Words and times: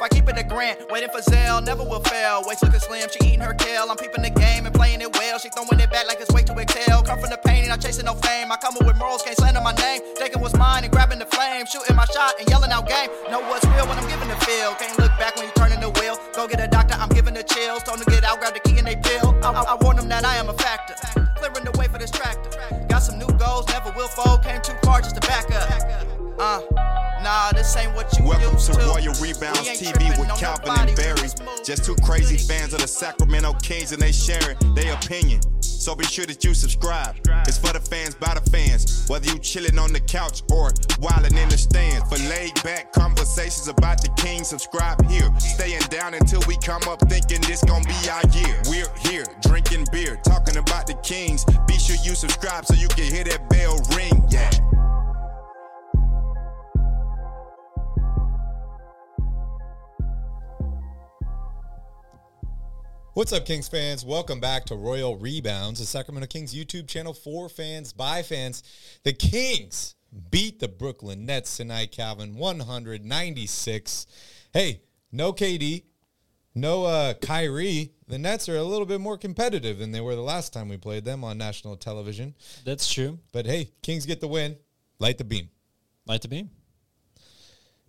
I 0.00 0.08
keep 0.08 0.28
it 0.28 0.38
a 0.38 0.44
grant, 0.44 0.90
waiting 0.90 1.10
for 1.10 1.20
Zell, 1.20 1.60
never 1.60 1.84
will 1.84 2.00
fail. 2.00 2.42
Waist 2.46 2.62
looking 2.62 2.80
slim, 2.80 3.08
she 3.12 3.18
eating 3.28 3.40
her 3.40 3.52
kale. 3.52 3.86
I'm 3.90 3.96
peeping 3.96 4.22
the 4.22 4.30
game 4.30 4.64
and 4.64 4.74
playing 4.74 5.00
it 5.02 5.12
well. 5.12 5.38
She 5.38 5.50
throwing 5.50 5.78
it 5.78 5.90
back 5.90 6.06
like 6.06 6.20
it's 6.20 6.32
way 6.32 6.42
too 6.42 6.56
excel. 6.58 7.02
Come 7.02 7.20
from 7.20 7.30
the 7.30 7.36
pain, 7.44 7.68
not 7.68 7.80
chasing 7.80 8.06
no 8.06 8.14
fame. 8.14 8.50
I 8.50 8.56
come 8.56 8.76
up 8.76 8.86
with 8.86 8.96
morals, 8.96 9.22
can't 9.22 9.36
slander 9.36 9.60
my 9.60 9.72
name. 9.72 10.00
Taking 10.16 10.40
what's 10.40 10.56
mine 10.56 10.84
and 10.84 10.92
grabbing 10.92 11.18
the 11.18 11.26
flame. 11.26 11.66
Shooting 11.66 11.96
my 11.96 12.06
shot 12.06 12.34
and 12.40 12.48
yelling 12.48 12.72
out 12.72 12.88
game. 12.88 13.10
Know 13.30 13.40
what's 13.40 13.64
real 13.66 13.86
when 13.86 13.98
I'm 13.98 14.08
giving 14.08 14.28
the 14.28 14.36
feel. 14.46 14.74
Can't 14.74 14.98
look 14.98 15.12
back 15.18 15.36
when 15.36 15.46
you 15.46 15.52
turning 15.56 15.80
the 15.80 15.90
wheel. 16.00 16.16
Go 16.34 16.48
get 16.48 16.60
a 16.60 16.68
doctor, 16.68 16.94
I'm 16.96 17.10
giving 17.10 17.34
the 17.34 17.42
chills. 17.42 17.82
Told 17.82 17.98
to 17.98 18.10
get 18.10 18.24
out, 18.24 18.40
grab 18.40 18.54
the 18.54 18.60
key 18.60 18.78
and 18.78 18.86
they 18.86 18.96
pill. 18.96 19.36
I, 19.44 19.52
I, 19.52 19.62
I 19.72 19.76
warn 19.82 19.96
them 19.96 20.08
that 20.08 20.24
I 20.24 20.36
am 20.36 20.48
a 20.48 20.54
factor. 20.54 20.94
Clearing 21.36 21.64
the 21.64 21.76
way 21.78 21.88
for 21.88 21.98
this 21.98 22.10
tractor. 22.10 22.50
Got 22.88 23.00
some 23.00 23.18
new 23.18 23.30
goals, 23.36 23.68
never 23.68 23.92
will 23.92 24.08
fold. 24.08 24.42
Came 24.44 24.60
too 24.62 24.74
far 24.82 25.00
just 25.00 25.16
to 25.16 25.20
back 25.28 25.50
up. 25.52 25.99
Uh, 26.40 26.62
nah, 27.22 27.52
this 27.52 27.76
ain't 27.76 27.94
what 27.94 28.18
you 28.18 28.24
Welcome 28.24 28.54
used 28.54 28.72
to 28.72 28.72
to. 28.72 28.86
Royal 28.86 29.12
Rebounds 29.20 29.60
TV 29.76 30.18
with 30.18 30.30
Calvin 30.38 30.88
and 30.88 30.96
Barry. 30.96 31.28
just 31.62 31.84
two 31.84 31.94
crazy 31.96 32.38
fans 32.38 32.72
of 32.72 32.80
the 32.80 32.88
Sacramento 32.88 33.52
Kings 33.62 33.92
and 33.92 34.00
they 34.00 34.10
sharing 34.10 34.56
their 34.74 34.94
opinion. 34.94 35.42
So 35.60 35.94
be 35.94 36.04
sure 36.04 36.24
that 36.24 36.42
you 36.42 36.54
subscribe. 36.54 37.16
It's 37.46 37.58
for 37.58 37.74
the 37.74 37.80
fans 37.80 38.14
by 38.14 38.32
the 38.32 38.50
fans. 38.50 39.06
Whether 39.08 39.30
you 39.32 39.38
chilling 39.38 39.78
on 39.78 39.92
the 39.92 40.00
couch 40.00 40.42
or 40.50 40.70
wildin' 41.00 41.36
in 41.36 41.48
the 41.50 41.58
stands. 41.58 42.08
For 42.08 42.16
laid 42.30 42.54
back 42.62 42.92
conversations 42.92 43.68
about 43.68 44.00
the 44.00 44.08
Kings, 44.16 44.48
subscribe 44.48 45.04
here. 45.10 45.28
Staying 45.38 45.82
down 45.90 46.14
until 46.14 46.40
we 46.48 46.56
come 46.58 46.82
up 46.88 47.00
thinking 47.08 47.42
this 47.42 47.62
gon' 47.64 47.82
be 47.84 47.96
our 48.08 48.24
year. 48.32 48.62
We're 48.68 48.92
here 49.10 49.26
drinking 49.42 49.86
beer, 49.92 50.20
talking 50.24 50.56
about 50.56 50.86
the 50.86 50.94
Kings. 51.02 51.44
Be 51.66 51.74
sure 51.78 51.96
you 52.02 52.14
subscribe 52.14 52.64
so 52.64 52.74
you 52.74 52.88
can 52.88 53.04
hear 53.12 53.24
that 53.24 53.48
bell 53.50 53.76
ring. 53.96 54.09
What's 63.12 63.32
up, 63.32 63.44
Kings 63.44 63.66
fans? 63.66 64.04
Welcome 64.04 64.38
back 64.38 64.66
to 64.66 64.76
Royal 64.76 65.16
Rebounds, 65.16 65.80
the 65.80 65.86
Sacramento 65.86 66.28
Kings 66.28 66.54
YouTube 66.54 66.86
channel 66.86 67.12
for 67.12 67.48
fans, 67.48 67.92
by 67.92 68.22
fans. 68.22 68.62
The 69.02 69.12
Kings 69.12 69.96
beat 70.30 70.60
the 70.60 70.68
Brooklyn 70.68 71.26
Nets 71.26 71.56
tonight, 71.56 71.90
Calvin, 71.90 72.36
196. 72.36 74.06
Hey, 74.52 74.82
no 75.10 75.32
KD, 75.32 75.82
no 76.54 76.84
uh, 76.84 77.14
Kyrie. 77.14 77.90
The 78.06 78.16
Nets 78.16 78.48
are 78.48 78.56
a 78.56 78.62
little 78.62 78.86
bit 78.86 79.00
more 79.00 79.18
competitive 79.18 79.80
than 79.80 79.90
they 79.90 80.00
were 80.00 80.14
the 80.14 80.22
last 80.22 80.52
time 80.52 80.68
we 80.68 80.76
played 80.76 81.04
them 81.04 81.24
on 81.24 81.36
national 81.36 81.76
television. 81.78 82.36
That's 82.64 82.88
true. 82.88 83.18
But 83.32 83.44
hey, 83.44 83.72
Kings 83.82 84.06
get 84.06 84.20
the 84.20 84.28
win. 84.28 84.56
Light 85.00 85.18
the 85.18 85.24
beam. 85.24 85.50
Light 86.06 86.22
the 86.22 86.28
beam. 86.28 86.50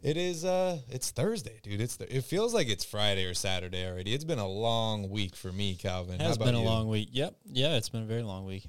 It 0.01 0.17
is 0.17 0.43
uh 0.45 0.79
it's 0.89 1.11
Thursday, 1.11 1.59
dude. 1.61 1.79
It's 1.79 1.97
th- 1.97 2.09
it 2.09 2.23
feels 2.23 2.53
like 2.53 2.67
it's 2.69 2.83
Friday 2.83 3.25
or 3.25 3.33
Saturday 3.35 3.85
already. 3.87 4.13
It's 4.13 4.23
been 4.23 4.39
a 4.39 4.47
long 4.47 5.09
week 5.09 5.35
for 5.35 5.51
me, 5.51 5.75
Calvin. 5.75 6.15
It 6.15 6.21
has 6.21 6.37
been 6.39 6.55
a 6.55 6.59
you? 6.59 6.65
long 6.65 6.87
week. 6.87 7.09
Yep. 7.11 7.35
Yeah, 7.45 7.75
it's 7.75 7.89
been 7.89 8.03
a 8.03 8.07
very 8.07 8.23
long 8.23 8.45
week. 8.45 8.67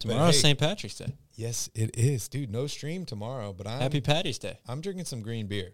Tomorrow's 0.00 0.34
hey- 0.36 0.40
St. 0.40 0.58
Patrick's 0.58 0.96
Day. 0.96 1.14
Yes, 1.36 1.68
it 1.74 1.96
is, 1.96 2.28
dude. 2.28 2.50
No 2.50 2.66
stream 2.66 3.04
tomorrow, 3.04 3.52
but 3.52 3.66
I'm 3.66 3.80
Happy 3.80 4.00
Patty's 4.00 4.38
Day. 4.38 4.58
I'm 4.66 4.80
drinking 4.80 5.04
some 5.04 5.22
green 5.22 5.46
beer. 5.46 5.72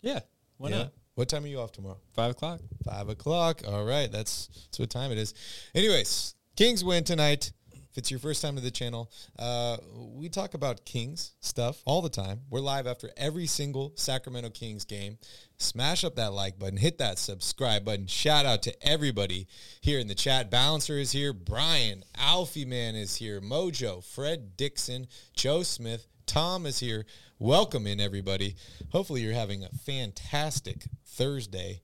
Yeah. 0.00 0.20
Why 0.56 0.70
Yeah? 0.70 0.76
not? 0.78 0.92
What 1.16 1.28
time 1.28 1.44
are 1.44 1.48
you 1.48 1.60
off 1.60 1.72
tomorrow? 1.72 1.98
Five 2.14 2.30
o'clock. 2.30 2.60
Five 2.84 3.08
o'clock. 3.10 3.62
All 3.66 3.84
right, 3.84 4.10
that's 4.10 4.46
that's 4.46 4.78
what 4.78 4.88
time 4.90 5.10
it 5.12 5.18
is. 5.18 5.34
Anyways, 5.74 6.34
Kings 6.56 6.82
win 6.82 7.04
tonight. 7.04 7.52
It's 8.00 8.10
your 8.10 8.18
first 8.18 8.40
time 8.40 8.56
to 8.56 8.62
the 8.62 8.70
channel, 8.70 9.12
uh, 9.38 9.76
we 9.94 10.30
talk 10.30 10.54
about 10.54 10.86
Kings 10.86 11.32
stuff 11.40 11.82
all 11.84 12.00
the 12.00 12.08
time. 12.08 12.40
We're 12.48 12.60
live 12.60 12.86
after 12.86 13.10
every 13.14 13.46
single 13.46 13.92
Sacramento 13.94 14.48
Kings 14.48 14.86
game. 14.86 15.18
Smash 15.58 16.02
up 16.02 16.16
that 16.16 16.32
like 16.32 16.58
button, 16.58 16.78
hit 16.78 16.96
that 16.96 17.18
subscribe 17.18 17.84
button. 17.84 18.06
Shout 18.06 18.46
out 18.46 18.62
to 18.62 18.88
everybody 18.88 19.48
here 19.82 19.98
in 19.98 20.08
the 20.08 20.14
chat. 20.14 20.50
Balancer 20.50 20.96
is 20.96 21.12
here, 21.12 21.34
Brian, 21.34 22.02
Alfie 22.16 22.64
Man 22.64 22.94
is 22.94 23.16
here, 23.16 23.38
Mojo, 23.38 24.02
Fred 24.02 24.56
Dixon, 24.56 25.06
Joe 25.36 25.62
Smith, 25.62 26.06
Tom 26.24 26.64
is 26.64 26.80
here. 26.80 27.04
Welcome 27.38 27.86
in 27.86 28.00
everybody. 28.00 28.56
Hopefully 28.92 29.20
you're 29.20 29.34
having 29.34 29.62
a 29.62 29.68
fantastic 29.84 30.86
Thursday. 31.04 31.82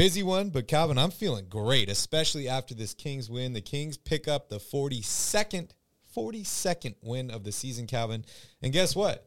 Busy 0.00 0.22
one, 0.22 0.48
but 0.48 0.66
Calvin, 0.66 0.96
I'm 0.96 1.10
feeling 1.10 1.44
great, 1.50 1.90
especially 1.90 2.48
after 2.48 2.74
this 2.74 2.94
Kings 2.94 3.28
win. 3.28 3.52
The 3.52 3.60
Kings 3.60 3.98
pick 3.98 4.26
up 4.26 4.48
the 4.48 4.56
42nd, 4.56 5.72
42nd 6.16 6.94
win 7.02 7.30
of 7.30 7.44
the 7.44 7.52
season, 7.52 7.86
Calvin. 7.86 8.24
And 8.62 8.72
guess 8.72 8.96
what? 8.96 9.26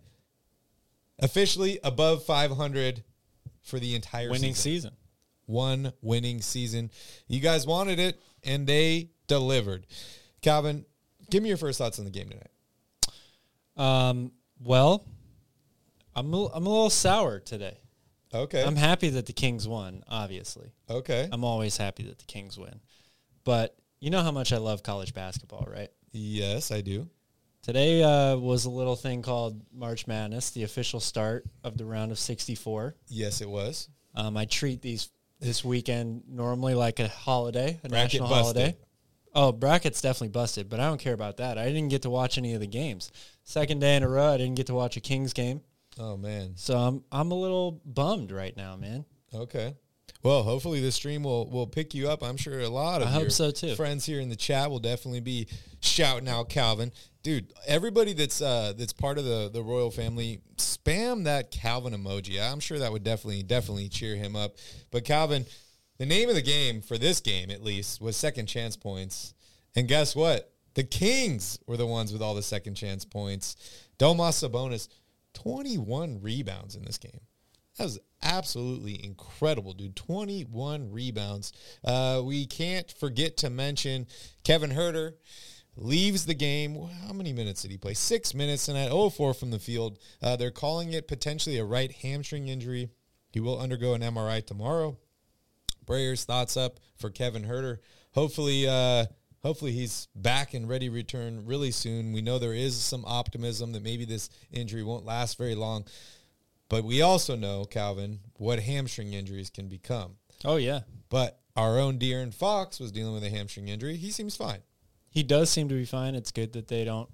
Officially 1.20 1.78
above 1.84 2.26
500 2.26 3.04
for 3.62 3.78
the 3.78 3.94
entire 3.94 4.32
Winning 4.32 4.56
season. 4.56 4.64
season. 4.64 4.92
One 5.46 5.94
winning 6.02 6.42
season. 6.42 6.90
You 7.28 7.40
guys 7.40 7.68
wanted 7.68 8.00
it, 8.00 8.20
and 8.44 8.66
they 8.66 9.12
delivered. 9.28 9.86
Calvin, 10.42 10.86
give 11.30 11.44
me 11.44 11.50
your 11.50 11.58
first 11.60 11.78
thoughts 11.78 12.00
on 12.00 12.06
the 12.06 12.10
game 12.10 12.30
tonight. 12.30 12.50
Um, 13.78 14.32
well, 14.60 15.06
I'm 16.16 16.34
a, 16.34 16.48
I'm 16.48 16.66
a 16.66 16.70
little 16.70 16.90
sour 16.90 17.38
today. 17.38 17.78
Okay. 18.34 18.64
I'm 18.64 18.76
happy 18.76 19.10
that 19.10 19.26
the 19.26 19.34
Kings 19.34 19.68
won, 19.68 20.04
obviously. 20.08 20.72
okay. 20.90 21.30
I'm 21.32 21.44
always 21.44 21.78
happy 21.78 22.04
that 22.04 22.18
the 22.20 22.26
Kings 22.26 22.58
win. 22.58 22.80
But 23.44 23.76
you 24.00 24.10
know 24.10 24.22
how 24.22 24.32
much 24.32 24.52
I 24.54 24.58
love 24.58 24.84
college 24.84 25.14
basketball, 25.14 25.68
right? 25.70 25.90
yes, 26.12 26.72
I 26.72 26.82
do. 26.82 27.10
Today 27.64 28.04
uh, 28.04 28.36
was 28.38 28.66
a 28.66 28.70
little 28.70 28.96
thing 28.98 29.22
called 29.22 29.62
March 29.74 30.06
Madness, 30.06 30.50
the 30.52 30.64
official 30.64 31.00
start 31.00 31.46
of 31.64 31.78
the 31.78 31.86
round 31.86 32.12
of 32.12 32.20
64. 32.20 32.96
Yes, 33.08 33.40
it 33.42 33.50
was. 33.50 33.88
Um, 34.16 34.36
I 34.36 34.46
treat 34.46 34.82
these 34.82 35.10
this 35.40 35.64
weekend 35.64 36.24
normally 36.28 36.74
like 36.74 37.00
a 37.00 37.08
holiday, 37.08 37.80
a 37.84 37.90
Bracket 37.90 38.22
national 38.22 38.30
busted. 38.30 38.58
holiday. 38.62 38.78
Oh, 39.36 39.52
bracket's 39.52 40.02
definitely 40.02 40.30
busted, 40.30 40.70
but 40.70 40.80
I 40.80 40.88
don't 40.88 41.00
care 41.00 41.14
about 41.14 41.38
that. 41.38 41.58
I 41.58 41.66
didn't 41.66 41.88
get 41.90 42.04
to 42.04 42.10
watch 42.10 42.38
any 42.38 42.54
of 42.54 42.60
the 42.60 42.68
games. 42.68 43.12
Second 43.44 43.80
day 43.80 43.96
in 43.96 44.04
a 44.04 44.08
row, 44.10 44.34
I 44.34 44.38
didn't 44.38 44.56
get 44.56 44.68
to 44.68 44.76
watch 44.76 44.96
a 44.98 45.02
Kings 45.02 45.34
game, 45.34 45.62
Oh 46.00 46.18
man. 46.18 46.54
so 46.56 46.78
I'm 46.78 47.04
I'm 47.12 47.32
a 47.32 47.36
little 47.36 47.82
bummed 47.86 48.32
right 48.32 48.56
now, 48.56 48.76
man. 48.76 49.06
Okay. 49.34 49.76
Well, 50.24 50.44
hopefully 50.44 50.80
the 50.80 50.92
stream 50.92 51.24
will 51.24 51.50
will 51.50 51.68
pick 51.68 51.94
you 51.94 52.10
up. 52.10 52.24
I'm 52.24 52.38
sure 52.38 52.60
a 52.62 52.70
lot 52.70 53.02
of 53.02 53.10
I 53.10 53.12
hope 53.12 53.22
your 53.24 53.30
so, 53.30 53.52
too. 53.52 53.76
friends 53.76 54.06
here 54.06 54.22
in 54.22 54.30
the 54.30 54.36
chat 54.36 54.72
will 54.72 54.80
definitely 54.80 55.20
be 55.20 55.48
shouting 55.82 56.30
out 56.30 56.50
Calvin. 56.50 56.92
Dude, 57.24 57.52
everybody 57.68 58.14
that's 58.14 58.42
uh 58.42 58.74
that's 58.78 58.94
part 58.94 59.18
of 59.18 59.26
the 59.26 59.50
the 59.54 59.62
royal 59.62 59.92
family, 59.92 60.42
spam 60.58 61.26
that 61.26 61.52
Calvin 61.52 61.94
emoji. 61.94 62.42
I'm 62.42 62.60
sure 62.60 62.80
that 62.80 62.92
would 62.92 63.04
definitely 63.04 63.44
definitely 63.44 63.90
cheer 63.90 64.16
him 64.16 64.36
up. 64.36 64.56
But 64.92 65.04
Calvin, 65.04 65.46
the 65.98 66.06
name 66.06 66.30
of 66.30 66.36
the 66.36 66.42
game 66.42 66.82
for 66.82 66.98
this 66.98 67.20
game 67.20 67.52
at 67.52 67.62
least 67.62 68.02
was 68.02 68.16
second 68.16 68.48
chance 68.48 68.78
points. 68.78 69.34
And 69.76 69.88
guess 69.88 70.16
what? 70.16 70.52
The 70.76 70.84
Kings 70.84 71.60
were 71.68 71.78
the 71.78 71.86
ones 71.86 72.12
with 72.14 72.22
all 72.22 72.34
the 72.34 72.42
second 72.42 72.76
chance 72.76 73.06
points. 73.06 73.56
Domas 74.00 74.44
Sabonis, 74.44 74.88
21 75.34 76.22
rebounds 76.22 76.76
in 76.76 76.84
this 76.84 76.98
game. 76.98 77.22
That 77.78 77.86
was 77.86 78.00
absolutely 78.22 79.04
incredible, 79.04 79.74
dude. 79.74 79.96
21 79.96 80.92
rebounds. 80.92 81.54
Uh, 81.84 82.22
we 82.24 82.46
can't 82.46 82.92
forget 82.92 83.38
to 83.38 83.50
mention 83.50 84.08
Kevin 84.44 84.72
Huerter 84.72 85.14
leaves 85.76 86.26
the 86.26 86.36
game. 86.36 86.78
How 87.08 87.14
many 87.14 87.34
minutes 87.34 87.64
did 87.64 87.72
he 87.72 87.78
play? 87.78 87.96
Six 87.96 88.36
minutes 88.36 88.68
and 88.68 88.78
at 88.78 88.92
0-4 88.92 89.38
from 89.38 89.50
the 89.50 89.60
field. 89.60 89.98
Uh, 90.22 90.36
they're 90.36 90.52
calling 90.52 90.94
it 90.94 91.08
potentially 91.08 91.58
a 91.58 91.66
right 91.66 91.92
hamstring 91.92 92.48
injury. 92.48 92.90
He 93.32 93.40
will 93.40 93.60
undergo 93.60 93.96
an 93.96 94.02
MRI 94.02 94.46
tomorrow. 94.46 94.98
Brayer's 95.86 96.24
thoughts 96.24 96.56
up 96.56 96.80
for 96.96 97.10
Kevin 97.10 97.44
Huerter. 97.44 97.80
Hopefully, 98.14 98.68
uh, 98.68 99.06
hopefully 99.44 99.72
he's 99.74 100.08
back 100.16 100.54
and 100.54 100.68
ready 100.68 100.88
to 100.88 100.94
return 100.96 101.46
really 101.46 101.72
soon. 101.72 102.14
We 102.14 102.22
know 102.22 102.40
there 102.40 102.54
is 102.54 102.76
some 102.82 103.04
optimism 103.06 103.74
that 103.74 103.84
maybe 103.84 104.06
this 104.06 104.30
injury 104.52 104.84
won't 104.84 105.06
last 105.06 105.38
very 105.38 105.56
long. 105.56 105.86
But 106.70 106.86
we 106.86 107.02
also 107.02 107.36
know, 107.36 107.66
Calvin, 107.66 108.20
what 108.38 108.60
hamstring 108.62 109.14
injuries 109.14 109.50
can 109.50 109.68
become. 109.68 110.16
Oh 110.46 110.56
yeah, 110.56 110.82
But 111.10 111.40
our 111.56 111.78
own 111.78 112.00
De'Aaron 112.00 112.34
Fox 112.34 112.80
was 112.80 112.92
dealing 112.92 113.14
with 113.14 113.24
a 113.24 113.30
hamstring 113.30 113.68
injury. 113.68 113.96
He 113.96 114.10
seems 114.12 114.36
fine. 114.36 114.60
he 115.10 115.22
does 115.22 115.50
seem 115.50 115.70
to 115.70 115.76
be 115.76 115.86
fine. 115.86 116.16
It's 116.16 116.32
good 116.32 116.54
that 116.54 116.68
they 116.68 116.84
don't 116.84 117.10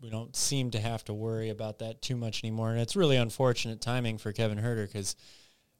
we 0.00 0.10
don't 0.10 0.34
seem 0.36 0.70
to 0.70 0.80
have 0.80 1.04
to 1.04 1.14
worry 1.14 1.50
about 1.50 1.80
that 1.80 2.02
too 2.02 2.16
much 2.16 2.44
anymore. 2.44 2.70
And 2.70 2.80
it's 2.80 2.94
really 2.96 3.16
unfortunate 3.16 3.80
timing 3.80 4.18
for 4.18 4.32
Kevin 4.32 4.58
Huerter 4.58 4.86
because 4.86 5.16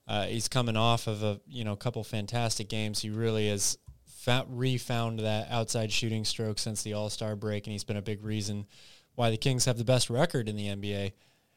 uh, 0.08 0.24
he's 0.26 0.48
coming 0.48 0.76
off 0.76 1.06
of 1.06 1.22
a 1.22 1.40
you 1.46 1.64
know 1.64 1.76
couple 1.76 2.04
fantastic 2.04 2.68
games. 2.68 3.00
He 3.00 3.10
really 3.10 3.48
has 3.48 3.78
found, 4.28 4.58
refound 4.58 5.20
that 5.20 5.50
outside 5.50 5.90
shooting 5.90 6.24
stroke 6.24 6.58
since 6.58 6.82
the 6.82 6.92
All 6.92 7.08
Star 7.08 7.34
break, 7.34 7.66
and 7.66 7.72
he's 7.72 7.84
been 7.84 7.96
a 7.96 8.02
big 8.02 8.22
reason 8.22 8.66
why 9.14 9.30
the 9.30 9.38
Kings 9.38 9.64
have 9.64 9.78
the 9.78 9.84
best 9.84 10.10
record 10.10 10.48
in 10.48 10.56
the 10.56 10.66
NBA 10.66 11.12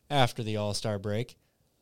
after 0.09 0.41
the 0.41 0.55
All 0.55 0.73
Star 0.73 0.97
break. 0.97 1.35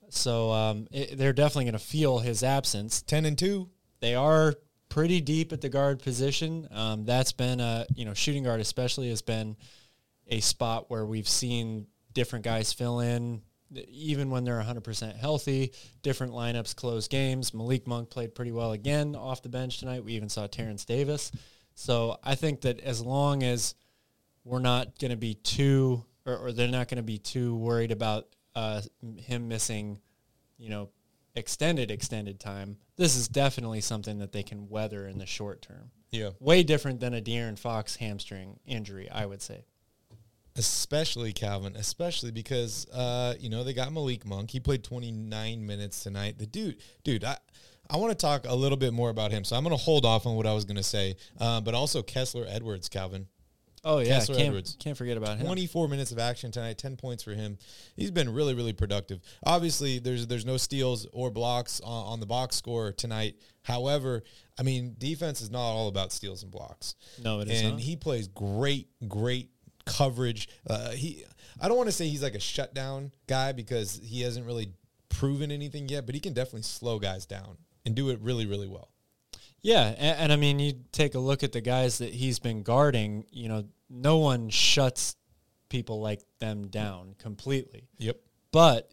So 0.10 0.52
um, 0.52 0.88
it, 0.92 1.16
they're 1.16 1.32
definitely 1.34 1.66
going 1.66 1.74
to 1.74 1.80
feel 1.80 2.18
his 2.18 2.42
absence. 2.42 3.04
10 3.04 3.26
and 3.26 3.38
2. 3.38 3.70
They 4.00 4.16
are 4.16 4.56
pretty 4.90 5.22
deep 5.22 5.54
at 5.54 5.62
the 5.62 5.70
guard 5.70 6.00
position. 6.02 6.68
Um, 6.72 7.06
that's 7.06 7.34
been 7.34 7.60
a 7.60 7.86
you 7.94 8.06
know 8.06 8.16
shooting 8.16 8.44
guard 8.44 8.60
especially 8.60 9.10
has 9.10 9.22
been 9.22 9.56
a 10.28 10.40
spot 10.40 10.90
where 10.90 11.06
we've 11.06 11.30
seen 11.30 11.86
different 12.14 12.44
guys 12.44 12.74
fill 12.74 13.00
in 13.00 13.44
even 13.88 14.30
when 14.30 14.44
they're 14.44 14.62
100% 14.62 15.16
healthy, 15.16 15.74
different 16.02 16.34
lineups 16.34 16.76
close 16.76 17.08
games. 17.08 17.54
Malik 17.54 17.88
Monk 17.88 18.10
played 18.10 18.36
pretty 18.36 18.52
well 18.52 18.72
again 18.72 19.16
off 19.16 19.42
the 19.42 19.50
bench 19.50 19.80
tonight. 19.80 20.04
We 20.04 20.14
even 20.14 20.30
saw 20.30 20.48
Terence 20.48 20.86
Davis. 20.86 21.32
So 21.76 22.18
I 22.24 22.36
think 22.36 22.62
that 22.62 22.80
as 22.82 23.02
long 23.02 23.44
as 23.44 23.76
we're 24.44 24.60
not 24.60 24.98
going 25.00 25.12
to 25.12 25.18
be 25.18 25.36
too, 25.36 26.04
or, 26.26 26.38
or 26.38 26.52
they're 26.52 26.68
not 26.68 26.88
going 26.88 26.98
to 26.98 27.04
be 27.04 27.18
too 27.18 27.56
worried 27.56 27.92
about 27.92 28.28
uh, 28.56 28.82
him 29.18 29.48
missing, 29.48 30.00
you 30.58 30.70
know, 30.70 30.90
extended, 31.36 31.92
extended 31.92 32.40
time, 32.40 32.78
this 32.98 33.16
is 33.16 33.28
definitely 33.28 33.82
something 33.82 34.20
that 34.20 34.32
they 34.32 34.44
can 34.44 34.68
weather 34.68 35.08
in 35.08 35.20
the 35.20 35.26
short 35.26 35.62
term. 35.62 35.92
Yeah. 36.12 36.32
Way 36.40 36.64
different 36.64 37.00
than 37.00 37.14
a 37.14 37.22
De'Aaron 37.22 37.58
Fox 37.58 37.96
hamstring 37.96 38.60
injury, 38.66 39.10
I 39.10 39.26
would 39.26 39.42
say. 39.42 39.66
Especially 40.56 41.32
Calvin, 41.32 41.76
especially 41.76 42.32
because 42.32 42.88
uh, 42.90 43.36
you 43.40 43.50
know 43.50 43.64
they 43.64 43.74
got 43.74 43.94
Malik 43.94 44.26
Monk. 44.26 44.52
He 44.52 44.60
played 44.60 44.84
29 44.84 45.66
minutes 45.66 46.04
tonight. 46.04 46.38
The 46.38 46.46
dude, 46.46 46.78
dude, 47.04 47.24
I 47.24 47.38
I 47.90 47.98
want 47.98 48.12
to 48.12 48.18
talk 48.18 48.46
a 48.48 48.56
little 48.56 48.78
bit 48.78 48.94
more 48.94 49.10
about 49.10 49.32
him. 49.32 49.44
So 49.44 49.56
I'm 49.56 49.64
going 49.64 49.76
to 49.76 49.82
hold 49.82 50.06
off 50.06 50.26
on 50.26 50.36
what 50.36 50.46
I 50.46 50.54
was 50.54 50.66
going 50.66 50.78
to 50.78 50.84
say, 50.84 51.16
uh, 51.40 51.62
but 51.62 51.74
also 51.74 52.02
Kessler 52.02 52.46
Edwards, 52.48 52.88
Calvin. 52.88 53.28
Oh 53.84 54.00
yeah, 54.00 54.10
Kessler 54.10 54.36
can't, 54.36 54.48
Edwards. 54.50 54.76
can't 54.78 54.98
forget 54.98 55.16
about 55.16 55.38
him. 55.38 55.46
24 55.46 55.88
minutes 55.88 56.12
of 56.12 56.20
action 56.20 56.52
tonight, 56.52 56.78
10 56.78 56.98
points 56.98 57.24
for 57.24 57.32
him. 57.32 57.58
He's 57.96 58.12
been 58.12 58.34
really, 58.34 58.54
really 58.54 58.74
productive. 58.74 59.22
Obviously, 59.46 60.00
there's 60.00 60.28
there's 60.28 60.46
no 60.46 60.58
steals 60.58 61.08
or 61.14 61.32
blocks 61.32 61.80
on, 61.82 62.06
on 62.08 62.20
the 62.20 62.26
box 62.26 62.58
score 62.58 62.92
tonight. 62.92 63.36
However, 63.64 64.24
I 64.60 64.64
mean, 64.64 64.96
defense 64.98 65.42
is 65.42 65.50
not 65.50 65.62
all 65.62 65.88
about 65.88 66.12
steals 66.12 66.44
and 66.44 66.52
blocks. 66.52 66.96
No, 67.24 67.40
it 67.40 67.48
is 67.48 67.62
not. 67.62 67.68
And 67.68 67.78
not. 67.78 67.82
he 67.82 67.96
plays 67.96 68.28
great, 68.28 68.90
great 69.08 69.50
coverage. 69.90 70.48
Uh, 70.70 70.92
he, 70.92 71.24
I 71.60 71.68
don't 71.68 71.78
want 71.78 71.88
to 71.88 71.96
say 71.96 72.08
he's 72.08 72.24
like 72.24 72.36
a 72.36 72.40
shutdown 72.40 73.12
guy 73.28 73.52
because 73.52 74.00
he 74.04 74.22
hasn't 74.22 74.46
really 74.46 74.72
proven 75.10 75.52
anything 75.52 75.90
yet, 75.90 76.06
but 76.06 76.16
he 76.16 76.22
can 76.22 76.34
definitely 76.34 76.62
slow 76.62 77.00
guys 77.00 77.26
down 77.26 77.58
and 77.86 77.96
do 77.96 78.10
it 78.10 78.20
really, 78.22 78.46
really 78.46 78.68
well. 78.68 78.90
Yeah, 79.62 79.88
and, 79.98 80.20
and 80.20 80.34
I 80.34 80.36
mean, 80.38 80.60
you 80.60 80.74
take 80.92 81.16
a 81.16 81.20
look 81.20 81.44
at 81.44 81.52
the 81.52 81.62
guys 81.62 81.98
that 81.98 82.14
he's 82.14 82.40
been 82.40 82.64
guarding. 82.64 83.26
You 83.32 83.50
know, 83.50 83.66
no 83.90 84.18
one 84.20 84.50
shuts 84.50 85.16
people 85.70 86.00
like 86.00 86.22
them 86.40 86.68
down 86.68 87.16
completely. 87.20 87.88
Yep. 87.98 88.18
But 88.52 88.92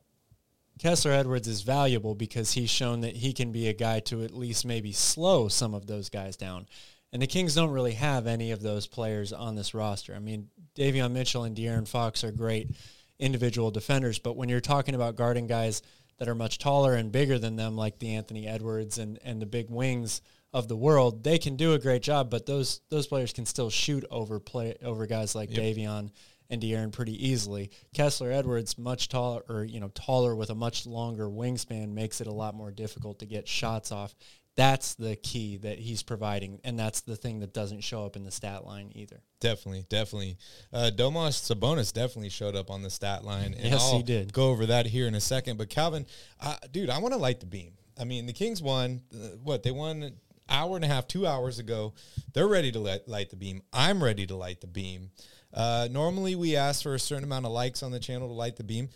Kessler 0.79 1.13
Edwards 1.13 1.49
is 1.49 1.63
valuable 1.63 2.15
because 2.15 2.53
he's 2.53 2.71
shown 2.71 3.01
that 3.01 3.17
he 3.17 3.33
can 3.33 3.53
be 3.53 3.69
a 3.69 3.73
guy 3.73 4.01
to 4.01 4.23
at 4.23 4.33
least 4.33 4.67
maybe 4.67 4.93
slow 4.93 5.49
some 5.49 5.73
of 5.73 5.87
those 5.87 6.11
guys 6.11 6.37
down. 6.37 6.67
And 7.13 7.23
the 7.23 7.27
Kings 7.27 7.55
don't 7.55 7.71
really 7.71 7.95
have 7.95 8.27
any 8.27 8.51
of 8.51 8.61
those 8.61 8.87
players 8.87 9.33
on 9.33 9.55
this 9.55 9.75
roster. 9.75 10.15
I 10.15 10.19
mean, 10.19 10.49
Davion 10.75 11.13
Mitchell 11.13 11.45
and 11.45 11.57
De'Aaron 11.57 11.89
Fox 11.89 12.25
are 12.25 12.33
great 12.33 12.71
individual 13.19 13.71
defenders, 13.71 14.19
but 14.19 14.37
when 14.37 14.49
you're 14.49 14.61
talking 14.61 14.95
about 14.95 15.17
guarding 15.17 15.47
guys 15.47 15.83
that 16.19 16.29
are 16.29 16.35
much 16.35 16.59
taller 16.59 16.95
and 16.95 17.13
bigger 17.13 17.39
than 17.39 17.57
them, 17.57 17.77
like 17.77 17.99
the 17.99 18.15
Anthony 18.15 18.47
Edwards 18.47 18.99
and, 18.99 19.19
and 19.25 19.41
the 19.41 19.47
big 19.47 19.71
wings 19.71 20.21
of 20.53 20.69
the 20.69 20.77
world, 20.77 21.23
they 21.23 21.39
can 21.39 21.57
do 21.57 21.75
a 21.75 21.79
great 21.79 22.03
job, 22.03 22.31
but 22.31 22.47
those 22.47 22.81
those 22.89 23.07
players 23.07 23.33
can 23.33 23.47
still 23.47 23.71
shoot 23.71 24.05
over 24.11 24.41
play 24.41 24.75
over 24.83 25.07
guys 25.07 25.35
like 25.35 25.51
Davion 25.51 26.11
and 26.49 26.63
De'Aaron 26.63 26.93
pretty 26.93 27.29
easily. 27.29 27.71
Kessler 27.93 28.31
Edwards, 28.31 28.79
much 28.79 29.09
taller, 29.09 29.43
or 29.49 29.65
you 29.65 29.81
know, 29.81 29.91
taller 29.95 30.35
with 30.35 30.51
a 30.51 30.55
much 30.55 30.87
longer 30.87 31.29
wingspan, 31.29 31.93
makes 31.93 32.21
it 32.21 32.27
a 32.27 32.33
lot 32.33 32.55
more 32.55 32.71
difficult 32.71 33.19
to 33.19 33.27
get 33.27 33.49
shots 33.49 33.93
off. 33.93 34.15
That's 34.57 34.95
the 34.95 35.17
key 35.17 35.59
that 35.59 35.79
he's 35.79 36.03
providing, 36.03 36.61
and 36.65 36.79
that's 36.79 37.03
the 37.03 37.15
thing 37.15 37.41
that 37.41 37.53
doesn't 37.53 37.83
show 37.83 38.07
up 38.07 38.17
in 38.17 38.25
the 38.25 38.31
stat 38.31 38.65
line 38.65 38.91
either. 38.95 39.21
Definitely, 39.39 39.85
definitely. 39.91 40.39
Uh, 40.73 40.91
Domas 40.95 41.55
Sabonis 41.55 41.93
definitely 41.93 42.31
showed 42.31 42.57
up 42.57 42.71
on 42.71 42.83
the 42.83 42.89
stat 42.89 43.23
line. 43.23 43.53
And 43.53 43.71
Yes, 43.71 43.91
he 43.91 43.97
I'll 43.97 44.03
did. 44.03 44.33
Go 44.33 44.49
over 44.49 44.65
that 44.67 44.87
here 44.87 45.07
in 45.07 45.15
a 45.15 45.21
second. 45.21 45.59
But 45.59 45.69
Calvin, 45.69 46.07
uh, 46.41 46.57
dude, 46.71 46.89
I 46.89 46.99
want 46.99 47.13
to 47.13 47.21
light 47.21 47.41
the 47.41 47.47
beam. 47.47 47.73
I 48.01 48.05
mean, 48.05 48.25
the 48.25 48.33
Kings 48.33 48.63
won. 48.63 49.03
Uh, 49.15 49.37
what 49.43 49.63
they 49.63 49.73
won 49.73 50.03
an 50.03 50.17
hour 50.49 50.77
and 50.77 50.85
a 50.85 50.89
half, 50.89 51.07
two 51.07 51.27
hours 51.27 51.59
ago. 51.59 51.93
They're 52.33 52.49
ready 52.49 52.73
to 52.73 52.79
let, 52.79 53.09
light 53.09 53.31
the 53.31 53.37
beam. 53.37 53.63
I'm 53.73 54.03
ready 54.03 54.27
to 54.27 54.37
light 54.37 54.63
the 54.63 54.67
beam. 54.67 55.11
Uh, 55.53 55.89
normally, 55.91 56.35
we 56.35 56.57
ask 56.57 56.83
for 56.83 56.95
a 56.95 56.99
certain 56.99 57.25
amount 57.25 57.47
of 57.47 57.53
likes 57.53 57.83
on 57.83 57.91
the 57.91 58.01
channel 58.01 58.29
to 58.29 58.35
light 58.35 58.57
the 58.57 58.65
beam. 58.65 58.89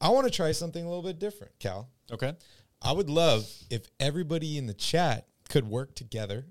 I 0.00 0.08
want 0.08 0.26
to 0.26 0.30
try 0.32 0.52
something 0.52 0.84
a 0.84 0.88
little 0.88 1.02
bit 1.02 1.18
different, 1.18 1.52
Cal. 1.58 1.88
Okay. 2.12 2.34
I 2.84 2.92
would 2.92 3.08
love 3.08 3.50
if 3.70 3.88
everybody 3.98 4.58
in 4.58 4.66
the 4.66 4.74
chat 4.74 5.26
could 5.48 5.66
work 5.66 5.94
together 5.94 6.44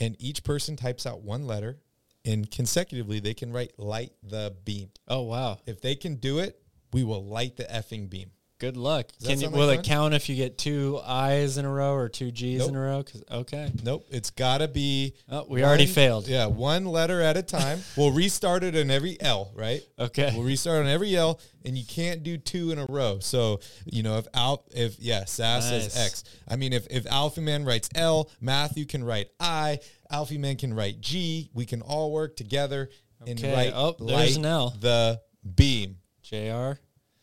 and 0.00 0.16
each 0.18 0.42
person 0.42 0.74
types 0.74 1.06
out 1.06 1.22
one 1.22 1.46
letter 1.46 1.78
and 2.24 2.50
consecutively 2.50 3.20
they 3.20 3.32
can 3.32 3.52
write 3.52 3.78
light 3.78 4.12
the 4.24 4.56
beam. 4.64 4.90
Oh 5.06 5.22
wow. 5.22 5.60
If 5.66 5.80
they 5.80 5.94
can 5.94 6.16
do 6.16 6.40
it, 6.40 6.60
we 6.92 7.04
will 7.04 7.24
light 7.24 7.56
the 7.56 7.62
effing 7.64 8.10
beam. 8.10 8.32
Good 8.58 8.76
luck. 8.76 9.06
Can 9.24 9.40
you, 9.40 9.50
will 9.50 9.68
like 9.68 9.74
it 9.80 9.82
fun? 9.82 9.84
count 9.84 10.14
if 10.14 10.28
you 10.28 10.34
get 10.34 10.58
two 10.58 10.98
I's 11.04 11.58
in 11.58 11.64
a 11.64 11.70
row 11.70 11.94
or 11.94 12.08
two 12.08 12.32
G's 12.32 12.66
in 12.66 12.74
Nope. 12.74 12.76
a 12.76 12.78
row? 12.80 13.04
okay. 13.40 13.70
Nope, 13.84 14.06
it's 14.10 14.30
got 14.30 14.58
to 14.58 14.66
be. 14.68 15.14
Oh, 15.28 15.46
we 15.48 15.62
already 15.62 15.86
failed. 15.86 16.26
Yeah, 16.26 16.46
one 16.46 16.84
letter 16.84 17.20
at 17.22 17.36
a 17.36 17.42
time. 17.42 17.78
we'll 17.96 18.10
restart 18.10 18.64
it 18.64 18.74
on 18.76 18.90
every 18.90 19.16
L, 19.20 19.52
right? 19.54 19.80
Okay. 19.98 20.32
We'll 20.34 20.42
restart 20.44 20.80
on 20.84 20.88
every 20.88 21.14
L, 21.14 21.38
and 21.64 21.78
you 21.78 21.84
can't 21.86 22.24
do 22.24 22.36
two 22.36 22.72
in 22.72 22.78
a 22.80 22.86
row. 22.86 23.20
So 23.20 23.60
you 23.84 24.02
know, 24.02 24.18
if 24.18 24.26
Al, 24.34 24.64
if 24.74 24.98
yeah, 24.98 25.24
Sass 25.24 25.68
says 25.68 25.96
X. 25.96 26.24
I 26.48 26.56
mean, 26.56 26.72
if 26.72 26.86
if 26.90 27.06
Alpha 27.06 27.40
Man 27.40 27.64
writes 27.64 27.88
L, 27.94 28.28
Matthew 28.40 28.86
can 28.86 29.04
write 29.04 29.28
I, 29.38 29.78
Alpha 30.10 30.34
Man 30.34 30.56
can 30.56 30.74
write 30.74 31.00
G. 31.00 31.48
We 31.54 31.64
can 31.64 31.80
all 31.80 32.10
work 32.12 32.34
together 32.36 32.90
and 33.24 33.40
write 33.40 33.72
Oh, 33.72 33.94
there's 34.00 34.36
an 34.36 34.46
L. 34.46 34.74
the 34.80 35.20
beam. 35.54 35.98
Jr. 36.22 36.72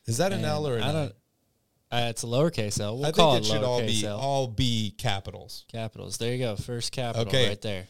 Is 0.07 0.17
that 0.17 0.31
an 0.31 0.45
L 0.45 0.65
or 0.67 0.77
an 0.77 0.83
I 0.83 0.89
I? 0.89 0.91
don't. 0.93 1.13
Uh, 1.95 2.09
it's 2.09 2.23
a 2.23 2.27
lowercase 2.27 2.79
L. 2.79 2.97
We'll 2.97 3.05
I 3.07 3.11
call 3.11 3.33
think 3.33 3.45
it 3.45 3.49
should 3.49 3.63
all 3.63 3.81
be 3.81 4.05
L. 4.05 4.17
all 4.19 4.47
be 4.47 4.93
capitals. 4.97 5.65
capitals. 5.71 6.17
There 6.17 6.31
you 6.33 6.39
go. 6.39 6.55
First 6.55 6.91
capital 6.91 7.27
Okay. 7.27 7.47
right 7.49 7.61
there. 7.61 7.87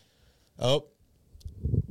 Oh, 0.60 0.86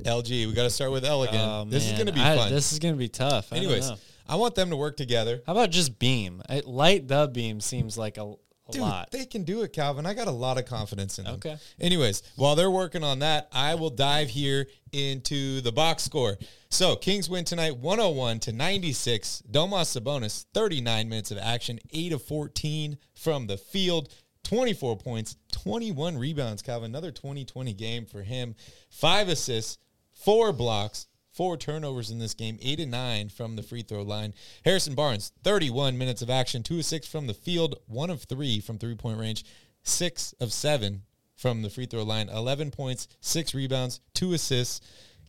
LG. 0.03 0.47
We 0.47 0.53
got 0.53 0.63
to 0.65 0.71
start 0.71 0.93
with 0.93 1.05
L 1.05 1.23
again. 1.25 1.41
Oh, 1.41 1.65
this 1.67 1.87
is 1.87 1.93
going 1.93 2.07
to 2.07 2.13
be 2.13 2.21
I- 2.21 2.37
fun. 2.37 2.53
This 2.53 2.73
is 2.73 2.79
going 2.79 2.95
to 2.95 2.99
be 2.99 3.09
tough. 3.09 3.53
I 3.53 3.57
Anyways, 3.57 3.89
know. 3.91 3.97
I 4.29 4.37
want 4.37 4.55
them 4.55 4.71
to 4.71 4.77
work 4.77 4.97
together. 4.97 5.43
how 5.47 5.53
about 5.53 5.71
just 5.71 5.99
beam? 5.99 6.43
I, 6.49 6.63
light 6.65 7.09
the 7.09 7.27
beam 7.29 7.61
seems 7.61 7.99
like 7.99 8.17
a 8.17 8.35
a 8.69 8.73
Dude, 8.73 8.83
lot. 8.83 9.11
they 9.11 9.27
can 9.27 9.43
do 9.45 9.63
it, 9.63 9.73
Calvin. 9.73 10.07
I 10.07 10.15
got 10.15 10.27
a 10.27 10.33
lot 10.33 10.59
of 10.59 10.65
confidence 10.65 11.19
in 11.19 11.27
them. 11.27 11.35
Okay. 11.35 11.57
Anyways, 11.79 12.23
while 12.37 12.55
they're 12.57 12.71
working 12.71 13.05
on 13.05 13.19
that, 13.19 13.49
I 13.53 13.75
will 13.75 13.91
dive 13.91 14.31
here 14.31 14.67
into 14.93 15.61
the 15.61 15.73
box 15.73 16.03
score. 16.03 16.39
So, 16.71 16.97
Kings 16.97 17.29
win 17.29 17.45
tonight 17.45 17.77
101 17.77 18.41
to 18.41 18.53
96. 18.53 19.43
Domas 19.51 20.01
Sabonis, 20.01 20.47
39 20.55 21.09
minutes 21.09 21.31
of 21.31 21.39
action, 21.39 21.79
8 21.93 22.15
of 22.15 22.23
14 22.23 22.97
from 23.15 23.47
the 23.47 23.59
field, 23.59 24.09
24 24.45 24.97
points, 24.97 25.37
21 25.53 26.17
rebounds, 26.17 26.63
Calvin. 26.63 26.91
Another 26.91 27.11
2020 27.11 27.73
game 27.75 28.07
for 28.07 28.23
him. 28.23 28.55
5 28.91 29.29
assists, 29.29 29.79
4 30.15 30.53
blocks, 30.53 31.07
four 31.35 31.57
turnovers 31.57 32.11
in 32.11 32.19
this 32.19 32.33
game, 32.33 32.59
eight 32.63 32.81
and 32.81 32.91
nine 32.91 33.29
from 33.29 33.57
the 33.57 33.63
free 33.63 33.83
throw 33.83 34.03
line. 34.03 34.33
Harrison 34.65 34.95
Barnes, 34.95 35.33
31 35.43 35.99
minutes 35.99 36.23
of 36.23 36.31
action, 36.31 36.63
two 36.63 36.79
of 36.79 36.85
six 36.85 37.07
from 37.07 37.27
the 37.27 37.35
field, 37.35 37.77
one 37.87 38.11
of 38.11 38.23
three 38.23 38.61
from 38.61 38.79
three 38.79 38.95
point 38.95 39.19
range, 39.19 39.45
six 39.83 40.33
of 40.41 40.53
seven 40.53 41.03
from 41.37 41.63
the 41.63 41.71
free 41.71 41.87
throw 41.87 42.05
line, 42.05 42.29
11 42.29 42.71
points, 42.71 43.09
six 43.21 43.55
rebounds, 43.55 44.01
two 44.15 44.33
assists. 44.33 44.81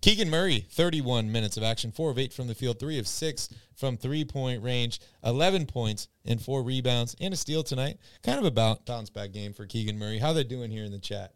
Keegan 0.01 0.29
Murray, 0.29 0.67
31 0.69 1.31
minutes 1.31 1.57
of 1.57 1.63
action, 1.63 1.91
four 1.91 2.11
of 2.11 2.19
eight 2.19 2.31
from 2.31 2.47
the 2.47 2.53
field, 2.53 2.79
three 2.79 2.99
of 2.99 3.07
six 3.07 3.49
from 3.75 3.97
three 3.97 4.23
point 4.23 4.61
range, 4.61 4.99
11 5.23 5.65
points 5.65 6.07
and 6.25 6.39
four 6.39 6.61
rebounds, 6.61 7.15
and 7.19 7.33
a 7.33 7.37
steal 7.37 7.63
tonight. 7.63 7.97
Kind 8.21 8.37
of 8.37 8.45
a 8.45 8.51
bounce, 8.51 9.09
back 9.09 9.31
game 9.31 9.53
for 9.53 9.65
Keegan 9.65 9.97
Murray. 9.97 10.19
How 10.19 10.33
they 10.33 10.43
doing 10.43 10.69
here 10.69 10.83
in 10.83 10.91
the 10.91 10.99
chat? 10.99 11.33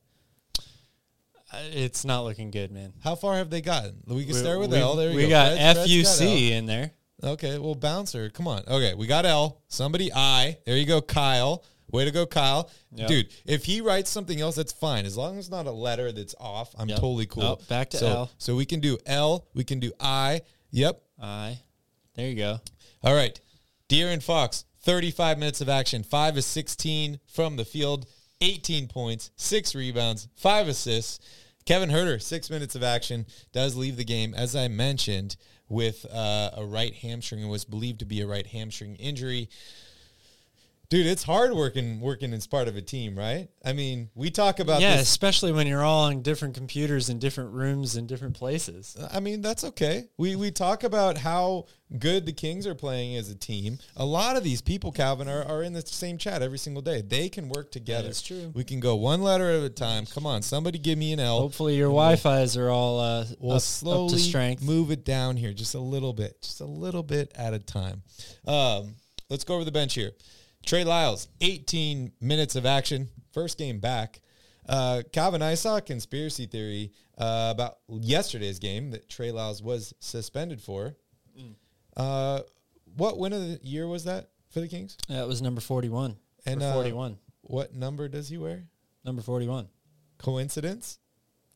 It's 1.54 2.06
not 2.06 2.24
looking 2.24 2.52
good, 2.52 2.72
man. 2.72 2.94
How 3.04 3.16
far 3.16 3.36
have 3.38 3.50
they 3.50 3.62
gotten? 3.62 4.04
We 4.08 4.26
can 4.26 4.36
start 4.36 4.60
with 4.60 4.72
we, 4.72 4.78
L. 4.78 4.96
There 4.96 5.10
you 5.10 5.16
we 5.16 5.24
go. 5.24 5.30
got 5.30 5.54
Fred's- 5.58 5.80
Fred's 5.80 6.20
got 6.20 6.26
FUC 6.28 6.52
in 6.52 6.66
there. 6.66 6.92
Okay, 7.24 7.58
well, 7.58 7.76
bouncer. 7.76 8.30
Come 8.30 8.48
on. 8.48 8.64
Okay, 8.68 8.94
we 8.94 9.08
got 9.08 9.26
L. 9.26 9.62
Somebody 9.68 10.12
I. 10.14 10.58
There 10.66 10.78
you 10.78 10.86
go, 10.86 11.02
Kyle. 11.02 11.64
Way 11.92 12.06
to 12.06 12.12
go, 12.12 12.26
Kyle. 12.28 12.70
Yep. 12.94 13.08
Dude, 13.08 13.28
if 13.46 13.66
he 13.66 13.82
writes 13.82 14.10
something 14.12 14.40
else, 14.40 14.56
that's 14.56 14.72
fine. 14.72 15.06
As 15.06 15.18
long 15.18 15.34
as 15.34 15.46
it's 15.46 15.50
not 15.52 15.66
a 15.66 15.72
letter 15.72 16.12
that's 16.12 16.36
off, 16.40 16.74
I'm 16.78 16.88
Yep. 16.88 17.00
totally 17.00 17.26
cool. 17.26 17.44
Oh, 17.44 17.60
back 17.68 17.90
to 17.92 17.98
so, 17.98 18.08
L. 18.08 18.32
So 18.38 18.56
we 18.56 18.66
can 18.66 18.80
do 18.80 18.98
L. 19.08 19.48
We 19.56 19.64
can 19.64 19.80
do 19.80 19.92
I. 20.00 20.42
Yep. 20.72 21.02
I. 21.20 21.60
There 22.16 22.28
you 22.30 22.36
go. 22.36 22.60
All 23.04 23.16
right. 23.16 23.38
De'Aaron 23.90 24.22
Fox, 24.22 24.66
35 24.84 25.40
minutes 25.40 25.62
of 25.62 25.68
action, 25.70 26.04
5 26.04 26.38
of 26.38 26.44
16 26.44 27.20
from 27.26 27.56
the 27.56 27.66
field, 27.66 28.06
18 28.42 28.88
points, 28.88 29.32
6 29.36 29.76
rebounds, 29.76 30.28
5 30.36 30.68
assists. 30.68 31.20
Kevin 31.66 31.90
Huerter, 31.90 32.22
6 32.22 32.50
minutes 32.50 32.76
of 32.76 32.84
action, 32.84 33.26
does 33.52 33.76
leave 33.76 33.98
the 33.98 34.04
game, 34.04 34.34
as 34.34 34.56
I 34.56 34.68
mentioned, 34.68 35.36
with 35.68 36.06
uh, 36.12 36.52
a 36.56 36.66
right 36.66 36.94
hamstring. 36.94 37.42
and 37.42 37.52
was 37.52 37.66
believed 37.66 38.00
to 38.00 38.06
be 38.06 38.22
a 38.22 38.28
right 38.28 38.48
hamstring 38.48 38.96
injury. 38.96 39.50
Dude, 40.90 41.06
it's 41.06 41.22
hard 41.22 41.54
working 41.54 42.00
working 42.00 42.34
as 42.34 42.48
part 42.48 42.68
of 42.68 42.76
a 42.76 42.82
team, 42.82 43.16
right? 43.16 43.48
I 43.64 43.74
mean, 43.74 44.10
we 44.16 44.32
talk 44.32 44.60
about 44.60 44.82
yeah, 44.82 44.98
this 44.98 45.08
especially 45.08 45.52
when 45.52 45.68
you're 45.68 45.84
all 45.84 46.06
on 46.06 46.24
different 46.24 46.56
computers 46.56 47.10
in 47.10 47.20
different 47.20 47.52
rooms 47.52 47.96
in 47.96 48.08
different 48.08 48.36
places. 48.36 48.98
I 49.14 49.20
mean, 49.20 49.44
that's 49.44 49.64
okay. 49.64 50.06
We 50.18 50.36
we 50.36 50.50
talk 50.50 50.84
about 50.84 51.20
how 51.20 51.66
good 52.00 52.26
the 52.26 52.34
Kings 52.34 52.66
are 52.66 52.74
playing 52.74 53.16
as 53.18 53.30
a 53.30 53.36
team. 53.36 53.78
A 53.98 54.06
lot 54.06 54.36
of 54.36 54.44
these 54.44 54.64
people, 54.64 54.92
Calvin, 54.92 55.30
are, 55.30 55.44
are 55.44 55.62
in 55.62 55.74
the 55.74 55.84
same 55.84 56.18
chat 56.18 56.42
every 56.42 56.58
single 56.58 56.82
day. 56.82 57.02
They 57.02 57.30
can 57.30 57.50
work 57.50 57.72
together. 57.72 58.08
That's 58.08 58.24
true. 58.24 58.52
We 58.56 58.64
can 58.64 58.80
go 58.80 58.96
one 58.96 59.22
letter 59.22 59.48
at 59.48 59.62
a 59.62 59.70
time. 59.70 60.08
Come 60.08 60.26
on, 60.26 60.42
somebody 60.42 60.80
give 60.80 60.98
me 60.98 61.14
an 61.14 61.20
L. 61.20 61.40
Hopefully 61.40 61.76
your 61.76 61.90
Wi-Fi's 61.90 62.58
are 62.58 62.70
all 62.70 63.00
uh, 63.00 63.26
We'll 63.38 63.52
up, 63.52 63.56
up 63.58 63.62
slowly 63.62 64.14
to 64.16 64.20
strength. 64.20 64.64
move 64.64 64.90
it 64.90 65.06
down 65.06 65.38
here 65.38 65.54
just 65.54 65.76
a 65.76 65.80
little 65.80 66.14
bit, 66.14 66.42
just 66.42 66.62
a 66.62 66.66
little 66.66 67.04
bit 67.04 67.32
at 67.36 67.54
a 67.54 67.60
time. 67.60 68.02
Um, 68.48 68.96
let's 69.30 69.44
go 69.44 69.54
over 69.54 69.66
the 69.66 69.72
bench 69.72 69.94
here. 69.94 70.14
Trey 70.70 70.84
Lyles, 70.84 71.30
18 71.42 72.12
minutes 72.22 72.56
of 72.56 72.64
action, 72.64 73.10
first 73.34 73.58
game 73.58 73.80
back. 73.80 74.22
Uh, 74.68 75.02
Calvin, 75.12 75.42
I 75.42 75.56
saw 75.56 75.78
a 75.78 75.82
conspiracy 75.82 76.46
theory 76.46 76.92
uh, 77.18 77.50
about 77.52 77.78
yesterday's 77.88 78.60
game 78.60 78.92
that 78.92 79.10
Trey 79.10 79.32
Lyles 79.32 79.64
was 79.64 79.96
suspended 80.00 80.62
for. 80.62 80.96
Mm. 81.36 81.56
Uh, 81.98 82.42
what 82.96 83.18
win 83.18 83.34
of 83.34 83.42
the 83.42 83.60
year 83.64 83.88
was 83.88 84.04
that 84.04 84.30
for 84.52 84.60
the 84.60 84.68
Kings? 84.68 84.96
That 85.08 85.28
was 85.28 85.42
number 85.42 85.60
41. 85.60 86.16
And, 86.46 86.62
And 86.62 86.62
uh, 86.62 86.74
41. 86.74 87.18
What 87.42 87.74
number 87.74 88.08
does 88.08 88.30
he 88.30 88.38
wear? 88.38 88.66
Number 89.04 89.24
41. 89.24 89.70
Coincidence? 90.20 91.00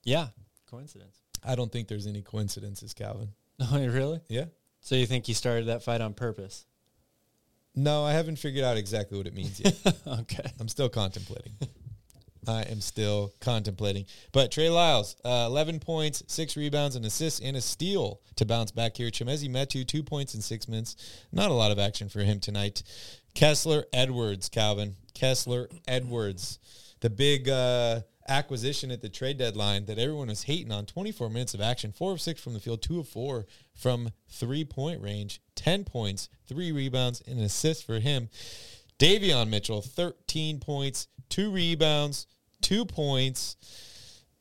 Yeah. 0.04 0.30
Coincidence. 0.68 1.20
I 1.46 1.54
don't 1.54 1.72
think 1.72 1.88
there's 1.88 2.08
any 2.08 2.24
coincidences, 2.24 2.96
Calvin. 2.96 3.30
Oh, 3.62 3.78
really? 3.80 4.22
Yeah. 4.28 4.46
So 4.82 4.96
you 4.96 5.06
think 5.06 5.28
he 5.28 5.34
started 5.34 5.68
that 5.68 5.84
fight 5.84 6.02
on 6.02 6.16
purpose? 6.16 6.66
No, 7.76 8.04
I 8.04 8.14
haven't 8.14 8.38
figured 8.38 8.64
out 8.64 8.78
exactly 8.78 9.18
what 9.18 9.28
it 9.28 9.34
means 9.34 9.60
yet. 9.60 9.76
okay. 10.08 10.52
I'm 10.60 10.68
still 10.68 10.90
contemplating. 10.90 11.54
I 12.48 12.64
am 12.64 12.82
still 12.82 13.32
contemplating. 13.40 14.06
But 14.32 14.52
Trey 14.52 14.70
Lyles, 14.70 15.16
uh, 15.24 15.46
11 15.48 15.80
points, 15.80 16.24
six 16.28 16.58
rebounds, 16.58 16.96
and 16.96 17.06
assists, 17.06 17.40
and 17.40 17.56
a 17.56 17.62
steal 17.62 18.20
to 18.36 18.46
bounce 18.46 18.72
back 18.72 18.98
here. 18.98 19.10
Chimezie 19.10 19.50
Metu, 19.50 19.88
two 19.88 20.04
points 20.04 20.36
in 20.36 20.42
six 20.42 20.68
minutes. 20.68 20.96
Not 21.32 21.52
a 21.52 21.54
lot 21.54 21.72
of 21.72 21.80
action 21.80 22.10
for 22.10 22.20
him 22.20 22.40
tonight. 22.40 22.84
Kessler 23.34 23.86
Edwards, 23.94 24.50
Calvin. 24.50 24.96
Kessler 25.14 25.70
Edwards. 25.88 26.60
The 27.00 27.10
big 27.10 27.50
uh, 27.50 28.02
acquisition 28.28 28.92
at 28.92 29.02
the 29.02 29.10
trade 29.10 29.38
deadline 29.38 29.86
that 29.86 29.98
everyone 29.98 30.28
was 30.28 30.44
hating 30.44 30.72
on. 30.72 30.86
24 30.86 31.30
minutes 31.30 31.54
of 31.54 31.62
action, 31.62 31.92
four 31.92 32.12
of 32.12 32.22
six 32.22 32.42
from 32.42 32.54
the 32.54 32.60
field, 32.60 32.82
two 32.82 33.00
of 33.00 33.08
four 33.08 33.46
from 33.74 34.10
three 34.30 34.64
point 34.64 35.02
range, 35.02 35.42
10 35.56 35.84
points, 35.84 36.30
three 36.48 36.72
rebounds, 36.72 37.22
and 37.28 37.40
an 37.40 37.46
assist 37.46 37.86
for 37.86 38.00
him. 38.00 38.30
Davion 39.00 39.50
Mitchell, 39.50 39.82
13 39.82 40.60
points, 40.60 41.08
two 41.30 41.52
rebounds, 41.52 42.28
two 42.62 42.86
points. 42.86 43.58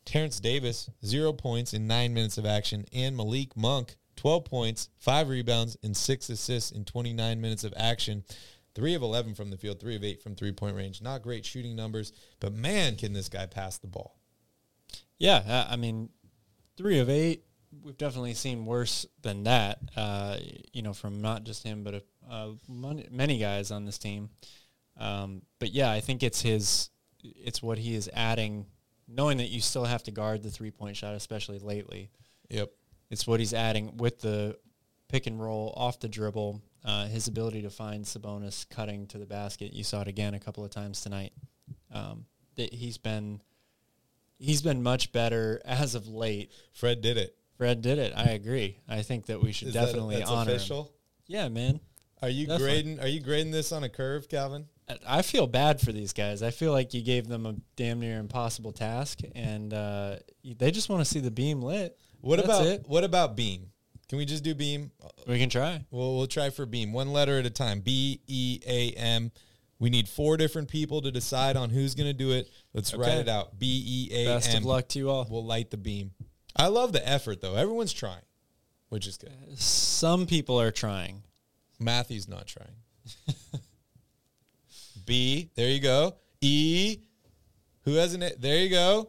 Terence 0.04 0.40
Davis, 0.40 0.90
zero 1.04 1.32
points 1.32 1.72
in 1.72 1.86
nine 1.86 2.12
minutes 2.12 2.38
of 2.38 2.44
action. 2.44 2.84
And 2.92 3.16
Malik 3.16 3.56
Monk, 3.56 3.96
12 4.16 4.44
points, 4.44 4.88
five 4.98 5.28
rebounds, 5.28 5.76
and 5.82 5.96
six 5.96 6.28
assists 6.28 6.70
in 6.70 6.84
29 6.84 7.40
minutes 7.40 7.64
of 7.64 7.72
action. 7.76 8.24
Three 8.74 8.94
of 8.94 9.02
11 9.02 9.34
from 9.34 9.50
the 9.50 9.56
field, 9.56 9.80
three 9.80 9.96
of 9.96 10.02
eight 10.02 10.22
from 10.22 10.34
three 10.34 10.52
point 10.52 10.76
range. 10.76 11.02
Not 11.02 11.22
great 11.22 11.44
shooting 11.44 11.76
numbers, 11.76 12.12
but 12.40 12.54
man, 12.54 12.96
can 12.96 13.12
this 13.12 13.28
guy 13.28 13.46
pass 13.46 13.78
the 13.78 13.86
ball. 13.86 14.16
Yeah, 15.18 15.66
I 15.68 15.76
mean, 15.76 16.08
three 16.76 16.98
of 16.98 17.08
eight. 17.08 17.44
We've 17.82 17.96
definitely 17.96 18.34
seen 18.34 18.66
worse 18.66 19.06
than 19.22 19.44
that. 19.44 19.78
Uh, 19.96 20.36
you 20.72 20.82
know, 20.82 20.92
from 20.92 21.22
not 21.22 21.44
just 21.44 21.62
him, 21.62 21.84
but 21.84 22.04
uh, 22.30 22.50
many 22.68 23.38
guys 23.38 23.70
on 23.70 23.84
this 23.84 23.98
team. 23.98 24.30
Um, 24.98 25.42
but 25.58 25.70
yeah, 25.72 25.90
I 25.90 26.00
think 26.00 26.22
it's 26.22 26.42
his. 26.42 26.90
It's 27.22 27.62
what 27.62 27.78
he 27.78 27.94
is 27.94 28.10
adding, 28.12 28.66
knowing 29.08 29.38
that 29.38 29.48
you 29.48 29.60
still 29.60 29.84
have 29.84 30.02
to 30.04 30.10
guard 30.10 30.42
the 30.42 30.50
three 30.50 30.70
point 30.70 30.96
shot, 30.96 31.14
especially 31.14 31.58
lately. 31.58 32.10
Yep. 32.50 32.72
It's 33.10 33.26
what 33.26 33.40
he's 33.40 33.54
adding 33.54 33.96
with 33.96 34.20
the 34.20 34.58
pick 35.08 35.26
and 35.26 35.40
roll 35.40 35.72
off 35.76 36.00
the 36.00 36.08
dribble. 36.08 36.60
Uh, 36.84 37.06
his 37.06 37.28
ability 37.28 37.62
to 37.62 37.70
find 37.70 38.04
Sabonis 38.04 38.68
cutting 38.68 39.06
to 39.06 39.18
the 39.18 39.26
basket. 39.26 39.72
You 39.72 39.84
saw 39.84 40.00
it 40.00 40.08
again 40.08 40.34
a 40.34 40.40
couple 40.40 40.64
of 40.64 40.70
times 40.70 41.00
tonight. 41.00 41.32
Um, 41.92 42.26
that 42.56 42.74
he's 42.74 42.98
been 42.98 43.40
he's 44.38 44.62
been 44.62 44.82
much 44.82 45.12
better 45.12 45.60
as 45.64 45.94
of 45.94 46.08
late. 46.08 46.50
Fred 46.72 47.00
did 47.00 47.16
it. 47.16 47.36
Fred 47.62 47.80
did 47.80 47.98
it. 47.98 48.12
I 48.16 48.30
agree. 48.30 48.80
I 48.88 49.02
think 49.02 49.26
that 49.26 49.40
we 49.40 49.52
should 49.52 49.68
Is 49.68 49.74
that- 49.74 49.86
definitely 49.86 50.16
that's 50.16 50.28
honor 50.28 50.58
him. 50.58 50.84
Yeah, 51.28 51.48
man. 51.48 51.78
Are 52.20 52.28
you 52.28 52.48
Definitely. 52.48 52.66
grading? 52.82 53.00
Are 53.00 53.06
you 53.06 53.20
grading 53.20 53.52
this 53.52 53.70
on 53.70 53.84
a 53.84 53.88
curve, 53.88 54.28
Calvin? 54.28 54.66
I- 55.06 55.22
feel 55.22 55.46
bad 55.46 55.80
for 55.80 55.92
these 55.92 56.12
guys. 56.12 56.42
I 56.42 56.50
feel 56.50 56.72
like 56.72 56.92
you 56.92 57.02
gave 57.02 57.28
them 57.28 57.46
a 57.46 57.54
damn 57.76 58.00
near 58.00 58.18
impossible 58.18 58.72
task, 58.72 59.20
and 59.36 59.72
uh, 59.72 60.16
they 60.44 60.72
just 60.72 60.88
want 60.88 61.02
to 61.02 61.04
see 61.04 61.20
the 61.20 61.30
beam 61.30 61.62
lit. 61.62 61.96
What 62.20 62.36
That's 62.36 62.48
about 62.48 62.66
it. 62.66 62.84
what 62.88 63.04
about 63.04 63.36
Beam? 63.36 63.70
Can 64.08 64.18
we 64.18 64.24
just 64.24 64.42
do 64.42 64.54
Beam? 64.56 64.90
We 65.28 65.38
can 65.38 65.48
try. 65.48 65.84
Well, 65.92 66.16
we'll 66.16 66.26
try 66.26 66.50
for 66.50 66.66
Beam, 66.66 66.92
one 66.92 67.12
letter 67.12 67.38
at 67.38 67.46
a 67.46 67.50
time. 67.50 67.78
B 67.80 68.20
E 68.26 68.58
A 68.66 68.90
M. 68.92 69.30
We 69.78 69.88
need 69.88 70.08
four 70.08 70.36
different 70.36 70.68
people 70.68 71.00
to 71.02 71.10
decide 71.12 71.56
on 71.56 71.70
who's 71.70 71.94
going 71.94 72.08
to 72.08 72.12
do 72.12 72.32
it. 72.32 72.50
Let's 72.74 72.92
write 72.92 73.18
it 73.18 73.28
out. 73.28 73.56
B 73.58 74.08
E 74.10 74.14
A 74.14 74.28
M. 74.30 74.36
Best 74.36 74.56
of 74.56 74.64
luck 74.64 74.88
to 74.88 74.98
you 74.98 75.10
all. 75.10 75.26
We'll 75.30 75.44
light 75.46 75.70
the 75.70 75.76
beam. 75.76 76.10
I 76.56 76.66
love 76.68 76.92
the 76.92 77.06
effort 77.08 77.40
though. 77.40 77.54
Everyone's 77.56 77.92
trying, 77.92 78.22
which 78.88 79.06
is 79.06 79.16
good. 79.16 79.32
Some 79.58 80.26
people 80.26 80.60
are 80.60 80.70
trying. 80.70 81.22
Matthew's 81.78 82.28
not 82.28 82.46
trying. 82.46 82.76
B. 85.06 85.50
There 85.54 85.68
you 85.68 85.80
go. 85.80 86.16
E. 86.40 86.98
Who 87.84 87.94
hasn't 87.94 88.22
it? 88.22 88.40
There 88.40 88.58
you 88.58 88.68
go. 88.70 89.08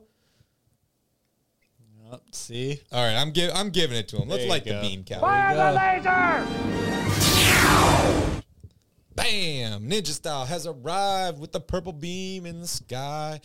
Oh, 2.12 2.20
see, 2.32 2.80
All 2.92 3.04
right, 3.04 3.16
I'm 3.16 3.32
give, 3.32 3.52
I'm 3.56 3.70
giving 3.72 3.98
it 3.98 4.08
to 4.10 4.18
him. 4.18 4.28
Let's 4.30 4.40
There 4.42 4.46
you 4.46 4.50
light 4.52 4.64
the 4.66 4.70
go. 4.72 4.82
beam, 4.82 5.04
Calvin. 5.04 5.28
Bam! 9.16 9.90
Ninja 9.90 10.08
Style 10.08 10.46
has 10.46 10.68
arrived 10.68 11.40
with 11.40 11.52
the 11.52 11.60
purple 11.60 11.94
beam 11.94 12.46
in 12.46 12.62
the 12.62 12.68
sky. 12.68 13.40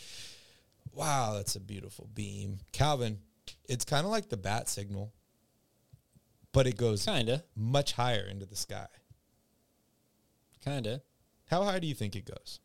Wow, 0.92 1.34
that's 1.36 1.56
a 1.56 1.60
beautiful 1.60 2.08
beam. 2.14 2.58
Calvin, 2.72 3.18
it's 3.68 3.84
kind 3.84 4.04
of 4.04 4.10
like 4.10 4.28
the 4.28 4.36
bat 4.36 4.68
signal, 4.68 5.12
but 6.52 6.66
it 6.66 6.76
goes 6.76 7.04
kinda, 7.04 7.44
much 7.54 7.92
higher 7.92 8.26
into 8.30 8.46
the 8.46 8.56
sky. 8.56 8.86
kinda. 10.64 11.02
How 11.46 11.62
high 11.64 11.78
do 11.78 11.86
you 11.86 11.94
think 11.94 12.16
it 12.16 12.24
goes? 12.26 12.60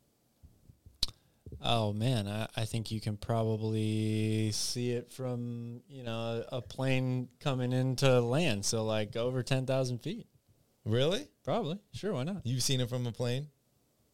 Oh 1.61 1.93
man, 1.93 2.27
I, 2.27 2.47
I 2.57 2.65
think 2.65 2.91
you 2.91 2.99
can 2.99 3.15
probably 3.15 4.51
see 4.51 4.91
it 4.91 5.11
from 5.13 5.81
you 5.87 6.03
know 6.03 6.43
a, 6.51 6.57
a 6.57 6.61
plane 6.61 7.29
coming 7.39 7.71
into 7.71 8.19
land. 8.19 8.65
So 8.65 8.83
like 8.83 9.15
over 9.15 9.43
ten 9.43 9.65
thousand 9.65 9.99
feet, 9.99 10.27
Really? 10.83 11.27
probably. 11.43 11.79
Sure, 11.93 12.13
why 12.13 12.23
not? 12.23 12.41
You've 12.45 12.63
seen 12.63 12.81
it 12.81 12.89
from 12.89 13.05
a 13.07 13.11
plane? 13.11 13.47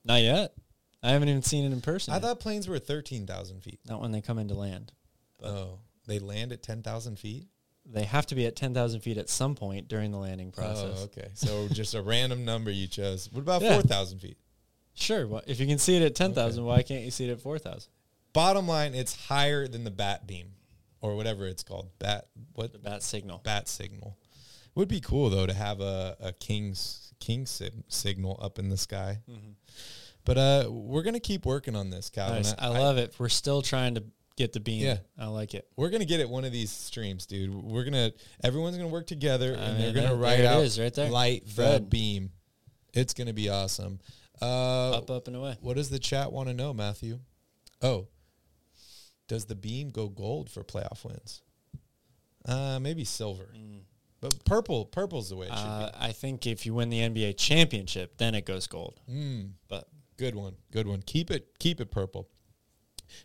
Not 0.03 0.21
yet. 0.21 0.53
I 1.01 1.11
haven't 1.11 1.29
even 1.29 1.41
seen 1.41 1.63
it 1.65 1.71
in 1.73 1.81
person. 1.81 2.11
I 2.11 2.17
yet. 2.17 2.23
thought 2.23 2.39
planes 2.41 2.67
were 2.67 2.77
13,000 2.77 3.61
feet. 3.61 3.79
not 3.85 4.01
when 4.01 4.11
they 4.11 4.19
come 4.21 4.37
into 4.37 4.53
land. 4.53 4.91
Oh, 5.41 5.79
they 6.09 6.19
land 6.19 6.51
at 6.51 6.61
10,000 6.61 7.17
feet? 7.17 7.47
They 7.85 8.03
have 8.03 8.25
to 8.27 8.35
be 8.35 8.45
at 8.45 8.55
ten 8.55 8.73
thousand 8.73 8.99
feet 8.99 9.17
at 9.17 9.29
some 9.29 9.55
point 9.55 9.87
during 9.87 10.11
the 10.11 10.17
landing 10.19 10.51
process. 10.51 10.97
Oh, 10.99 11.03
okay. 11.05 11.29
So 11.33 11.67
just 11.71 11.95
a 11.95 12.01
random 12.03 12.45
number 12.45 12.69
you 12.69 12.87
chose. 12.87 13.29
What 13.31 13.39
about 13.39 13.61
Yeah. 13.63 13.73
4,000 13.75 14.19
feet? 14.19 14.37
Sure. 14.93 15.25
Well, 15.25 15.41
if 15.47 15.59
you 15.59 15.65
can 15.65 15.79
see 15.79 15.95
it 15.95 16.03
at 16.03 16.13
ten 16.13 16.33
thousand, 16.33 16.65
why 16.65 16.83
can't 16.83 17.03
you 17.03 17.09
see 17.09 17.27
it 17.27 17.31
at 17.31 17.39
four 17.41 17.57
thousand? 17.57 17.89
Bottom 18.33 18.67
line, 18.67 18.93
it's 18.93 19.15
higher 19.27 19.67
than 19.67 19.85
the 19.85 19.91
bat 19.91 20.27
beam 20.27 20.49
or 21.01 21.15
whatever 21.15 21.47
it's 21.47 21.63
called. 21.63 21.89
Bat, 21.99 22.27
what? 22.53 22.73
The 22.73 22.79
bat 22.79 23.01
signal. 23.01 23.41
Bat 23.43 23.67
signal. 23.69 24.17
Would 24.75 24.89
be 24.89 24.99
cool 24.99 25.29
though 25.31 25.47
to 25.47 25.53
have 25.53 25.79
a, 25.79 26.15
a 26.19 26.33
king's 26.33 27.13
king 27.19 27.45
si- 27.47 27.71
signal 27.87 28.37
up 28.41 28.59
in 28.59 28.69
the 28.69 28.77
sky. 28.77 29.19
But 30.25 30.37
uh, 30.37 30.67
we're 30.69 31.03
gonna 31.03 31.19
keep 31.19 31.45
working 31.45 31.75
on 31.75 31.89
this, 31.89 32.09
Calvin. 32.09 32.43
Nice. 32.43 32.53
I, 32.59 32.67
love 32.67 32.97
it. 32.97 33.15
We're 33.17 33.29
still 33.29 33.61
trying 33.61 33.95
to 33.95 34.03
get 34.39 34.53
the 34.53 34.59
beam. 34.59 34.81
Yeah. 34.83 34.97
I 35.19 35.27
like 35.27 35.53
it. 35.53 35.67
We're 35.75 35.89
gonna 35.91 36.05
get 36.05 36.19
it 36.21 36.27
one 36.29 36.45
of 36.45 36.51
these 36.51 36.71
streams, 36.71 37.25
dude. 37.27 37.53
We're 37.53 37.83
gonna 37.83 38.11
everyone's 38.43 38.75
gonna 38.77 38.87
work 38.89 39.05
together 39.05 39.55
I 39.55 39.61
and 39.61 39.77
mean, 39.77 39.81
they're 39.93 39.93
gonna 39.93 40.07
there- 40.15 40.15
write 40.17 40.37
there 40.37 40.53
out 40.53 40.63
is, 40.63 40.79
right 40.79 40.93
there. 40.93 41.09
light 41.11 41.45
the 41.45 41.51
Fred. 41.51 41.89
beam. 41.89 42.31
It's 42.93 43.13
gonna 43.13 43.33
be 43.33 43.49
awesome. 43.49 43.99
Uh, 44.41 44.91
Up, 44.91 45.11
up, 45.11 45.27
and 45.27 45.35
away. 45.35 45.57
What 45.61 45.75
does 45.75 45.89
the 45.89 45.99
chat 45.99 46.31
want 46.31 46.47
to 46.47 46.53
know, 46.55 46.73
Matthew? 46.73 47.19
Oh, 47.81 48.07
does 49.27 49.45
the 49.45 49.55
beam 49.55 49.89
go 49.89 50.07
gold 50.07 50.49
for 50.49 50.63
playoff 50.63 51.03
wins? 51.03 51.41
Uh, 52.45 52.79
maybe 52.81 53.03
silver, 53.03 53.49
but 54.21 54.43
purple. 54.45 54.85
Purple's 54.85 55.29
the 55.29 55.35
way 55.35 55.47
it 55.47 55.49
should 55.49 55.57
Mm. 55.57 55.83
Uh, 55.83 55.91
I 55.99 56.13
think 56.13 56.47
if 56.47 56.65
you 56.65 56.73
win 56.73 56.89
the 56.89 56.99
NBA 57.01 57.33
championship, 57.33 58.17
then 58.17 58.33
it 58.33 58.45
goes 58.45 58.65
gold. 58.65 58.99
Mm, 59.11 59.51
But 59.67 59.87
good 60.17 60.35
one, 60.35 60.55
good 60.71 60.87
one. 60.87 61.01
Keep 61.01 61.31
it, 61.31 61.49
keep 61.59 61.79
it 61.81 61.91
purple. 61.91 62.29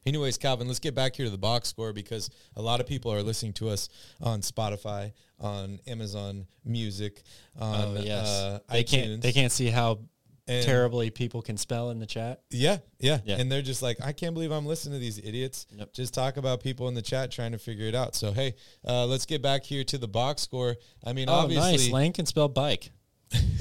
Anyways, 0.06 0.38
Calvin, 0.38 0.66
let's 0.66 0.78
get 0.80 0.94
back 0.94 1.16
here 1.16 1.26
to 1.26 1.30
the 1.30 1.38
box 1.38 1.68
score 1.68 1.92
because 1.92 2.30
a 2.56 2.62
lot 2.62 2.80
of 2.80 2.86
people 2.86 3.12
are 3.12 3.22
listening 3.22 3.52
to 3.54 3.68
us 3.68 3.88
on 4.20 4.40
Spotify, 4.40 5.12
on 5.40 5.80
Amazon 5.86 6.46
Music, 6.64 7.22
on 7.58 7.96
oh 7.98 8.00
yes, 8.02 8.26
uh, 8.26 8.58
they 8.70 8.82
iTunes. 8.84 8.88
can't 8.90 9.22
they 9.22 9.32
can't 9.32 9.52
see 9.52 9.68
how 9.68 9.98
And- 10.46 10.64
terribly 10.64 11.10
people 11.10 11.40
can 11.42 11.56
spell 11.56 11.90
in 11.90 11.98
the 11.98 12.06
chat. 12.06 12.42
Yeah, 12.50 12.78
yeah, 13.00 13.18
Yeah. 13.24 13.36
And 13.38 13.50
they're 13.50 13.62
just 13.62 13.80
like, 13.82 13.98
I 14.02 14.12
can't 14.12 14.34
believe 14.34 14.50
I'm 14.52 14.66
listening 14.66 14.94
to 14.94 14.98
these 15.00 15.18
idiots. 15.18 15.66
Yep. 15.74 15.92
Just 15.94 16.12
talk 16.14 16.36
about 16.36 16.62
people 16.62 16.86
in 16.88 16.94
the 16.94 17.02
chat 17.02 17.30
trying 17.30 17.52
to 17.52 17.58
figure 17.58 17.86
it 17.86 17.94
out. 17.94 18.14
So 18.14 18.32
hey, 18.32 18.54
uh, 18.86 19.06
let's 19.06 19.26
get 19.26 19.40
back 19.42 19.64
here 19.64 19.84
to 19.84 19.98
the 19.98 20.08
box 20.08 20.42
score. 20.42 20.76
I 21.04 21.12
mean, 21.14 21.28
Oh, 21.28 21.32
obviously, 21.34 21.70
nice. 21.72 21.90
Lane 21.90 22.12
can 22.12 22.26
spell 22.26 22.48
bike. 22.48 22.90
uh, 23.34 23.58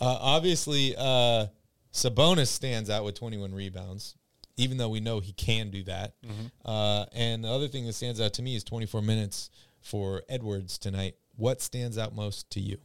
obviously, 0.00 0.94
uh, 0.96 1.46
Sabonis 1.92 2.48
stands 2.48 2.90
out 2.90 3.04
with 3.04 3.14
21 3.14 3.54
rebounds, 3.54 4.14
even 4.56 4.78
though 4.78 4.88
we 4.88 5.00
know 5.00 5.20
he 5.20 5.32
can 5.32 5.70
do 5.70 5.82
that. 5.84 6.14
Mm-hmm. 6.24 6.68
Uh, 6.68 7.04
and 7.12 7.44
the 7.44 7.48
other 7.48 7.68
thing 7.68 7.86
that 7.86 7.92
stands 7.92 8.20
out 8.20 8.34
to 8.34 8.42
me 8.42 8.56
is 8.56 8.64
24 8.64 9.02
minutes 9.02 9.50
for 9.80 10.22
Edwards 10.28 10.78
tonight. 10.78 11.14
What 11.36 11.60
stands 11.60 11.98
out 11.98 12.14
most 12.14 12.50
to 12.50 12.60
you? 12.60 12.78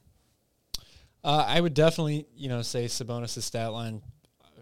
Uh, 1.23 1.45
I 1.47 1.61
would 1.61 1.73
definitely, 1.73 2.25
you 2.35 2.49
know, 2.49 2.61
say 2.61 2.85
Sabonis' 2.85 3.41
stat 3.41 3.71
line 3.71 4.01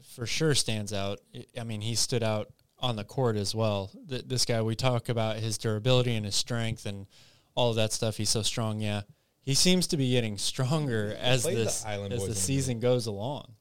for 0.04 0.25
sure 0.25 0.54
stands 0.54 0.94
out. 0.94 1.20
I- 1.58 1.63
mean, 1.63 1.82
he 1.82 1.96
stood 1.96 2.24
out 2.24 2.51
on 2.80 2.96
the 2.96 3.04
court 3.04 3.36
as 3.36 3.56
well. 3.56 3.92
Th- 4.08 4.25
this 4.25 4.46
guy, 4.46 4.62
we 4.62 4.75
talk 4.75 5.10
about 5.10 5.38
his 5.38 5.58
durability 5.58 6.16
and 6.16 6.25
his 6.25 6.36
strength 6.36 6.86
and 6.86 7.08
all 7.56 7.70
of 7.70 7.75
that 7.78 7.92
stuff. 7.94 8.18
He's 8.18 8.30
so 8.30 8.42
strong. 8.42 8.80
Yeah, 8.80 9.01
he 9.42 9.54
seems 9.54 9.88
to 9.88 9.98
be 9.98 10.12
getting 10.12 10.38
stronger 10.38 11.16
as 11.20 11.44
this 11.44 11.86
as 11.86 12.25
the 12.28 12.36
season 12.36 12.80
goes 12.80 13.06
along. 13.06 13.56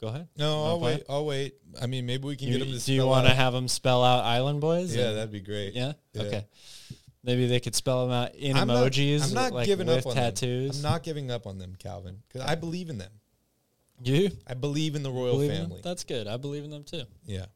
Go 0.00 0.08
ahead. 0.08 0.28
No, 0.36 0.64
I'll 0.64 0.80
wait. 0.80 1.00
it? 1.00 1.06
I'll 1.08 1.24
wait. 1.24 1.54
I 1.80 1.86
mean, 1.86 2.04
maybe 2.06 2.26
we 2.26 2.36
can 2.36 2.48
You- 2.48 2.58
get 2.58 2.64
them 2.68 2.78
to 2.78 2.84
do 2.84 2.92
you 2.92 3.06
want 3.06 3.26
to 3.26 3.34
have 3.34 3.52
them 3.52 3.68
spell 3.68 4.02
out 4.04 4.24
Island 4.24 4.60
Boys? 4.60 4.94
Yeah, 4.94 5.08
And- 5.08 5.16
that'd 5.16 5.32
be 5.32 5.40
great. 5.40 5.74
yeah? 5.74 5.92
Yeah. 6.12 6.22
Okay. 6.22 6.46
Maybe 7.22 7.46
they 7.46 7.58
could 7.60 7.74
spell 7.74 8.06
them 8.06 8.12
out 8.14 8.34
in 8.34 8.54
I'm 8.56 8.66
not- 8.68 8.92
emojis. 8.92 9.28
I'm 9.28 9.32
not 9.34 9.52
like 9.52 9.66
giving 9.66 9.86
with 9.86 10.00
up 10.00 10.06
on 10.08 10.14
tattoos. 10.14 10.76
Them. 10.76 10.86
I'm 10.86 10.92
not 10.92 11.02
giving 11.02 11.30
up 11.30 11.46
on 11.46 11.56
them, 11.58 11.74
Calvin, 11.78 12.22
because 12.28 12.42
I 12.46 12.54
believe 12.54 12.90
in 12.90 12.98
them. 12.98 13.12
You 14.02 14.30
I 14.46 14.54
believe 14.54 14.94
in 14.96 15.02
the 15.02 15.10
royal 15.10 15.34
believe 15.34 15.52
family. 15.52 15.80
That's 15.82 16.04
good. 16.04 16.26
I 16.26 16.36
believe 16.36 16.64
in 16.64 16.70
them 16.70 16.84
too. 16.84 17.04
Yeah. 17.24 17.46